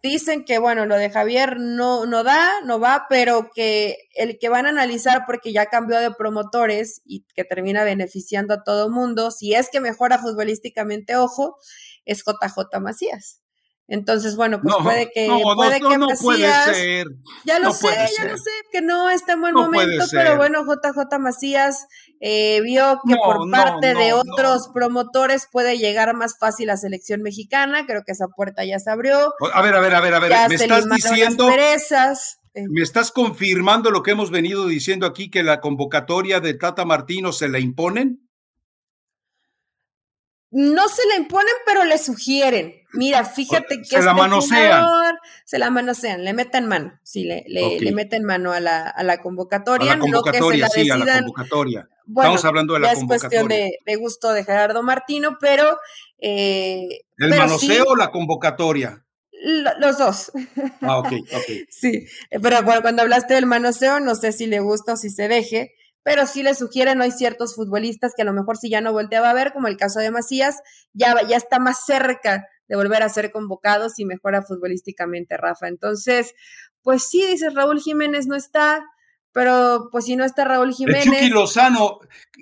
dicen 0.01 0.43
que, 0.45 0.59
bueno, 0.59 0.85
lo 0.85 0.97
de 0.97 1.09
Javier 1.09 1.59
no, 1.59 2.05
no 2.05 2.23
da, 2.23 2.61
no 2.65 2.79
va, 2.79 3.05
pero 3.09 3.49
que 3.53 3.97
el 4.15 4.37
que 4.39 4.49
van 4.49 4.65
a 4.65 4.69
analizar 4.69 5.23
porque 5.25 5.53
ya 5.53 5.67
cambió 5.67 5.99
de 5.99 6.11
promotores 6.11 7.01
y 7.05 7.25
que 7.35 7.43
termina 7.45 7.83
beneficiando 7.83 8.53
a 8.53 8.63
todo 8.63 8.89
mundo, 8.89 9.31
si 9.31 9.53
es 9.53 9.69
que 9.71 9.79
mejora 9.79 10.19
futbolísticamente, 10.19 11.15
ojo, 11.15 11.57
es 12.05 12.23
JJ 12.25 12.79
Macías. 12.81 13.42
Entonces, 13.87 14.37
bueno, 14.37 14.61
pues 14.61 14.73
puede 14.81 15.11
que, 15.13 15.27
puede 15.55 15.79
que 15.81 15.97
Macías, 15.97 16.77
ya 17.43 17.59
lo 17.59 17.73
sé, 17.73 17.87
ya 18.17 18.23
lo 18.25 18.37
sé, 18.37 18.51
que 18.71 18.81
no 18.81 19.09
está 19.09 19.33
en 19.33 19.41
buen 19.41 19.53
momento, 19.53 20.05
pero 20.09 20.37
bueno, 20.37 20.63
JJ 20.63 21.19
Macías 21.19 21.85
eh, 22.21 22.61
vio 22.61 23.01
que 23.05 23.15
por 23.17 23.51
parte 23.51 23.93
de 23.93 24.13
otros 24.13 24.69
promotores 24.73 25.47
puede 25.51 25.77
llegar 25.77 26.15
más 26.15 26.37
fácil 26.39 26.69
a 26.69 26.77
selección 26.77 27.21
mexicana, 27.21 27.85
creo 27.85 28.03
que 28.05 28.13
esa 28.13 28.27
puerta 28.29 28.63
ya 28.63 28.79
se 28.79 28.89
abrió. 28.89 29.33
A 29.53 29.61
ver, 29.61 29.75
a 29.75 29.81
ver, 29.81 29.95
a 29.95 29.99
ver, 29.99 30.13
a 30.13 30.19
ver, 30.19 30.31
me 30.49 30.55
estás 30.55 30.85
diciendo... 30.89 31.49
Eh. 32.55 32.65
Me 32.69 32.83
estás 32.83 33.11
confirmando 33.11 33.89
lo 33.89 34.03
que 34.03 34.11
hemos 34.11 34.29
venido 34.29 34.67
diciendo 34.67 35.07
aquí, 35.07 35.31
que 35.31 35.41
la 35.41 35.59
convocatoria 35.59 36.39
de 36.39 36.53
Tata 36.53 36.85
Martino 36.85 37.33
se 37.33 37.49
la 37.49 37.57
imponen 37.57 38.23
no 40.53 40.87
se 40.87 41.05
la 41.07 41.15
imponen, 41.15 41.53
pero 41.65 41.83
le 41.83 41.97
sugieren. 41.97 42.75
Mira, 42.93 43.25
fíjate 43.25 43.77
que 43.79 43.85
se 43.85 43.95
la 43.95 44.11
este 44.11 44.13
manosean. 44.13 44.85
se 45.45 45.57
la 45.57 45.69
manosean, 45.69 46.23
le 46.23 46.33
meten 46.33 46.67
mano, 46.67 46.99
sí, 47.03 47.23
le, 47.23 47.43
le, 47.47 47.91
meten 47.91 48.23
mano 48.23 48.53
a 48.53 48.59
la, 48.59 48.87
a 48.87 49.03
la 49.03 49.21
convocatoria. 49.21 49.93
A 49.93 49.95
la 49.95 50.01
convocatoria, 50.01 50.69
sí, 50.69 50.89
a 50.89 50.97
la 50.97 51.19
convocatoria. 51.19 51.89
Estamos 52.07 52.45
hablando 52.45 52.73
de 52.75 52.81
la 52.81 52.93
convocatoria. 52.93 53.37
Es 53.37 53.41
cuestión 53.41 53.83
de, 53.85 53.95
gusto 53.95 54.31
de 54.31 54.43
Gerardo 54.43 54.83
Martino, 54.83 55.37
pero. 55.41 55.77
Eh, 56.19 57.01
¿El 57.17 57.29
manoseo 57.31 57.85
o 57.89 57.95
la 57.95 58.11
convocatoria? 58.11 59.03
los 59.79 59.97
dos. 59.97 60.31
Ah, 60.81 60.99
ok, 60.99 61.11
ok. 61.35 61.43
sí, 61.69 62.05
pero 62.41 62.57
cuando 62.81 63.01
hablaste 63.01 63.33
del 63.33 63.45
manoseo, 63.45 63.99
no 63.99 64.15
sé 64.15 64.31
si 64.31 64.47
le 64.47 64.59
gusta 64.59 64.93
o 64.93 64.97
si 64.97 65.09
se 65.09 65.27
deje 65.27 65.73
pero 66.03 66.27
sí 66.27 66.43
le 66.43 66.53
sugieren, 66.53 67.01
hay 67.01 67.11
ciertos 67.11 67.55
futbolistas 67.55 68.11
que 68.15 68.21
a 68.23 68.25
lo 68.25 68.33
mejor 68.33 68.57
si 68.57 68.69
ya 68.69 68.81
no 68.81 68.91
volteaba 68.91 69.29
a 69.29 69.33
ver, 69.33 69.53
como 69.53 69.67
el 69.67 69.77
caso 69.77 69.99
de 69.99 70.11
Macías, 70.11 70.57
ya, 70.91 71.15
ya 71.27 71.37
está 71.37 71.59
más 71.59 71.85
cerca 71.85 72.45
de 72.73 72.77
volver 72.77 73.03
a 73.03 73.09
ser 73.09 73.31
convocado 73.31 73.87
si 73.87 74.03
mejora 74.03 74.41
futbolísticamente 74.41 75.37
Rafa. 75.37 75.67
Entonces, 75.67 76.33
pues 76.81 77.07
sí, 77.07 77.23
dices 77.23 77.53
Raúl 77.53 77.79
Jiménez 77.79 78.25
no 78.25 78.35
está, 78.35 78.83
pero 79.31 79.89
pues 79.91 80.05
si 80.05 80.15
no 80.15 80.25
está 80.25 80.43
Raúl 80.43 80.73
Jiménez. 80.73 81.03
Chucky 81.03 81.29
Lozano, 81.29 81.99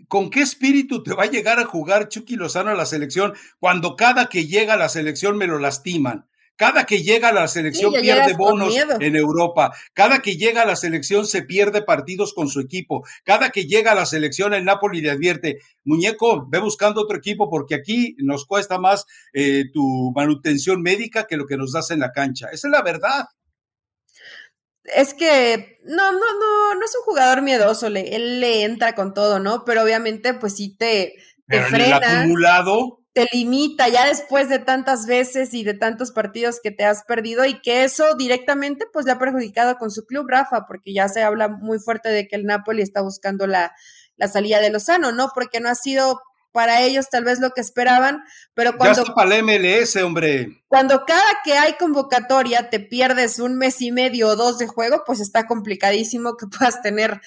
¿con 0.07 0.29
qué 0.29 0.39
espíritu 0.39 1.03
te 1.03 1.13
va 1.13 1.23
a 1.23 1.29
llegar 1.29 1.59
a 1.59 1.65
jugar 1.65 2.07
Chucky 2.07 2.37
Lozano 2.37 2.69
a 2.69 2.75
la 2.75 2.85
selección 2.85 3.33
cuando 3.59 3.97
cada 3.97 4.27
que 4.27 4.47
llega 4.47 4.75
a 4.75 4.77
la 4.77 4.87
selección 4.87 5.37
me 5.37 5.47
lo 5.47 5.59
lastiman? 5.59 6.29
Cada 6.61 6.85
que 6.85 7.01
llega 7.01 7.29
a 7.29 7.33
la 7.33 7.47
selección 7.47 7.91
pierde 7.91 8.35
bonos 8.35 8.71
en 8.99 9.15
Europa. 9.15 9.73
Cada 9.95 10.19
que 10.19 10.37
llega 10.37 10.61
a 10.61 10.65
la 10.67 10.75
selección 10.75 11.25
se 11.25 11.41
pierde 11.41 11.81
partidos 11.81 12.35
con 12.35 12.49
su 12.49 12.59
equipo. 12.59 13.03
Cada 13.23 13.49
que 13.49 13.65
llega 13.65 13.93
a 13.93 13.95
la 13.95 14.05
selección 14.05 14.53
el 14.53 14.63
Napoli 14.63 15.01
le 15.01 15.09
advierte, 15.09 15.57
muñeco, 15.85 16.45
ve 16.47 16.59
buscando 16.59 17.01
otro 17.01 17.17
equipo 17.17 17.49
porque 17.49 17.73
aquí 17.73 18.15
nos 18.19 18.45
cuesta 18.45 18.77
más 18.77 19.07
eh, 19.33 19.71
tu 19.73 20.11
manutención 20.15 20.83
médica 20.83 21.25
que 21.25 21.35
lo 21.35 21.47
que 21.47 21.57
nos 21.57 21.71
das 21.73 21.89
en 21.89 21.99
la 21.99 22.11
cancha. 22.11 22.49
Esa 22.51 22.67
es 22.67 22.71
la 22.71 22.83
verdad. 22.83 23.25
Es 24.83 25.15
que 25.15 25.79
no, 25.83 26.11
no, 26.11 26.19
no, 26.19 26.75
no 26.75 26.85
es 26.85 26.95
un 26.95 27.03
jugador 27.05 27.41
miedoso, 27.41 27.87
él 27.87 28.39
le 28.39 28.65
entra 28.65 28.93
con 28.93 29.15
todo, 29.15 29.39
¿no? 29.39 29.65
Pero 29.65 29.81
obviamente, 29.81 30.35
pues 30.35 30.57
sí 30.57 30.75
te, 30.77 31.15
te 31.47 31.59
frena. 31.63 31.97
el 31.97 32.03
acumulado 32.03 33.00
te 33.13 33.27
limita 33.33 33.89
ya 33.89 34.05
después 34.05 34.47
de 34.47 34.59
tantas 34.59 35.05
veces 35.05 35.53
y 35.53 35.63
de 35.63 35.73
tantos 35.73 36.11
partidos 36.11 36.59
que 36.63 36.71
te 36.71 36.85
has 36.85 37.03
perdido 37.03 37.43
y 37.45 37.61
que 37.61 37.83
eso 37.83 38.15
directamente 38.15 38.85
pues 38.91 39.05
le 39.05 39.11
ha 39.11 39.19
perjudicado 39.19 39.77
con 39.77 39.91
su 39.91 40.05
club, 40.05 40.27
Rafa, 40.29 40.65
porque 40.65 40.93
ya 40.93 41.09
se 41.09 41.21
habla 41.21 41.49
muy 41.49 41.79
fuerte 41.79 42.09
de 42.09 42.27
que 42.27 42.37
el 42.37 42.45
Napoli 42.45 42.81
está 42.81 43.01
buscando 43.01 43.47
la, 43.47 43.73
la 44.15 44.27
salida 44.27 44.61
de 44.61 44.69
Lozano, 44.69 45.11
¿no? 45.11 45.31
Porque 45.35 45.59
no 45.59 45.67
ha 45.67 45.75
sido 45.75 46.21
para 46.53 46.81
ellos 46.81 47.09
tal 47.09 47.23
vez 47.23 47.39
lo 47.39 47.51
que 47.51 47.61
esperaban, 47.61 48.23
pero 48.53 48.77
cuando... 48.77 48.95
Ya 48.95 49.01
está 49.01 49.13
para 49.13 49.35
el 49.35 49.43
MLS, 49.43 49.95
hombre. 49.97 50.63
Cuando 50.67 51.05
cada 51.05 51.39
que 51.43 51.53
hay 51.53 51.73
convocatoria 51.73 52.69
te 52.69 52.79
pierdes 52.79 53.39
un 53.39 53.57
mes 53.57 53.81
y 53.81 53.91
medio 53.91 54.29
o 54.29 54.35
dos 54.35 54.57
de 54.57 54.67
juego, 54.67 55.03
pues 55.05 55.19
está 55.19 55.47
complicadísimo 55.47 56.35
que 56.37 56.47
puedas 56.47 56.81
tener 56.81 57.21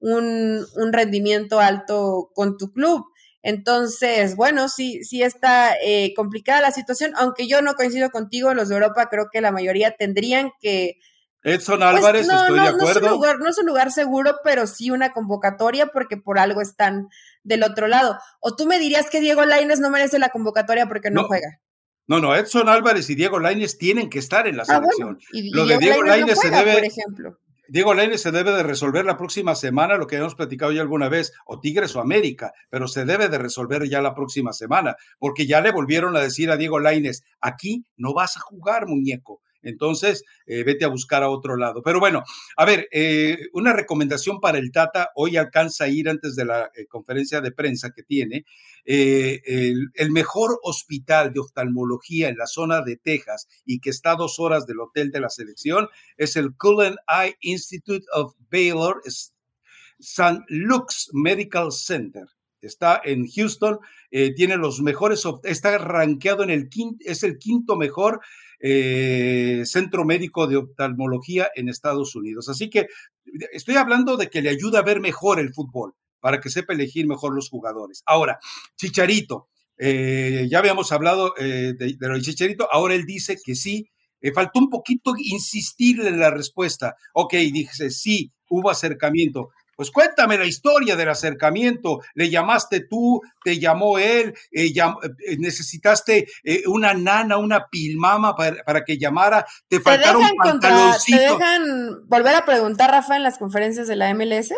un, 0.00 0.64
un 0.76 0.92
rendimiento 0.92 1.60
alto 1.60 2.30
con 2.34 2.56
tu 2.56 2.72
club. 2.72 3.04
Entonces, 3.42 4.36
bueno, 4.36 4.68
sí, 4.68 5.04
sí 5.04 5.22
está 5.22 5.74
eh, 5.82 6.12
complicada 6.14 6.60
la 6.60 6.70
situación, 6.70 7.12
aunque 7.16 7.46
yo 7.46 7.62
no 7.62 7.74
coincido 7.74 8.10
contigo, 8.10 8.52
los 8.54 8.68
de 8.68 8.74
Europa 8.74 9.08
creo 9.10 9.28
que 9.32 9.40
la 9.40 9.52
mayoría 9.52 9.96
tendrían 9.96 10.50
que, 10.60 10.98
Edson 11.42 11.78
pues, 11.78 11.88
Álvarez, 11.88 12.28
estoy 12.28 12.60
de 12.60 12.68
acuerdo. 12.68 13.38
No 13.38 13.48
es, 13.48 13.58
un 13.58 13.66
lugar, 13.66 13.92
seguro, 13.92 14.36
pero 14.42 14.66
sí 14.66 14.90
una 14.90 15.12
convocatoria 15.12 15.86
porque 15.86 16.16
por 16.16 16.38
algo 16.38 16.60
están 16.60 17.08
del 17.42 17.62
otro 17.62 17.86
lado. 17.86 18.18
O 18.40 18.56
tú 18.56 18.66
me 18.66 18.78
dirías 18.78 19.08
que 19.08 19.20
Diego 19.20 19.44
Laines 19.44 19.80
no 19.80 19.90
merece 19.90 20.18
la 20.18 20.30
convocatoria 20.30 20.86
porque 20.86 21.10
no, 21.10 21.24
juega. 21.24 21.60
No, 22.06 22.20
no, 22.20 22.34
Edson 22.34 22.68
Álvarez 22.68 23.08
y 23.10 23.14
Diego 23.14 23.38
Laines 23.38 23.78
tienen 23.78 24.10
que 24.10 24.18
estar 24.18 24.46
en 24.46 24.56
la 24.56 24.64
ah, 24.64 24.80
selección. 24.80 25.18
Lo 25.52 25.66
de 25.66 25.78
Diego 25.78 26.02
Laines 26.02 26.38
se 26.38 26.50
debe, 26.50 26.72
por 26.72 26.84
ejemplo. 26.84 27.38
Diego 27.70 27.92
Lainez 27.92 28.22
se 28.22 28.32
debe 28.32 28.52
de 28.52 28.62
resolver 28.62 29.04
la 29.04 29.18
próxima 29.18 29.54
semana, 29.54 29.98
lo 29.98 30.06
que 30.06 30.16
hemos 30.16 30.34
platicado 30.34 30.72
ya 30.72 30.80
alguna 30.80 31.10
vez, 31.10 31.34
o 31.44 31.60
Tigres 31.60 31.94
o 31.96 32.00
América, 32.00 32.54
pero 32.70 32.88
se 32.88 33.04
debe 33.04 33.28
de 33.28 33.36
resolver 33.36 33.86
ya 33.86 34.00
la 34.00 34.14
próxima 34.14 34.54
semana, 34.54 34.96
porque 35.18 35.46
ya 35.46 35.60
le 35.60 35.70
volvieron 35.70 36.16
a 36.16 36.20
decir 36.20 36.50
a 36.50 36.56
Diego 36.56 36.78
Lainez, 36.78 37.24
aquí 37.42 37.84
no 37.98 38.14
vas 38.14 38.38
a 38.38 38.40
jugar, 38.40 38.86
muñeco. 38.86 39.42
Entonces, 39.68 40.24
eh, 40.46 40.64
vete 40.64 40.86
a 40.86 40.88
buscar 40.88 41.22
a 41.22 41.28
otro 41.28 41.56
lado. 41.56 41.82
Pero 41.82 42.00
bueno, 42.00 42.24
a 42.56 42.64
ver, 42.64 42.88
eh, 42.90 43.36
una 43.52 43.74
recomendación 43.74 44.40
para 44.40 44.58
el 44.58 44.72
Tata, 44.72 45.10
hoy 45.14 45.36
alcanza 45.36 45.84
a 45.84 45.88
ir 45.88 46.08
antes 46.08 46.36
de 46.36 46.46
la 46.46 46.70
eh, 46.74 46.86
conferencia 46.86 47.42
de 47.42 47.52
prensa 47.52 47.90
que 47.90 48.02
tiene, 48.02 48.46
el, 48.84 50.10
mejor 50.10 50.58
hospital 50.62 51.34
de 51.34 51.40
oftalmología 51.40 52.30
en 52.30 52.38
la 52.38 52.46
zona 52.46 52.80
de 52.80 52.96
Texas 52.96 53.46
y 53.66 53.80
que 53.80 53.90
está 53.90 54.12
a 54.12 54.16
dos 54.16 54.38
horas 54.38 54.66
del 54.66 54.80
hotel 54.80 55.10
de 55.10 55.20
la 55.20 55.28
selección 55.28 55.88
es 56.16 56.36
el 56.36 56.56
Cullen 56.56 56.96
Eye 57.06 57.36
Institute 57.42 58.06
of 58.14 58.32
Baylor, 58.50 59.02
St. 59.04 60.40
Luke's 60.48 61.10
Medical 61.12 61.70
Center 61.70 62.24
está 62.60 63.00
en 63.04 63.28
Houston, 63.28 63.78
tiene 64.10 64.56
los 64.56 64.80
mejores, 64.80 65.22
está 65.44 65.78
rankeado 65.78 66.42
en 66.42 66.50
el 66.50 66.68
quinto, 66.68 66.96
es 67.06 67.22
el 67.22 67.38
quinto 67.38 67.76
mejor 67.76 68.20
eh, 68.60 69.62
centro 69.64 70.04
Médico 70.04 70.46
de 70.46 70.56
Oftalmología 70.56 71.50
en 71.54 71.68
Estados 71.68 72.14
Unidos. 72.16 72.48
Así 72.48 72.70
que 72.70 72.88
estoy 73.52 73.76
hablando 73.76 74.16
de 74.16 74.28
que 74.28 74.42
le 74.42 74.50
ayuda 74.50 74.80
a 74.80 74.84
ver 74.84 75.00
mejor 75.00 75.40
el 75.40 75.52
fútbol, 75.52 75.94
para 76.20 76.40
que 76.40 76.50
sepa 76.50 76.72
elegir 76.72 77.06
mejor 77.06 77.34
los 77.34 77.48
jugadores. 77.48 78.02
Ahora, 78.06 78.38
Chicharito, 78.76 79.48
eh, 79.76 80.48
ya 80.50 80.58
habíamos 80.58 80.90
hablado 80.92 81.34
eh, 81.38 81.74
de, 81.78 81.96
lo 82.00 82.20
Chicharito, 82.20 82.68
ahora 82.70 82.94
él 82.94 83.06
dice 83.06 83.36
que 83.42 83.54
sí. 83.54 83.88
faltó 84.34 84.58
un 84.58 84.70
poquito 84.70 85.14
insistirle 85.16 86.08
en 86.08 86.18
la 86.18 86.30
respuesta. 86.30 86.96
Ok, 87.12 87.34
dice, 87.34 87.90
sí, 87.90 88.32
hubo 88.48 88.70
acercamiento. 88.70 89.50
Pues 89.78 89.92
cuéntame 89.92 90.36
la 90.36 90.44
historia 90.44 90.96
del 90.96 91.08
acercamiento. 91.08 92.00
¿Le 92.14 92.28
llamaste 92.28 92.80
tú? 92.80 93.22
¿Te 93.44 93.60
llamó 93.60 93.96
él? 93.96 94.34
Eh, 94.50 94.72
eh, 94.74 95.36
¿Necesitaste 95.38 96.26
eh, 96.42 96.64
una 96.66 96.94
nana, 96.94 97.36
una 97.36 97.68
pilmama 97.68 98.34
para, 98.34 98.84
que 98.84 98.98
llamara? 98.98 99.46
¿Te 99.68 99.78
faltaron 99.78 100.22
¿Te 100.22 100.34
pantaloncitos? 100.34 101.20
¿Te 101.20 101.32
dejan 101.32 102.08
volver 102.08 102.34
a 102.34 102.44
preguntar, 102.44 102.90
Rafa, 102.90 103.14
en 103.14 103.22
las 103.22 103.38
conferencias 103.38 103.86
de 103.86 103.94
la 103.94 104.12
MLS? 104.14 104.52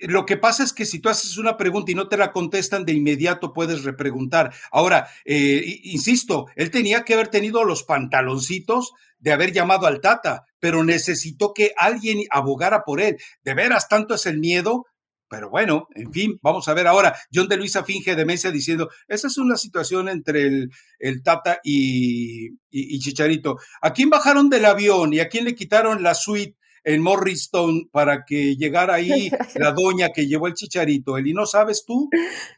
lo 0.00 0.26
que 0.26 0.36
pasa 0.36 0.64
es 0.64 0.72
que 0.72 0.84
si 0.84 0.98
tú 0.98 1.08
haces 1.08 1.38
una 1.38 1.56
pregunta 1.56 1.92
y 1.92 1.94
no 1.94 2.08
te 2.08 2.16
la 2.16 2.32
contestan, 2.32 2.84
de 2.84 2.94
inmediato 2.94 3.52
puedes 3.52 3.84
repreguntar. 3.84 4.52
Ahora, 4.72 5.06
insisto, 5.24 6.46
él 6.56 6.72
tenía 6.72 7.04
que 7.04 7.14
haber 7.14 7.28
tenido 7.28 7.62
los 7.62 7.84
pantaloncitos 7.84 8.94
de 9.20 9.30
haber 9.30 9.52
llamado 9.52 9.86
al 9.86 10.00
Tata, 10.00 10.46
pero 10.60 10.84
necesitó 10.84 11.52
que 11.54 11.72
alguien 11.76 12.20
abogara 12.30 12.84
por 12.84 13.00
él. 13.00 13.16
De 13.42 13.54
veras, 13.54 13.88
tanto 13.88 14.14
es 14.14 14.26
el 14.26 14.38
miedo. 14.38 14.86
Pero 15.28 15.48
bueno, 15.48 15.86
en 15.94 16.12
fin, 16.12 16.38
vamos 16.42 16.66
a 16.68 16.74
ver 16.74 16.88
ahora. 16.88 17.16
John 17.32 17.48
de 17.48 17.56
Luisa 17.56 17.84
finge 17.84 18.16
demencia 18.16 18.50
diciendo, 18.50 18.90
esa 19.06 19.28
es 19.28 19.38
una 19.38 19.56
situación 19.56 20.08
entre 20.08 20.42
el, 20.42 20.70
el 20.98 21.22
Tata 21.22 21.60
y, 21.62 22.48
y, 22.68 22.98
Chicharito. 22.98 23.56
¿A 23.80 23.92
quién 23.92 24.10
bajaron 24.10 24.50
del 24.50 24.64
avión 24.64 25.12
y 25.12 25.20
a 25.20 25.28
quién 25.28 25.44
le 25.44 25.54
quitaron 25.54 26.02
la 26.02 26.14
suite 26.14 26.56
en 26.82 27.00
Morristown 27.00 27.88
para 27.92 28.24
que 28.24 28.56
llegara 28.56 28.94
ahí 28.94 29.30
la 29.54 29.70
doña 29.70 30.08
que 30.12 30.26
llevó 30.26 30.48
el 30.48 30.54
Chicharito? 30.54 31.16
¿Eli 31.16 31.32
no 31.32 31.46
sabes 31.46 31.84
tú? 31.86 32.10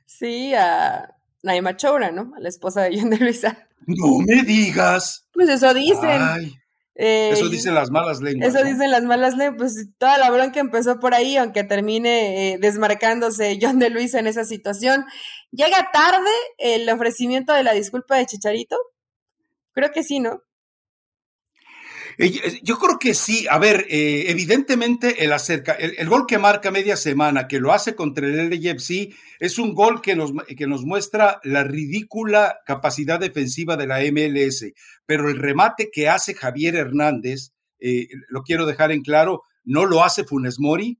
Sí, 0.06 0.54
a 0.54 1.14
Naima 1.42 1.76
Choura, 1.76 2.10
¿no? 2.10 2.32
A 2.34 2.40
la 2.40 2.48
esposa 2.48 2.84
de 2.84 2.98
John 2.98 3.10
de 3.10 3.18
Luisa. 3.18 3.68
No 3.86 4.18
me 4.20 4.42
digas. 4.44 5.26
Pues 5.32 5.50
eso 5.50 5.74
dicen. 5.74 6.22
eso 6.22 6.61
eh, 6.94 7.34
dicen 7.50 7.74
las 7.74 7.90
malas 7.90 8.20
lenguas. 8.20 8.54
Eso 8.54 8.64
dicen 8.64 8.90
las 8.90 9.02
malas 9.02 9.36
lenguas. 9.36 9.56
Pues 9.58 9.88
toda 9.98 10.18
la 10.18 10.30
bronca 10.30 10.60
empezó 10.60 10.98
por 10.98 11.14
ahí, 11.14 11.36
aunque 11.36 11.64
termine 11.64 12.52
eh, 12.52 12.58
desmarcándose 12.58 13.58
John 13.62 13.78
de 13.78 13.90
Luisa 13.90 14.18
en 14.18 14.26
esa 14.26 14.44
situación. 14.44 15.04
¿Llega 15.50 15.90
tarde 15.92 16.30
el 16.58 16.88
ofrecimiento 16.88 17.52
de 17.52 17.64
la 17.64 17.72
disculpa 17.72 18.16
de 18.16 18.26
Chicharito? 18.26 18.76
Creo 19.72 19.90
que 19.90 20.02
sí, 20.02 20.20
¿no? 20.20 20.42
Yo 22.62 22.78
creo 22.78 22.98
que 22.98 23.14
sí. 23.14 23.46
A 23.48 23.58
ver, 23.58 23.86
eh, 23.88 24.24
evidentemente 24.28 25.24
el 25.24 25.32
el, 25.78 26.08
gol 26.08 26.26
que 26.26 26.38
marca 26.38 26.70
media 26.70 26.96
semana, 26.96 27.48
que 27.48 27.60
lo 27.60 27.72
hace 27.72 27.94
contra 27.94 28.26
el 28.26 28.50
LFC, 28.50 29.14
es 29.38 29.58
un 29.58 29.74
gol 29.74 30.00
que 30.02 30.14
nos, 30.14 30.32
que 30.56 30.66
nos 30.66 30.84
muestra 30.84 31.40
la 31.44 31.64
ridícula 31.64 32.58
capacidad 32.66 33.18
defensiva 33.18 33.76
de 33.76 33.86
la 33.86 34.00
MLS. 34.00 34.72
Pero 35.06 35.28
el 35.30 35.38
remate 35.38 35.90
que 35.90 36.08
hace 36.08 36.34
Javier 36.34 36.76
Hernández, 36.76 37.52
eh, 37.80 38.08
lo 38.28 38.42
quiero 38.42 38.66
dejar 38.66 38.92
en 38.92 39.02
claro, 39.02 39.42
no 39.64 39.86
lo 39.86 40.04
hace 40.04 40.24
Funes 40.24 40.58
Mori, 40.58 40.98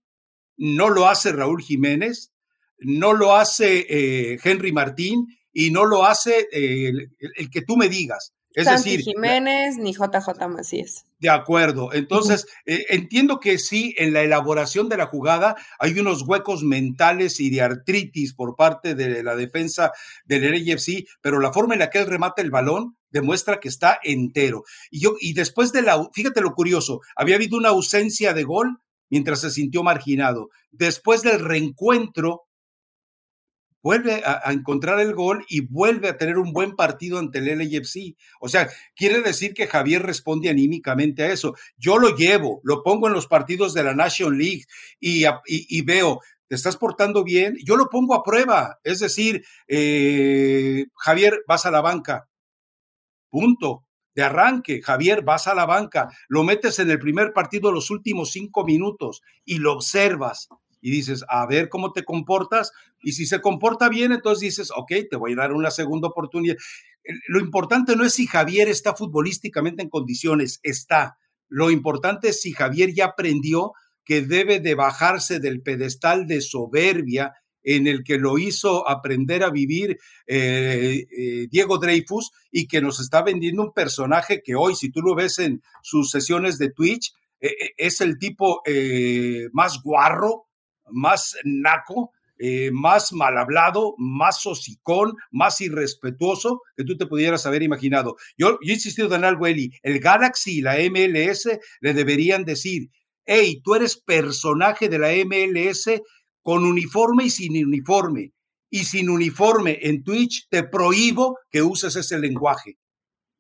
no 0.57 0.89
lo 0.89 1.09
hace 1.09 1.33
Raúl 1.33 1.63
Jiménez, 1.63 2.33
no 2.79 3.13
lo 3.13 3.37
hace 3.37 3.87
eh, 3.89 4.39
Henry 4.43 4.73
Martín 4.73 5.27
y 5.53 5.71
no 5.71 5.85
lo 5.85 6.05
hace 6.05 6.49
el 6.51 7.51
que 7.51 7.63
tú 7.63 7.77
me 7.77 7.89
digas. 7.89 8.33
Es 8.55 8.67
decir, 8.67 9.01
Jiménez 9.01 9.77
ni 9.79 9.93
JJ 9.93 10.49
Macías. 10.49 11.05
De 11.19 11.31
acuerdo. 11.31 11.93
Entonces, 11.93 12.47
eh, 12.67 12.85
entiendo 12.91 13.41
que 13.41 13.59
sí, 13.59 13.95
en 13.97 14.13
la 14.13 14.23
elaboración 14.23 14.89
de 14.89 14.97
la 14.97 15.07
jugada 15.07 15.57
hay 15.79 15.99
unos 15.99 16.23
huecos 16.23 16.63
mentales 16.63 17.41
y 17.41 17.51
de 17.51 17.63
artritis 17.63 18.35
por 18.35 18.57
parte 18.57 18.95
de 18.95 19.23
la 19.23 19.37
defensa 19.37 19.93
del 20.25 20.45
LFC, 20.45 21.07
pero 21.21 21.41
la 21.41 21.53
forma 21.53 21.75
en 21.75 21.81
la 21.81 21.91
que 21.91 22.01
él 22.01 22.07
remata 22.07 22.43
el 22.43 22.51
balón 22.51 22.97
demuestra 23.11 23.61
que 23.61 23.69
está 23.69 23.99
entero. 24.03 24.65
Y 24.91 25.01
yo, 25.01 25.15
y 25.21 25.35
después 25.35 25.73
de 25.73 25.83
la, 25.83 26.09
fíjate 26.13 26.41
lo 26.41 26.55
curioso, 26.55 27.01
había 27.17 27.37
habido 27.37 27.57
una 27.57 27.71
ausencia 27.71 28.35
de 28.35 28.45
gol 28.45 28.79
mientras 29.11 29.41
se 29.41 29.51
sintió 29.51 29.83
marginado. 29.83 30.49
Después 30.71 31.23
del 31.23 31.41
reencuentro, 31.41 32.45
vuelve 33.83 34.23
a, 34.25 34.51
encontrar 34.53 35.01
el 35.01 35.15
gol 35.15 35.45
y 35.49 35.61
vuelve 35.61 36.09
a 36.09 36.17
tener 36.17 36.39
un 36.39 36.53
buen 36.53 36.77
partido 36.77 37.19
ante 37.19 37.39
el 37.39 37.59
LAFC. 37.59 38.17
O 38.41 38.49
sea, 38.49 38.69
quiere 38.95 39.21
decir 39.21 39.55
que 39.55 39.67
Javier 39.67 40.03
responde 40.03 40.49
anímicamente 40.49 41.25
a 41.25 41.33
eso. 41.33 41.55
Yo 41.77 41.99
lo 41.99 42.17
llevo, 42.17 42.61
lo 42.65 42.83
pongo 42.83 43.09
en 43.09 43.15
los 43.15 43.27
partidos 43.27 43.75
de 43.75 43.85
la 43.85 43.95
National 43.95 44.39
League 44.39 44.65
y, 45.01 45.83
veo, 45.83 46.21
te 46.47 46.55
estás 46.55 46.77
portando 46.77 47.25
bien, 47.25 47.57
yo 47.65 47.77
lo 47.77 47.89
pongo 47.89 48.15
a 48.15 48.23
prueba. 48.23 48.79
Es 48.85 49.01
decir, 49.01 49.45
eh, 49.67 50.87
Javier, 50.95 51.43
vas 51.47 51.67
a 51.67 51.71
la 51.71 51.81
banca. 51.81 52.29
Punto. 53.29 53.85
De 54.15 54.23
arranque, 54.23 54.83
Javier, 54.83 55.23
vas 55.23 55.47
a 55.47 55.55
la 55.55 55.65
banca, 55.65 56.11
lo 56.29 56.43
metes 56.43 56.79
en 56.79 56.91
el 56.91 56.99
primer 56.99 57.33
partido 57.33 57.73
los 57.73 57.91
últimos 57.91 58.31
cinco 58.31 58.63
minutos 58.63 59.23
y 59.43 59.57
lo 59.57 59.73
observas 59.73 60.51
y 60.83 60.91
dices, 60.91 61.25
a 61.29 61.47
ver 61.47 61.71
cómo 61.71 61.93
te 61.93 62.05
comportas, 62.05 62.73
y 63.01 63.13
si 63.13 63.25
se 63.25 63.41
comporta 63.41 63.89
bien, 63.89 64.13
entonces 64.13 64.41
dices, 64.41 64.71
ok, 64.77 64.93
te 65.09 65.17
voy 65.17 65.33
a 65.33 65.37
dar 65.37 65.53
una 65.53 65.71
segunda 65.71 66.09
oportunidad. 66.09 66.57
Lo 67.29 67.41
importante 67.41 67.97
no 67.97 68.05
es 68.05 68.13
si 68.13 68.27
Javier 68.27 68.69
está 68.69 68.95
futbolísticamente 68.95 69.83
en 69.83 69.89
condiciones, 69.89 70.61
está. 70.63 71.17
Lo 71.49 71.71
importante 71.71 72.29
es 72.29 72.43
si 72.43 72.53
Javier 72.53 72.93
ya 72.93 73.07
aprendió 73.07 73.73
que 74.05 74.23
debe 74.23 74.61
de 74.61 74.75
bajarse 74.75 75.41
del 75.41 75.63
pedestal 75.63 76.27
de 76.27 76.41
soberbia 76.41 77.33
en 77.63 77.87
el 77.87 78.03
que 78.03 78.19
lo 78.19 78.39
hizo 78.39 78.89
aprender 78.89 79.43
a 79.43 79.51
vivir 79.51 79.99
eh, 80.27 81.07
eh, 81.11 81.47
Diego 81.51 81.79
Dreyfus 81.79 82.33
y 82.51 82.67
que 82.67 82.81
nos 82.81 83.01
está 83.01 83.23
vendiendo 83.23 83.63
un 83.63 83.73
personaje 83.73 84.43
que 84.43 84.55
hoy, 84.55 84.75
si 84.75 84.91
tú 84.91 85.01
lo 85.01 85.15
ves 85.15 85.39
en 85.39 85.63
sus 85.83 86.11
sesiones 86.11 86.59
de 86.59 86.71
Twitch, 86.71 87.13
eh, 87.41 87.73
es 87.77 88.01
el 88.01 88.19
tipo 88.19 88.63
más 89.53 89.81
guarro, 89.83 90.47
más 90.93 91.37
naco, 91.45 92.13
eh, 92.39 92.71
más 92.73 93.13
mal 93.13 93.39
hablado, 93.39 93.95
más 93.99 94.45
hocicón, 94.47 95.15
más 95.31 95.61
irrespetuoso 95.61 96.61
que 96.77 96.85
tú 96.85 96.97
te 96.97 97.07
pudieras 97.07 97.47
haber 97.47 97.63
imaginado. 97.63 98.17
Yo, 98.37 98.59
yo 98.63 98.73
he 98.73 98.75
insistido 98.75 99.15
en 99.15 99.25
algo, 99.25 99.47
el 99.47 100.01
Galaxy 100.01 100.59
y 100.59 100.61
la 100.61 100.77
MLS 100.91 101.49
le 101.81 101.95
deberían 101.95 102.45
decir, 102.45 102.89
hey, 103.27 103.61
tú 103.63 103.75
eres 103.75 103.97
personaje 103.97 104.89
de 104.89 104.99
la 104.99 105.13
MLS 105.25 106.03
con 106.43 106.65
uniforme 106.65 107.25
y 107.25 107.31
sin 107.31 107.65
uniforme. 107.65 108.33
Y 108.71 108.85
sin 108.85 109.11
uniforme 109.11 109.79
en 109.83 110.03
Twitch 110.03 110.49
te 110.49 110.65
prohíbo 110.65 111.39
que 111.51 111.63
uses 111.63 111.95
ese 111.95 112.19
lenguaje. 112.19 112.79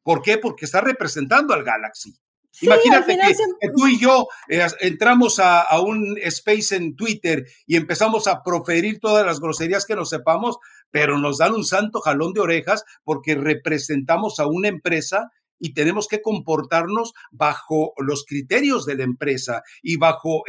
¿Por 0.03 0.21
qué? 0.23 0.39
Porque 0.39 0.67
está 0.67 0.81
representando 0.81 1.55
al 1.55 1.65
Galaxy. 1.65 2.15
Imagínate 2.61 3.19
que, 3.61 3.69
tú 3.75 3.87
y 3.89 3.99
yo 3.99 4.29
eh, 4.49 4.67
entramos 4.81 5.39
a, 5.39 5.65
un 5.81 6.19
space 6.23 6.77
en 6.77 6.97
Twitter 6.97 7.47
y 7.67 7.77
empezamos 7.77 8.27
a 8.27 8.43
proferir 8.43 9.01
todas 9.01 9.25
las 9.25 9.41
groserías 9.41 9.87
que 9.87 9.97
nos 9.97 10.11
sepamos, 10.11 10.59
pero 10.91 11.19
nos 11.19 11.39
dan 11.39 11.55
un 11.55 11.65
santo 11.65 12.01
jalón 12.01 12.35
de 12.35 12.41
orejas 12.41 12.85
porque 13.05 13.35
representamos 13.35 14.39
a 14.39 14.47
una 14.47 14.69
empresa 14.69 15.31
y 15.59 15.75
tenemos 15.75 16.09
que 16.09 16.21
comportarnos 16.21 17.15
bajo 17.31 17.95
los 17.97 18.25
criterios 18.27 18.85
de 18.85 18.97
la 18.97 19.05
empresa 19.05 19.63
y 19.81 19.97
bajo 19.97 20.43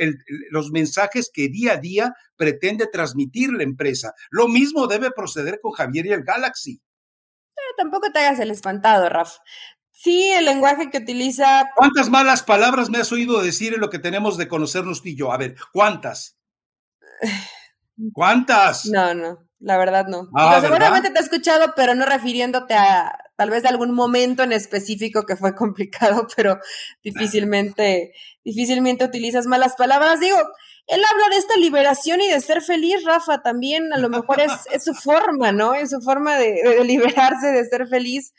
los 0.49 0.71
mensajes 0.71 1.29
que 1.31 1.49
día 1.49 1.73
a 1.73 1.77
día 1.77 2.13
pretende 2.35 2.87
transmitir 2.87 3.53
la 3.53 3.63
empresa. 3.63 4.13
Lo 4.31 4.47
mismo 4.47 4.87
debe 4.87 5.11
proceder 5.11 5.59
con 5.61 5.71
Javier 5.71 6.07
y 6.07 6.13
el 6.13 6.23
Galaxy. 6.23 6.81
tampoco 7.77 8.11
te 8.11 8.19
hagas 8.19 8.39
el 8.39 8.49
espantado, 8.49 9.07
Raf. 9.07 9.37
Sí, 10.03 10.31
el 10.31 10.43
lenguaje 10.43 10.89
que 10.89 10.97
utiliza. 10.97 11.69
¿Cuántas 11.77 12.09
malas 12.09 12.43
palabras 12.43 12.89
me 12.89 12.97
has 12.97 13.09
oído 13.13 13.41
decir 13.41 13.73
en 13.73 13.79
lo 13.79 13.89
que 13.89 13.99
tenemos 13.99 14.37
de 14.37 14.49
conocernos 14.49 15.01
tú 15.01 15.07
y 15.07 15.15
yo? 15.15 15.31
A 15.31 15.37
ver, 15.37 15.55
¿cuántas? 15.71 16.37
¿Cuántas? 18.11 18.85
No, 18.87 19.13
no, 19.13 19.47
la 19.59 19.77
verdad 19.77 20.07
no. 20.07 20.27
Ah, 20.35 20.59
seguramente 20.59 21.09
te 21.09 21.19
he 21.19 21.21
escuchado, 21.21 21.73
pero 21.73 21.95
no 21.95 22.05
refiriéndote 22.05 22.73
a 22.73 23.17
tal 23.37 23.49
vez 23.49 23.63
de 23.63 23.69
algún 23.69 23.93
momento 23.93 24.43
en 24.43 24.51
específico 24.51 25.25
que 25.25 25.37
fue 25.37 25.55
complicado, 25.55 26.27
pero 26.35 26.59
difícilmente, 27.01 28.11
difícilmente 28.43 29.05
utilizas 29.05 29.45
malas 29.45 29.75
palabras. 29.77 30.19
Digo, 30.19 30.37
él 30.87 31.01
habla 31.09 31.29
de 31.29 31.37
esta 31.37 31.55
liberación 31.55 32.19
y 32.19 32.27
de 32.27 32.41
ser 32.41 32.61
feliz, 32.61 33.05
Rafa, 33.05 33.41
también 33.41 33.93
a 33.93 33.99
lo 33.99 34.09
mejor 34.09 34.41
es, 34.41 34.83
su 34.83 34.93
forma, 34.93 35.53
¿no? 35.53 35.73
Es 35.73 35.91
su 35.91 36.01
forma 36.01 36.35
de, 36.35 36.83
liberarse, 36.83 37.47
de 37.47 37.63
ser 37.63 37.87
feliz. 37.87 38.33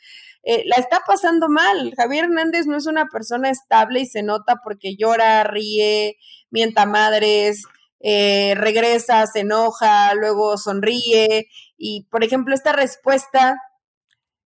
Eh, 0.47 0.63
la 0.65 0.75
está 0.75 1.01
pasando 1.05 1.49
mal. 1.49 1.93
Javier 1.97 2.25
Hernández 2.25 2.67
no 2.67 2.77
es 2.77 2.85
una 2.85 3.07
persona 3.07 3.49
estable 3.49 4.01
y 4.01 4.05
se 4.05 4.21
nota 4.21 4.61
porque 4.63 4.95
llora, 4.95 5.43
ríe, 5.43 6.17
mienta 6.51 6.85
madres, 6.85 7.63
eh, 7.99 8.53
regresa, 8.55 9.25
se 9.25 9.39
enoja, 9.39 10.13
luego 10.13 10.57
sonríe. 10.57 11.47
Y, 11.77 12.07
por 12.11 12.23
ejemplo, 12.23 12.53
esta 12.53 12.73
respuesta, 12.73 13.57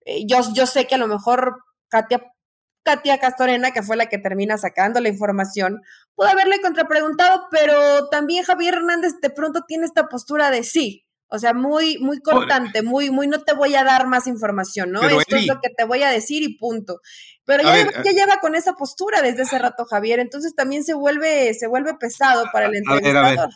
eh, 0.06 0.26
yo, 0.28 0.42
yo 0.54 0.66
sé 0.66 0.86
que 0.86 0.96
a 0.96 0.98
lo 0.98 1.08
mejor 1.08 1.64
Katia, 1.88 2.22
Katia 2.84 3.18
Castorena, 3.20 3.72
que 3.72 3.82
fue 3.82 3.96
la 3.96 4.08
que 4.08 4.18
termina 4.18 4.58
sacando 4.58 5.00
la 5.00 5.08
información, 5.08 5.82
pudo 6.14 6.28
haberle 6.28 6.60
contrapreguntado, 6.62 7.48
pero 7.50 8.10
también 8.10 8.44
Javier 8.44 8.76
Hernández 8.76 9.14
de 9.22 9.30
pronto 9.30 9.62
tiene 9.66 9.86
esta 9.86 10.08
postura 10.10 10.52
de 10.52 10.64
sí, 10.64 11.05
o 11.28 11.40
sea, 11.40 11.54
muy, 11.54 11.98
muy 12.00 12.20
cortante, 12.20 12.82
muy, 12.84 13.10
muy, 13.10 13.28
no 13.28 13.42
te 13.42 13.54
voy 13.54 13.76
a 13.76 13.84
dar 13.84 14.08
más 14.08 14.28
información, 14.28 14.92
¿no? 14.92 15.02
Esto 15.02 15.36
es 15.36 15.48
lo 15.48 15.60
que 15.62 15.70
te 15.76 15.84
voy 15.86 16.04
a 16.04 16.10
decir 16.10 16.44
y 16.44 16.58
punto. 16.58 17.02
Pero 17.46 17.64
ya, 17.64 18.04
ya, 18.04 18.12
lleva 18.12 18.38
con 18.42 18.56
esa 18.56 18.74
postura 18.74 19.22
desde 19.22 19.44
ese 19.44 19.60
rato, 19.60 19.86
Javier, 19.86 20.20
entonces 20.20 20.56
también 20.56 20.84
se 20.84 20.94
vuelve, 20.94 21.54
se 21.54 21.68
vuelve 21.68 21.96
pesado 21.96 22.46
para 22.52 22.68
el 22.68 22.76
entrevistador. 22.76 23.50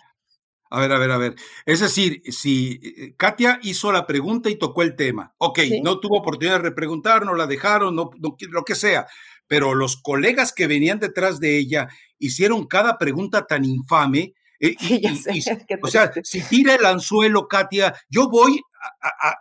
A 0.72 0.80
ver, 0.82 0.92
a 0.92 1.00
ver, 1.00 1.12
a 1.12 1.18
ver. 1.18 1.36
Es 1.66 1.80
decir, 1.80 2.22
si 2.32 2.80
eh, 2.84 3.16
Katia 3.18 3.60
hizo 3.64 3.92
la 3.92 4.06
pregunta 4.06 4.50
y 4.52 4.56
tocó 4.56 4.84
el 4.84 4.96
tema, 4.96 5.34
ok, 5.40 5.60
no 5.84 6.00
tuvo 6.00 6.20
oportunidad 6.20 6.58
de 6.58 6.70
repreguntar, 6.70 7.26
no 7.26 7.34
la 7.34 7.48
dejaron, 7.48 7.96
no, 7.96 8.12
lo 8.20 8.64
que 8.64 8.76
sea, 8.76 9.08
pero 9.48 9.74
los 9.74 9.98
colegas 9.98 10.54
que 10.54 10.68
venían 10.68 11.00
detrás 11.00 11.40
de 11.40 11.58
ella 11.58 11.88
hicieron 12.20 12.68
cada 12.68 13.00
pregunta 13.00 13.48
tan 13.48 13.66
infame 13.66 14.36
eh, 14.60 14.76
o 15.82 15.88
sea, 15.88 16.12
si 16.24 16.42
tira 16.42 16.76
el 16.76 16.86
anzuelo, 16.86 17.48
Katia, 17.48 17.96
yo 18.10 18.30
voy 18.30 18.62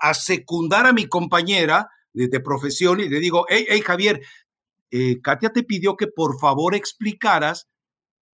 a, 0.00 0.14
secundar 0.14 0.86
a 0.86 0.92
mi 0.92 1.06
compañera 1.06 1.88
de, 2.12 2.40
profesión 2.40 3.00
y 3.00 3.08
le 3.08 3.20
digo, 3.20 3.46
hey, 3.48 3.66
hey 3.68 3.80
Javier, 3.80 4.20
eh, 4.90 5.20
Katia 5.20 5.50
te 5.50 5.62
pidió 5.62 5.96
que 5.96 6.06
por 6.06 6.38
favor 6.40 6.74
explicaras 6.74 7.68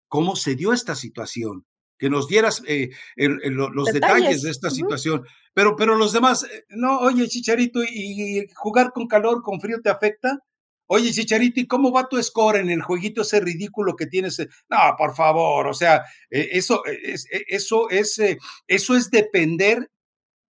cómo 0.08 0.36
se 0.36 0.54
dio 0.54 0.72
esta 0.72 0.94
situación, 0.94 1.66
que 1.98 2.08
nos 2.08 2.28
dieras 2.28 2.62
eh, 2.66 2.90
los 3.16 3.86
detalles. 3.92 4.42
de 4.42 4.50
esta 4.50 4.70
situación. 4.70 5.26
Pero, 5.52 5.76
pero 5.76 5.96
los 5.96 6.12
demás, 6.12 6.46
no, 6.68 6.98
oye, 6.98 7.28
Chicharito, 7.28 7.82
¿y 7.82 8.46
jugar 8.54 8.92
con 8.92 9.06
calor, 9.06 9.42
con 9.42 9.60
frío 9.60 9.80
te 9.82 9.90
afecta? 9.90 10.38
Oye, 10.86 11.12
Chicharito, 11.12 11.60
¿y 11.60 11.66
cómo 11.66 11.92
va 11.92 12.08
tu 12.08 12.22
score 12.22 12.56
en 12.56 12.68
el 12.70 12.82
jueguito 12.82 13.22
ese 13.22 13.40
ridículo 13.40 13.96
que 13.96 14.06
tienes? 14.06 14.38
No, 14.68 14.78
por 14.98 15.14
favor, 15.14 15.66
o 15.66 15.74
sea, 15.74 16.04
eh, 16.30 16.50
eso 16.52 16.84
eh, 16.86 16.98
es, 17.04 17.26
eh, 17.32 17.44
eso 17.48 17.88
es, 17.88 18.20
eso 18.66 18.96
es 18.96 19.10
depender 19.10 19.90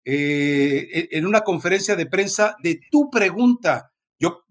e, 0.04 1.10
en 1.12 1.26
una 1.28 1.42
conferencia 1.42 1.96
de 1.96 2.08
prensa 2.08 2.56
de 2.64 2.80
tu 2.90 3.10
pregunta. 3.12 3.92
Yo, 4.20 4.44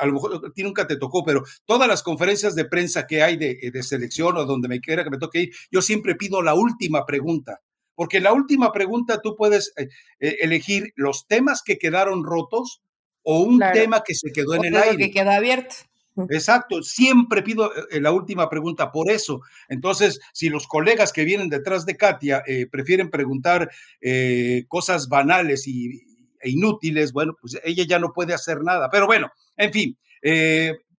a 0.00 0.06
lo 0.06 0.12
mejor 0.12 0.46
a 0.46 0.52
ti 0.52 0.62
nunca 0.62 0.86
te 0.86 0.96
tocó, 0.96 1.24
pero 1.24 1.42
todas 1.64 1.88
las 1.88 2.02
conferencias 2.02 2.54
de 2.54 2.64
prensa 2.66 3.06
que 3.06 3.22
hay 3.22 3.36
de, 3.36 3.70
de 3.72 3.82
selección 3.82 4.36
o 4.36 4.44
donde 4.44 4.68
me 4.68 4.80
quiera 4.80 5.04
que 5.04 5.10
me 5.10 5.18
toque 5.18 5.42
ir, 5.42 5.54
yo 5.70 5.80
siempre 5.80 6.16
pido 6.16 6.42
la 6.42 6.54
última 6.54 7.06
pregunta. 7.06 7.60
Porque 7.94 8.20
la 8.20 8.32
última 8.32 8.72
pregunta 8.72 9.20
tú 9.22 9.36
puedes 9.36 9.72
elegir 10.18 10.92
los 10.96 11.26
temas 11.26 11.62
que 11.62 11.78
quedaron 11.78 12.24
rotos 12.24 12.82
o 13.22 13.40
un 13.40 13.60
tema 13.72 14.02
que 14.04 14.14
se 14.14 14.32
quedó 14.32 14.54
en 14.54 14.66
el 14.66 14.76
aire. 14.76 14.96
que 14.96 15.10
queda 15.10 15.36
abierto. 15.36 15.74
Exacto, 16.30 16.82
siempre 16.82 17.42
pido 17.42 17.70
eh, 17.90 18.00
la 18.00 18.12
última 18.12 18.48
pregunta 18.48 18.92
por 18.92 19.10
eso. 19.10 19.40
Entonces, 19.68 20.20
si 20.32 20.48
los 20.48 20.66
colegas 20.66 21.12
que 21.12 21.24
vienen 21.24 21.48
detrás 21.48 21.86
de 21.86 21.96
Katia 21.96 22.42
eh, 22.46 22.66
prefieren 22.66 23.10
preguntar 23.10 23.70
eh, 24.00 24.64
cosas 24.68 25.08
banales 25.08 25.66
y, 25.66 26.02
e 26.40 26.50
inútiles, 26.50 27.12
bueno, 27.12 27.36
pues 27.40 27.58
ella 27.64 27.84
ya 27.86 27.98
no 27.98 28.12
puede 28.12 28.34
hacer 28.34 28.62
nada. 28.62 28.90
Pero 28.90 29.06
bueno, 29.06 29.30
en 29.56 29.72
fin, 29.72 29.98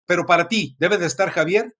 pero 0.05 0.26
para 0.26 0.47
ti, 0.47 0.76
¿debe 0.80 0.97
de 0.97 1.05
estar 1.05 1.30
Javier? 1.30 1.74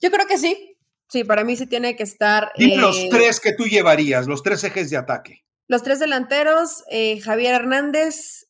Yo 0.00 0.10
creo 0.10 0.26
que 0.26 0.38
sí. 0.38 0.76
Sí, 1.08 1.24
para 1.24 1.42
mí 1.42 1.56
sí 1.56 1.66
tiene 1.66 1.96
que 1.96 2.02
estar. 2.02 2.52
Dime 2.56 2.76
los 2.76 3.08
tres 3.08 3.40
que 3.40 3.54
tú 3.54 3.64
llevarías, 3.64 4.26
los 4.26 4.42
tres 4.42 4.62
ejes 4.64 4.90
de 4.90 4.96
ataque. 4.98 5.44
Los 5.66 5.82
tres 5.82 5.98
delanteros, 5.98 6.84
Javier 7.22 7.54
Hernández, 7.54 8.47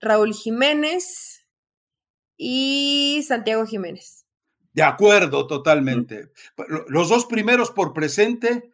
Raúl 0.00 0.34
Jiménez 0.34 1.46
y 2.36 3.24
Santiago 3.26 3.66
Jiménez. 3.66 4.26
De 4.72 4.82
acuerdo, 4.82 5.46
totalmente. 5.46 6.30
Los 6.88 7.08
dos 7.08 7.26
primeros 7.26 7.70
por 7.70 7.92
presente 7.92 8.70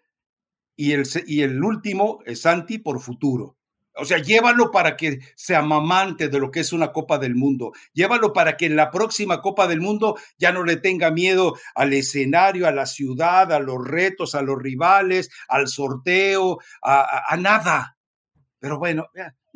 y 0.77 0.93
el, 0.93 1.07
y 1.27 1.43
el 1.43 1.63
último, 1.63 2.21
es 2.27 2.43
Santi, 2.43 2.79
por 2.79 3.01
futuro. 3.01 3.57
O 3.99 4.05
sea, 4.05 4.19
llévalo 4.19 4.71
para 4.71 4.95
que 4.97 5.21
sea 5.35 5.63
mamante 5.63 6.29
de 6.29 6.39
lo 6.39 6.51
que 6.51 6.61
es 6.61 6.73
una 6.75 6.93
Copa 6.93 7.19
del 7.19 7.35
Mundo. 7.35 7.73
Llévalo 7.95 8.35
para 8.35 8.59
que 8.59 8.67
en 8.67 8.77
la 8.77 8.91
próxima 8.91 9.41
Copa 9.41 9.67
del 9.67 9.81
Mundo 9.81 10.17
ya 10.37 10.53
no 10.53 10.65
le 10.65 10.77
tenga 10.77 11.11
miedo 11.11 11.55
al 11.75 11.95
escenario, 11.95 12.67
a 12.67 12.73
la 12.73 12.85
ciudad, 12.85 13.51
a 13.53 13.59
los 13.59 13.83
retos, 13.83 14.35
a 14.35 14.43
los 14.43 14.61
rivales, 14.61 15.31
al 15.49 15.69
sorteo, 15.69 16.59
a, 16.83 17.37
nada. 17.39 17.97
Pero 18.59 18.79
bueno, 18.79 19.09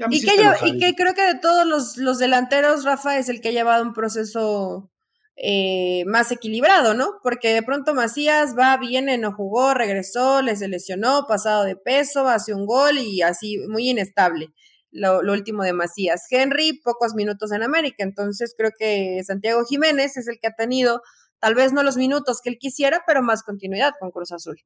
y, 0.09 0.25
que 0.25 0.33
y 0.67 0.79
que 0.79 0.95
creo 0.95 1.15
que 1.15 1.23
de 1.23 1.39
todos 1.39 1.97
los, 1.97 2.19
delanteros, 2.19 2.85
Rafa 2.85 3.19
es 3.19 3.29
el 3.29 3.41
que 3.41 3.49
ha 3.49 3.53
llevado 3.53 3.83
un 3.83 3.93
proceso 3.93 4.91
eh, 5.37 6.05
más 6.07 6.33
equilibrado, 6.33 6.95
¿no? 6.95 7.19
Porque 7.23 7.53
de 7.53 7.63
pronto 7.63 7.95
Macías 7.95 8.57
va, 8.59 8.77
viene, 8.77 9.19
no 9.19 9.33
jugó, 9.33 9.75
regresó, 9.75 10.43
le 10.43 10.57
lesionó, 10.69 11.27
pasado 11.27 11.65
de 11.65 11.77
peso, 11.77 12.29
hace 12.29 12.55
un 12.55 12.67
gol 12.67 12.99
y 12.99 13.23
así, 13.23 13.59
muy 13.69 13.91
inestable. 13.91 14.49
Lo, 14.93 15.23
lo, 15.23 15.33
último 15.33 15.63
de 15.63 15.73
Macías. 15.73 16.27
Henry, 16.31 16.81
pocos 16.83 17.15
minutos 17.15 17.53
en 17.53 17.63
América, 17.63 18.03
entonces 18.03 18.55
creo 18.57 18.73
que 18.77 19.23
Santiago 19.25 19.65
Jiménez 19.65 20.17
es 20.17 20.27
el 20.27 20.41
que 20.41 20.49
ha 20.49 20.55
tenido, 20.57 21.03
tal 21.39 21.55
vez 21.55 21.73
no 21.73 21.83
los 21.85 21.97
minutos 21.97 22.41
que 22.43 22.51
él 22.51 22.59
quisiera, 22.59 23.05
pero 23.07 23.23
más 23.23 23.45
continuidad 23.45 23.93
con 24.01 24.11
Cruz 24.11 24.33
Azul. 24.33 24.61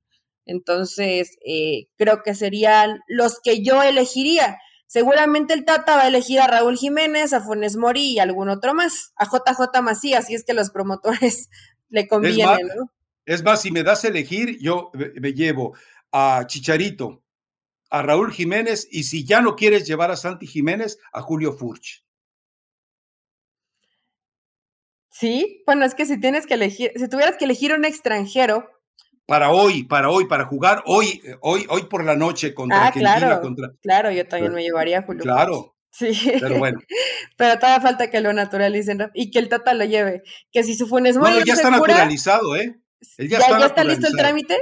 Entonces, 0.47 1.37
eh, 1.47 1.87
creo 1.97 2.23
que 2.23 2.35
serían 2.35 3.01
los 3.09 3.41
que 3.41 3.63
yo 3.63 3.83
elegiría. 3.83 4.59
Seguramente 4.95 5.55
el 5.55 5.65
Tata 5.65 5.97
va 5.97 6.03
a 6.03 6.07
elegir 6.07 6.39
a 6.39 6.47
Raúl 6.47 6.79
Jiménez, 6.79 7.33
a 7.33 7.41
Funes 7.41 7.75
Mori 7.75 8.13
y 8.13 8.21
algún 8.21 8.49
otro 8.49 8.75
más, 8.75 9.13
a 9.17 9.25
JJ 9.25 9.83
Macías, 9.83 10.29
si 10.29 10.37
es 10.37 10.45
que 10.45 10.55
los 10.55 10.71
promotores 10.71 11.51
le 11.89 12.07
convienen, 12.07 12.61
es 12.61 12.77
más, 12.77 12.89
Es 13.25 13.43
más, 13.43 13.63
si 13.63 13.73
me 13.73 13.83
das 13.83 14.05
a 14.05 14.09
elegir, 14.09 14.57
yo 14.61 14.93
me 15.21 15.33
llevo 15.33 15.77
a 16.13 16.45
Chicharito, 16.47 17.25
a 17.91 18.03
Raúl 18.03 18.31
Jiménez 18.31 18.87
y 18.89 19.03
si 19.03 19.25
ya 19.25 19.41
no 19.41 19.57
quieres 19.57 19.85
llevar 19.85 20.13
a 20.13 20.17
Santi 20.17 20.47
Jiménez, 20.47 21.01
a 21.13 21.23
Julio 21.23 21.55
Furch. 21.55 22.05
Sí, 25.11 25.65
bueno, 25.67 25.85
es 25.87 25.97
que 25.97 26.07
si 26.07 26.21
tienes 26.21 26.47
que 26.47 26.55
elegir, 26.55 26.93
si 26.95 27.09
tuvieras 27.09 27.37
que 27.37 27.47
elegir 27.47 27.73
un 27.73 27.85
extranjero, 27.85 28.71
para 29.27 29.51
hoy, 29.51 29.85
para 29.85 30.11
hoy, 30.11 30.27
para 30.27 30.45
jugar 30.45 30.83
hoy, 30.87 31.23
hoy, 31.41 31.67
hoy 31.69 31.85
por 31.85 32.05
la 32.05 32.17
noche 32.17 32.53
contra 32.55 32.79
ah, 32.79 32.87
Argentina. 32.89 33.17
Claro, 33.17 33.41
contra... 33.41 33.73
claro, 33.83 34.11
yo 34.11 34.27
también 34.27 34.53
me 34.53 34.63
llevaría 34.63 34.99
a 34.99 35.03
Julio. 35.03 35.23
Claro. 35.23 35.77
Sí. 35.91 36.13
Pero 36.41 36.59
bueno. 36.59 36.81
Pero 37.37 37.59
todavía 37.59 37.81
falta 37.81 38.11
que 38.11 38.21
lo 38.21 38.33
naturalicen 38.33 39.11
y 39.15 39.31
que 39.31 39.39
el 39.39 39.49
Tata 39.49 39.75
lo 39.75 39.85
lleve. 39.85 40.23
Que 40.51 40.65
si 40.65 40.75
su 40.75 40.87
Funes 40.87 41.17
Mori. 41.17 41.43
ya 41.47 41.55
está 41.55 41.71
naturalizado, 41.71 42.57
¿eh? 42.57 42.81
Él 43.19 43.29
ya, 43.29 43.39
está, 43.39 43.59
ya 43.59 43.67
está 43.67 43.85
listo 43.85 44.07
el 44.09 44.17
trámite. 44.17 44.59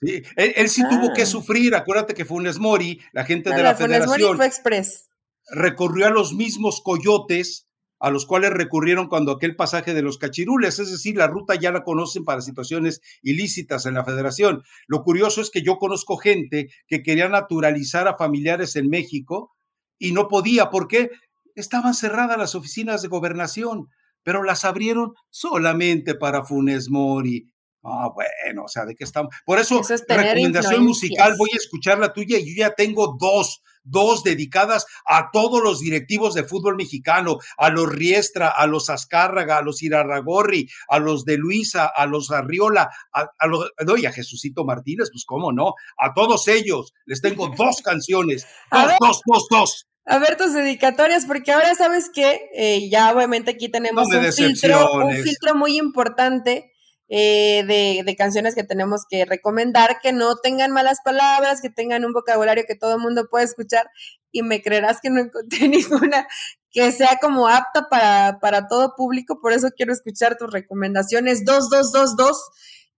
Sí, 0.00 0.22
él, 0.36 0.68
sí 0.68 0.82
tuvo 0.88 1.12
que 1.12 1.22
ah. 1.22 1.26
sufrir. 1.26 1.74
Acuérdate 1.74 2.14
que 2.14 2.24
Funes 2.24 2.58
Mori, 2.58 3.00
la 3.12 3.24
gente 3.24 3.50
de 3.50 3.62
la, 3.62 3.74
Funes 3.74 3.98
federación. 3.98 4.22
Mori 4.22 4.36
fue 4.36 4.46
express. 4.46 5.10
Recurrió 5.50 6.06
a 6.06 6.10
los 6.10 6.32
mismos 6.32 6.80
coyotes 6.80 7.68
a 8.02 8.10
los 8.10 8.26
cuales 8.26 8.50
recurrieron 8.50 9.08
cuando 9.08 9.30
aquel 9.32 9.56
pasaje 9.56 9.94
de 9.94 10.02
los 10.02 10.18
cachirules, 10.18 10.78
es 10.80 10.90
decir, 10.90 11.16
la 11.16 11.28
ruta 11.28 11.54
ya 11.54 11.70
la 11.70 11.84
conocen 11.84 12.24
para 12.24 12.40
situaciones 12.40 13.00
ilícitas 13.22 13.86
en 13.86 13.94
la 13.94 14.04
federación. 14.04 14.64
Lo 14.88 15.04
curioso 15.04 15.40
es 15.40 15.50
que 15.50 15.62
yo 15.62 15.78
conozco 15.78 16.16
gente 16.16 16.68
que 16.88 17.02
quería 17.02 17.28
naturalizar 17.28 18.08
a 18.08 18.16
familiares 18.16 18.74
en 18.74 18.88
México 18.88 19.52
y 20.00 20.10
no 20.10 20.26
podía, 20.26 20.68
¿por 20.68 20.88
qué? 20.88 21.10
estaban 21.54 21.94
cerradas 21.94 22.38
las 22.38 22.54
oficinas 22.54 23.02
de 23.02 23.08
gobernación, 23.08 23.88
pero 24.22 24.42
las 24.42 24.64
abrieron 24.64 25.14
solamente 25.30 26.14
para 26.14 26.44
Funes 26.44 26.90
Mori. 26.90 27.51
Ah, 27.84 28.10
bueno, 28.14 28.64
o 28.64 28.68
sea, 28.68 28.84
¿de 28.84 28.94
qué 28.94 29.02
estamos? 29.02 29.34
Por 29.44 29.58
eso, 29.58 29.80
recomendación 30.08 30.84
musical, 30.84 31.34
voy 31.36 31.50
a 31.52 31.56
escuchar 31.56 31.98
la 31.98 32.12
tuya 32.12 32.38
y 32.38 32.54
yo 32.54 32.64
ya 32.64 32.74
tengo 32.74 33.16
dos, 33.18 33.60
dos 33.82 34.22
dedicadas 34.22 34.86
a 35.04 35.30
todos 35.32 35.60
los 35.60 35.80
directivos 35.80 36.34
de 36.34 36.44
fútbol 36.44 36.76
mexicano, 36.76 37.38
a 37.56 37.70
los 37.70 37.90
Riestra, 37.90 38.48
a 38.48 38.68
los 38.68 38.88
Azcárraga, 38.88 39.58
a 39.58 39.62
los 39.62 39.82
Irarragorri, 39.82 40.68
a 40.88 41.00
los 41.00 41.24
de 41.24 41.38
Luisa, 41.38 41.86
a 41.86 42.06
los 42.06 42.30
Arriola, 42.30 42.88
a, 43.12 43.26
a 43.36 43.46
los, 43.48 43.72
no, 43.84 43.96
y 43.96 44.06
a 44.06 44.12
Jesucito 44.12 44.64
Martínez, 44.64 45.08
pues 45.10 45.24
cómo 45.26 45.50
no, 45.52 45.74
a 45.98 46.14
todos 46.14 46.46
ellos. 46.46 46.92
Les 47.04 47.20
tengo 47.20 47.48
dos 47.56 47.82
canciones, 47.82 48.46
dos, 48.70 48.92
dos, 49.00 49.20
dos, 49.26 49.46
dos. 49.50 49.86
A 50.04 50.18
ver 50.18 50.36
tus 50.36 50.52
dedicatorias, 50.52 51.26
porque 51.26 51.52
ahora 51.52 51.74
sabes 51.74 52.10
que 52.12 52.48
eh, 52.54 52.88
ya 52.90 53.12
obviamente 53.12 53.52
aquí 53.52 53.68
tenemos 53.68 54.08
un 54.08 54.32
filtro, 54.32 54.94
un 54.94 55.14
filtro 55.16 55.54
muy 55.54 55.78
importante 55.78 56.71
eh, 57.14 57.62
de, 57.66 58.04
de, 58.06 58.16
canciones 58.16 58.54
que 58.54 58.64
tenemos 58.64 59.02
que 59.06 59.26
recomendar, 59.26 59.98
que 60.02 60.14
no 60.14 60.36
tengan 60.36 60.70
malas 60.70 61.00
palabras, 61.04 61.60
que 61.60 61.68
tengan 61.68 62.06
un 62.06 62.14
vocabulario 62.14 62.64
que 62.66 62.74
todo 62.74 62.94
el 62.94 63.02
mundo 63.02 63.28
pueda 63.30 63.44
escuchar, 63.44 63.90
y 64.30 64.42
me 64.42 64.62
creerás 64.62 65.00
que 65.02 65.10
no 65.10 65.20
encontré 65.20 65.68
ninguna 65.68 66.26
que 66.70 66.90
sea 66.90 67.18
como 67.20 67.48
apta 67.48 67.90
para, 67.90 68.38
para 68.40 68.66
todo 68.66 68.94
público, 68.96 69.42
por 69.42 69.52
eso 69.52 69.68
quiero 69.76 69.92
escuchar 69.92 70.38
tus 70.38 70.50
recomendaciones, 70.50 71.44
dos, 71.44 71.68
dos, 71.68 71.92
dos, 71.92 72.16
dos, 72.16 72.50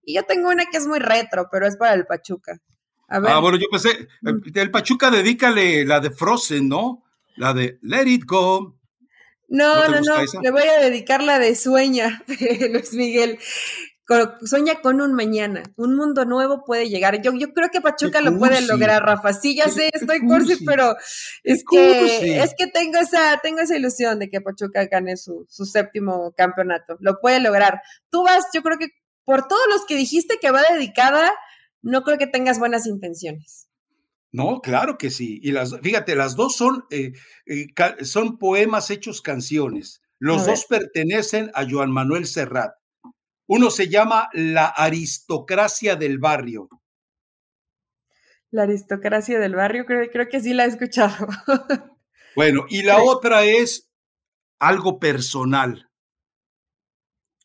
y 0.04 0.14
yo 0.14 0.22
tengo 0.22 0.48
una 0.48 0.66
que 0.66 0.76
es 0.76 0.86
muy 0.86 1.00
retro, 1.00 1.48
pero 1.50 1.66
es 1.66 1.76
para 1.76 1.94
el 1.94 2.06
Pachuca. 2.06 2.60
Ah, 3.08 3.40
bueno, 3.40 3.58
yo 3.58 3.66
pensé, 3.68 3.90
eh, 3.90 4.06
mm. 4.22 4.42
el 4.54 4.70
Pachuca 4.70 5.10
dedícale 5.10 5.84
la 5.84 5.98
de 5.98 6.10
Frozen, 6.10 6.68
¿no? 6.68 7.02
La 7.34 7.52
de 7.52 7.80
Let 7.82 8.06
It 8.06 8.26
Go. 8.26 8.78
No, 9.48 9.88
no, 9.88 10.00
no, 10.00 10.40
le 10.40 10.50
voy 10.52 10.62
a 10.62 10.80
dedicar 10.80 11.20
la 11.20 11.40
de 11.40 11.56
Sueña, 11.56 12.22
Luis 12.70 12.92
Miguel. 12.92 13.40
Sueña 14.44 14.82
con 14.82 15.00
un 15.00 15.14
mañana, 15.14 15.62
un 15.76 15.96
mundo 15.96 16.26
nuevo 16.26 16.64
puede 16.64 16.90
llegar. 16.90 17.22
Yo, 17.22 17.32
yo 17.32 17.54
creo 17.54 17.70
que 17.70 17.80
Pachuca 17.80 18.20
lo 18.20 18.38
puede 18.38 18.60
lograr, 18.60 19.02
Rafa. 19.02 19.32
Sí, 19.32 19.56
ya 19.56 19.68
sé, 19.68 19.90
estoy 19.92 20.20
cursi, 20.20 20.62
pero 20.64 20.94
es 21.42 21.64
que, 21.68 22.42
es 22.42 22.54
que 22.56 22.66
tengo 22.66 22.98
esa, 22.98 23.40
tengo 23.42 23.60
esa 23.60 23.76
ilusión 23.76 24.18
de 24.18 24.28
que 24.28 24.42
Pachuca 24.42 24.84
gane 24.86 25.16
su, 25.16 25.46
su 25.48 25.64
séptimo 25.64 26.34
campeonato. 26.36 26.98
Lo 27.00 27.18
puede 27.20 27.40
lograr. 27.40 27.80
Tú 28.10 28.24
vas, 28.24 28.44
yo 28.52 28.62
creo 28.62 28.76
que 28.76 28.88
por 29.24 29.48
todos 29.48 29.64
los 29.70 29.86
que 29.86 29.96
dijiste 29.96 30.38
que 30.38 30.50
va 30.50 30.62
dedicada, 30.70 31.32
no 31.80 32.02
creo 32.02 32.18
que 32.18 32.26
tengas 32.26 32.58
buenas 32.58 32.86
intenciones. 32.86 33.68
No, 34.32 34.60
claro 34.60 34.98
que 34.98 35.10
sí. 35.10 35.38
Y 35.42 35.52
las, 35.52 35.78
fíjate, 35.80 36.16
las 36.16 36.34
dos 36.34 36.56
son, 36.56 36.84
eh, 36.90 37.12
eh, 37.46 37.68
son 38.04 38.36
poemas 38.38 38.90
hechos 38.90 39.22
canciones. 39.22 40.02
Los 40.18 40.44
dos 40.46 40.66
pertenecen 40.66 41.50
a 41.54 41.64
Joan 41.68 41.90
Manuel 41.90 42.26
Serrat. 42.26 42.74
Uno 43.46 43.70
se 43.70 43.88
llama 43.88 44.28
La 44.32 44.66
aristocracia 44.66 45.96
del 45.96 46.18
barrio. 46.18 46.68
La 48.50 48.62
aristocracia 48.62 49.38
del 49.38 49.54
barrio, 49.54 49.84
creo, 49.84 50.08
creo 50.10 50.28
que 50.28 50.40
sí 50.40 50.54
la 50.54 50.64
he 50.64 50.68
escuchado. 50.68 51.26
bueno, 52.36 52.64
y 52.68 52.82
la 52.82 53.02
otra 53.02 53.44
es 53.44 53.90
algo 54.58 54.98
personal. 54.98 55.90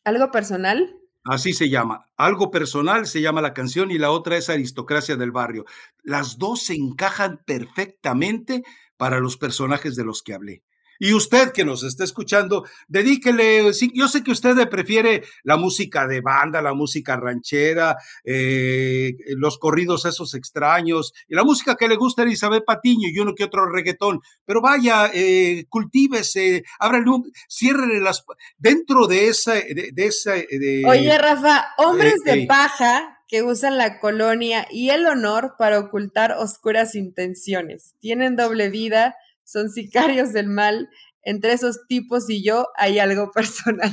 ¿Algo 0.04 0.30
personal? 0.30 0.96
Así 1.24 1.52
se 1.52 1.68
llama. 1.68 2.06
Algo 2.16 2.50
personal 2.50 3.06
se 3.06 3.20
llama 3.20 3.42
la 3.42 3.52
canción 3.52 3.90
y 3.90 3.98
la 3.98 4.10
otra 4.10 4.36
es 4.36 4.48
Aristocracia 4.48 5.16
del 5.16 5.32
Barrio. 5.32 5.64
Las 6.02 6.38
dos 6.38 6.62
se 6.62 6.74
encajan 6.74 7.42
perfectamente 7.44 8.62
para 8.96 9.20
los 9.20 9.36
personajes 9.36 9.96
de 9.96 10.04
los 10.04 10.22
que 10.22 10.34
hablé. 10.34 10.62
Y 11.02 11.14
usted 11.14 11.50
que 11.50 11.64
nos 11.64 11.82
está 11.82 12.04
escuchando, 12.04 12.66
dedíquele, 12.86 13.72
yo 13.94 14.06
sé 14.06 14.22
que 14.22 14.32
usted 14.32 14.68
prefiere 14.68 15.24
la 15.44 15.56
música 15.56 16.06
de 16.06 16.20
banda, 16.20 16.60
la 16.60 16.74
música 16.74 17.16
ranchera, 17.16 17.96
eh, 18.22 19.16
los 19.36 19.58
corridos 19.58 20.04
esos 20.04 20.34
extraños, 20.34 21.14
y 21.26 21.34
la 21.34 21.42
música 21.42 21.74
que 21.74 21.88
le 21.88 21.96
gusta 21.96 22.20
a 22.20 22.26
Elizabeth 22.26 22.66
Patiño 22.66 23.08
y 23.08 23.18
uno 23.18 23.34
que 23.34 23.44
otro 23.44 23.64
reggaetón, 23.64 24.20
pero 24.44 24.60
vaya, 24.60 25.10
eh, 25.14 25.64
cultívese, 25.70 26.64
ábrale 26.78 27.08
un, 27.08 27.32
ciérrele 27.48 28.00
las, 28.00 28.22
dentro 28.58 29.06
de 29.06 29.28
esa, 29.28 29.54
de, 29.54 29.92
esa... 29.96 30.34
De, 30.34 30.82
Oye, 30.86 31.16
Rafa, 31.16 31.68
hombres 31.78 32.16
de 32.26 32.44
paja 32.46 33.16
que 33.26 33.42
usan 33.42 33.78
la 33.78 34.00
colonia 34.00 34.66
y 34.70 34.90
el 34.90 35.06
honor 35.06 35.54
para 35.56 35.78
ocultar 35.78 36.32
oscuras 36.32 36.94
intenciones. 36.94 37.94
Tienen 38.00 38.36
doble 38.36 38.68
vida, 38.68 39.14
son 39.50 39.68
sicarios 39.68 40.32
del 40.32 40.48
mal. 40.48 40.88
Entre 41.22 41.52
esos 41.52 41.86
tipos 41.86 42.30
y 42.30 42.42
yo 42.42 42.68
hay 42.76 42.98
algo 42.98 43.30
personal. 43.34 43.92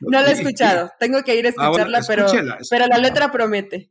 no 0.00 0.22
la 0.22 0.28
he 0.28 0.32
escuchado, 0.32 0.90
tengo 0.98 1.22
que 1.22 1.36
ir 1.36 1.46
a 1.46 1.48
ah, 1.48 1.52
escucharla, 1.52 2.00
pero, 2.06 2.26
pero 2.70 2.86
la 2.86 2.98
letra 2.98 3.30
promete. 3.30 3.90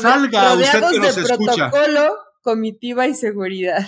Salga, 0.00 0.54
rodeados 0.54 1.16
de 1.16 1.22
protocolo, 1.22 2.16
comitiva 2.42 3.06
y 3.06 3.14
seguridad. 3.14 3.86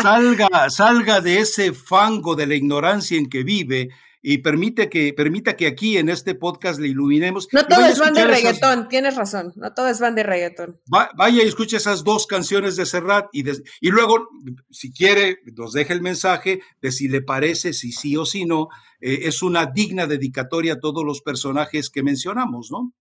salga, 0.00 0.70
salga 0.70 1.20
de 1.20 1.40
ese 1.40 1.74
fango 1.74 2.34
de 2.34 2.46
la 2.46 2.54
ignorancia 2.54 3.18
en 3.18 3.28
que 3.28 3.42
vive 3.42 3.90
y 4.22 4.38
permite 4.38 4.88
que, 4.88 5.12
permita 5.12 5.56
que 5.56 5.66
aquí 5.66 5.98
en 5.98 6.08
este 6.08 6.36
podcast 6.36 6.78
le 6.78 6.88
iluminemos. 6.88 7.48
No 7.52 7.66
todo 7.66 7.84
es 7.84 7.98
van 7.98 8.14
de 8.14 8.24
reggaetón, 8.24 8.88
tienes 8.88 9.16
razón, 9.16 9.52
no 9.56 9.74
todo 9.74 9.88
es 9.88 9.98
van 9.98 10.14
de 10.14 10.22
reggaetón. 10.22 10.80
vaya 10.86 11.42
y 11.42 11.46
escuche 11.46 11.76
esas 11.76 12.04
dos 12.04 12.28
canciones 12.28 12.76
de 12.76 12.86
Serrat 12.86 13.26
y, 13.32 13.44
y 13.80 13.90
luego, 13.90 14.28
si 14.70 14.92
quiere, 14.92 15.38
nos 15.56 15.72
deje 15.72 15.92
el 15.92 16.02
mensaje 16.02 16.60
de 16.80 16.92
si 16.92 17.08
le 17.08 17.20
parece, 17.20 17.72
si 17.72 17.90
sí 17.90 18.16
o 18.16 18.24
si 18.24 18.44
no, 18.44 18.68
eh, 19.00 19.22
es 19.24 19.42
una 19.42 19.66
digna 19.66 20.06
dedicatoria 20.06 20.74
a 20.74 20.80
todos 20.80 21.04
los 21.04 21.20
personajes 21.20 21.90
que 21.90 22.04
mencionamos, 22.04 22.68
¿no? 22.70 22.94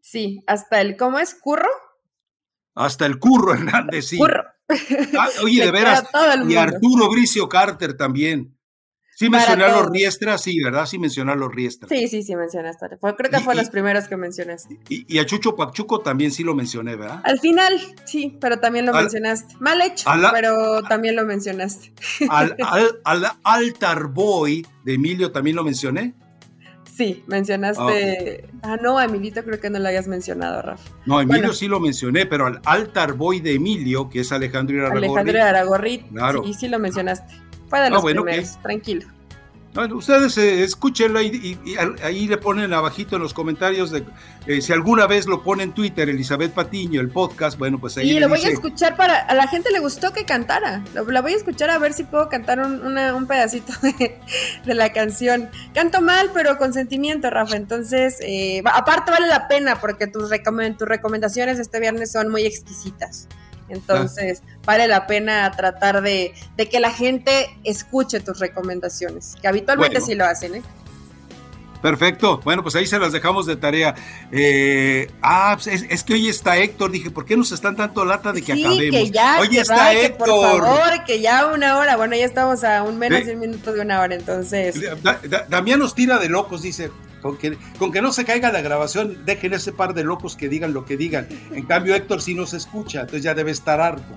Sí, 0.00 0.42
hasta 0.46 0.80
el, 0.80 0.96
¿cómo 0.96 1.20
es? 1.20 1.34
¿Curro? 1.34 1.68
Hasta 2.74 3.06
el 3.06 3.18
Curro 3.20 3.52
Hernández, 3.54 4.08
sí. 4.08 4.18
Curro. 4.18 4.42
Ah, 5.18 5.28
oye, 5.42 5.64
de 5.64 5.70
veras, 5.70 6.04
y 6.48 6.56
Arturo 6.56 7.08
Bricio 7.10 7.48
Carter 7.48 7.96
también. 7.96 8.53
Sí 9.16 9.30
mencioné 9.30 9.64
a 9.64 9.68
los 9.68 9.90
Riestra, 9.90 10.38
sí, 10.38 10.60
¿verdad? 10.62 10.86
Sí 10.86 10.98
mencioné 10.98 11.32
a 11.32 11.36
los 11.36 11.54
Riestra. 11.54 11.88
Sí, 11.88 12.08
sí, 12.08 12.22
sí 12.22 12.34
mencionaste. 12.34 12.86
creo 12.98 13.30
que 13.30 13.40
fue 13.40 13.54
los 13.54 13.70
primeros 13.70 14.08
que 14.08 14.16
mencionaste. 14.16 14.80
Y, 14.88 15.18
a 15.18 15.26
Chucho 15.26 15.54
Pachuco 15.54 16.00
también 16.00 16.32
sí 16.32 16.42
lo 16.42 16.54
mencioné, 16.54 16.96
¿verdad? 16.96 17.20
Al 17.24 17.38
final, 17.38 17.80
sí, 18.04 18.36
pero 18.40 18.58
también 18.58 18.86
lo 18.86 18.92
mencionaste. 18.92 19.54
Mal 19.60 19.80
hecho, 19.82 20.10
pero 20.32 20.82
también 20.82 21.14
lo 21.14 21.24
mencionaste. 21.24 21.92
Al, 22.28 22.56
al, 23.04 23.26
Altar 23.44 24.08
Boy 24.08 24.66
de 24.84 24.94
Emilio 24.94 25.30
también 25.30 25.56
lo 25.56 25.64
mencioné. 25.64 26.14
Sí, 26.96 27.24
mencionaste. 27.26 28.48
Ah, 28.62 28.76
no, 28.80 28.98
a 28.98 29.04
Emilito 29.04 29.42
creo 29.42 29.58
que 29.58 29.68
no 29.68 29.80
lo 29.80 29.88
hayas 29.88 30.06
mencionado, 30.06 30.62
Rafa. 30.62 30.90
No, 31.06 31.20
Emilio 31.20 31.52
sí 31.52 31.66
lo 31.66 31.80
mencioné, 31.80 32.24
pero 32.24 32.46
al 32.46 32.60
Altar 32.64 33.14
Boy 33.14 33.40
de 33.40 33.54
Emilio, 33.54 34.08
que 34.08 34.20
es 34.20 34.30
Alejandro 34.30 34.78
Aragorri. 34.78 35.06
Alejandro 35.06 35.42
Aragorri, 35.42 35.98
claro. 36.12 36.44
sí, 36.44 36.54
sí 36.54 36.68
lo 36.68 36.78
mencionaste. 36.78 37.34
De 37.80 37.86
ah, 37.86 37.90
los 37.90 38.04
primeros, 38.04 38.62
tranquilo. 38.62 39.06
Bueno, 39.74 39.96
ustedes 39.96 40.38
eh, 40.38 40.62
escúchenlo 40.62 41.20
y, 41.20 41.58
ahí 42.00 42.28
le 42.28 42.38
ponen 42.38 42.72
abajito 42.72 43.16
en 43.16 43.22
los 43.22 43.34
comentarios 43.34 43.90
de 43.90 44.04
eh, 44.46 44.60
si 44.60 44.72
alguna 44.72 45.08
vez 45.08 45.26
lo 45.26 45.42
pone 45.42 45.64
en 45.64 45.72
Twitter 45.72 46.08
Elizabeth 46.08 46.52
Patiño, 46.52 47.00
el 47.00 47.08
podcast, 47.08 47.58
bueno, 47.58 47.80
pues 47.80 47.96
ahí. 47.96 48.12
Y 48.12 48.20
lo 48.20 48.28
voy 48.28 48.40
a 48.44 48.50
escuchar 48.50 48.96
para. 48.96 49.18
A 49.18 49.34
la 49.34 49.48
gente 49.48 49.72
le 49.72 49.80
gustó 49.80 50.12
que 50.12 50.24
cantara. 50.24 50.84
Lo, 50.94 51.10
la 51.10 51.22
voy 51.22 51.32
a 51.32 51.36
escuchar 51.36 51.70
a 51.70 51.78
ver 51.78 51.92
si 51.92 52.04
puedo 52.04 52.28
cantar 52.28 52.60
un, 52.60 53.26
pedacito 53.26 53.72
de, 53.82 54.74
la 54.74 54.92
canción. 54.92 55.50
Canto 55.74 56.00
mal, 56.00 56.30
pero 56.32 56.56
con 56.56 56.72
sentimiento, 56.72 57.28
Rafa. 57.30 57.56
Entonces, 57.56 58.18
eh, 58.20 58.62
aparte 58.72 59.10
vale 59.10 59.26
la 59.26 59.48
pena 59.48 59.80
porque 59.80 60.06
tus, 60.06 60.30
tus 60.30 60.88
recomendaciones 60.88 61.58
este 61.58 61.80
viernes 61.80 62.12
son 62.12 62.30
muy 62.30 62.44
exquisitas. 62.44 63.26
Entonces, 63.68 64.42
vale 64.64 64.86
la 64.88 65.06
pena 65.06 65.50
tratar 65.52 66.02
de, 66.02 66.34
que 66.70 66.80
la 66.80 66.90
gente 66.90 67.48
escuche 67.64 68.20
tus 68.20 68.38
recomendaciones, 68.38 69.36
que 69.40 69.48
habitualmente 69.48 70.00
sí 70.00 70.14
lo 70.14 70.24
hacen, 70.24 70.56
¿eh? 70.56 70.62
Perfecto. 71.84 72.40
Bueno, 72.42 72.62
pues 72.62 72.74
ahí 72.76 72.86
se 72.86 72.98
las 72.98 73.12
dejamos 73.12 73.44
de 73.44 73.56
tarea. 73.56 73.94
Eh, 74.32 75.10
ah, 75.20 75.54
pues 75.62 75.84
es, 75.86 76.02
que 76.02 76.14
hoy 76.14 76.28
está 76.28 76.56
Héctor. 76.56 76.90
Dije, 76.90 77.10
¿por 77.10 77.26
qué 77.26 77.36
nos 77.36 77.52
están 77.52 77.76
tanto 77.76 78.06
lata 78.06 78.32
de 78.32 78.40
que 78.40 78.54
sí, 78.54 78.64
acabemos? 78.64 78.90
Que 78.90 79.10
ya, 79.10 79.38
hoy 79.38 79.58
está 79.58 79.92
Héctor. 79.92 80.26
por 80.26 80.62
favor, 80.62 81.04
que 81.04 81.20
ya 81.20 81.46
una 81.48 81.76
hora. 81.76 81.96
Bueno, 81.98 82.16
ya 82.16 82.24
estamos 82.24 82.64
a 82.64 82.82
un 82.84 82.98
menos 82.98 83.26
de 83.26 83.34
un 83.34 83.40
minuto 83.40 83.74
de 83.74 83.82
una 83.82 84.00
hora, 84.00 84.14
entonces. 84.14 84.80
Damián 85.50 85.78
nos 85.78 85.94
tira 85.94 86.18
de 86.18 86.30
locos, 86.30 86.62
dice. 86.62 86.90
Con 87.24 87.38
que, 87.38 87.56
con 87.78 87.90
que 87.90 88.02
no 88.02 88.12
se 88.12 88.26
caiga 88.26 88.52
la 88.52 88.60
grabación, 88.60 89.24
dejen 89.24 89.54
ese 89.54 89.72
par 89.72 89.94
de 89.94 90.04
locos 90.04 90.36
que 90.36 90.50
digan 90.50 90.74
lo 90.74 90.84
que 90.84 90.98
digan. 90.98 91.26
En 91.52 91.64
cambio, 91.64 91.94
Héctor 91.94 92.20
sí 92.20 92.34
nos 92.34 92.52
escucha, 92.52 93.00
entonces 93.00 93.22
ya 93.22 93.32
debe 93.32 93.50
estar 93.50 93.80
harto. 93.80 94.12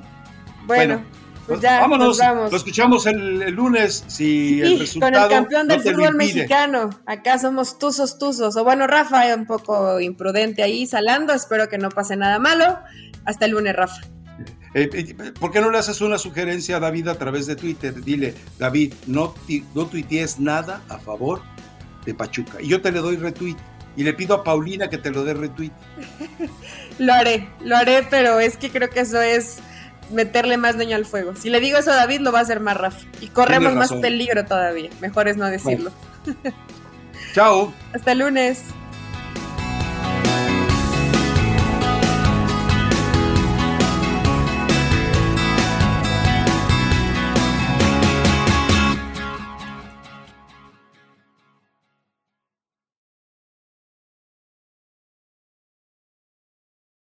Bueno, 0.66 1.06
pues 1.48 1.62
ya, 1.62 1.80
vámonos. 1.80 2.20
Lo 2.20 2.58
escuchamos 2.58 3.06
el, 3.06 3.50
lunes. 3.52 4.04
Si 4.08 4.60
el 4.60 4.80
resultado 4.80 5.14
con 5.14 5.24
el 5.24 5.30
campeón 5.30 5.68
del 5.70 5.80
fútbol 5.80 6.16
mexicano. 6.16 6.90
Acá 7.06 7.40
somos 7.40 7.80
tuzos, 7.80 8.20
tuzos. 8.20 8.58
O 8.58 8.66
bueno, 8.66 8.88
Rafa, 8.88 9.34
un 9.34 9.46
poco 9.46 10.02
imprudente 10.02 10.62
ahí, 10.62 10.86
salando. 10.86 11.32
Espero 11.32 11.70
que 11.70 11.78
no 11.78 11.88
pase 11.88 12.18
nada 12.18 12.40
malo. 12.40 12.78
Hasta 13.24 13.46
el 13.46 13.52
lunes, 13.52 13.74
Rafa. 13.74 14.02
Eh, 14.74 14.90
eh, 14.92 15.32
¿Por 15.40 15.52
qué 15.52 15.62
no 15.62 15.72
le 15.72 15.78
haces 15.78 16.02
una 16.02 16.18
sugerencia 16.18 16.76
a 16.76 16.80
David 16.82 17.08
a 17.08 17.16
través 17.16 17.46
de 17.46 17.56
Twitter? 17.56 18.04
Dile, 18.04 18.36
David, 18.60 18.96
no, 19.06 19.34
no 19.74 19.86
tuitees 19.86 20.42
nada 20.42 20.82
a 20.90 20.98
favor 20.98 21.42
de 22.08 22.14
Pachuca. 22.16 22.60
Y 22.62 22.70
yo 22.70 22.82
te 22.82 22.92
le 22.92 23.00
doy 23.00 23.18
retweet. 23.18 23.58
Y 23.96 24.04
le 24.04 24.14
pido 24.14 24.36
a 24.36 24.44
Paulina 24.44 24.90
que 24.90 24.98
te 24.98 25.12
lo 25.12 25.24
dé 25.24 25.34
retweet. 25.34 25.72
lo 27.00 27.14
haré, 27.14 27.50
lo 27.64 27.76
haré, 27.76 28.08
pero 28.10 28.40
es 28.40 28.56
que 28.58 28.70
creo 28.70 28.90
que 28.90 29.02
eso 29.02 29.22
es 29.22 29.58
meterle 30.12 30.56
más 30.58 30.76
leña 30.76 30.96
al 30.96 31.06
fuego. 31.06 31.36
Si 31.36 31.50
le 31.50 31.60
digo 31.60 31.78
eso 31.78 31.92
a 31.92 31.96
David, 31.96 32.22
lo 32.22 32.32
va 32.32 32.40
a 32.40 32.42
hacer 32.44 32.60
más 32.60 32.78
Rafa. 32.78 33.06
Y 33.22 33.28
corremos 33.28 33.74
más 33.76 33.92
peligro 33.94 34.46
todavía. 34.46 34.90
Mejor 35.02 35.28
es 35.28 35.36
no 35.36 35.48
decirlo. 35.48 35.92
Chao. 37.34 37.74
Hasta 37.94 38.14
el 38.14 38.20
lunes. 38.20 38.64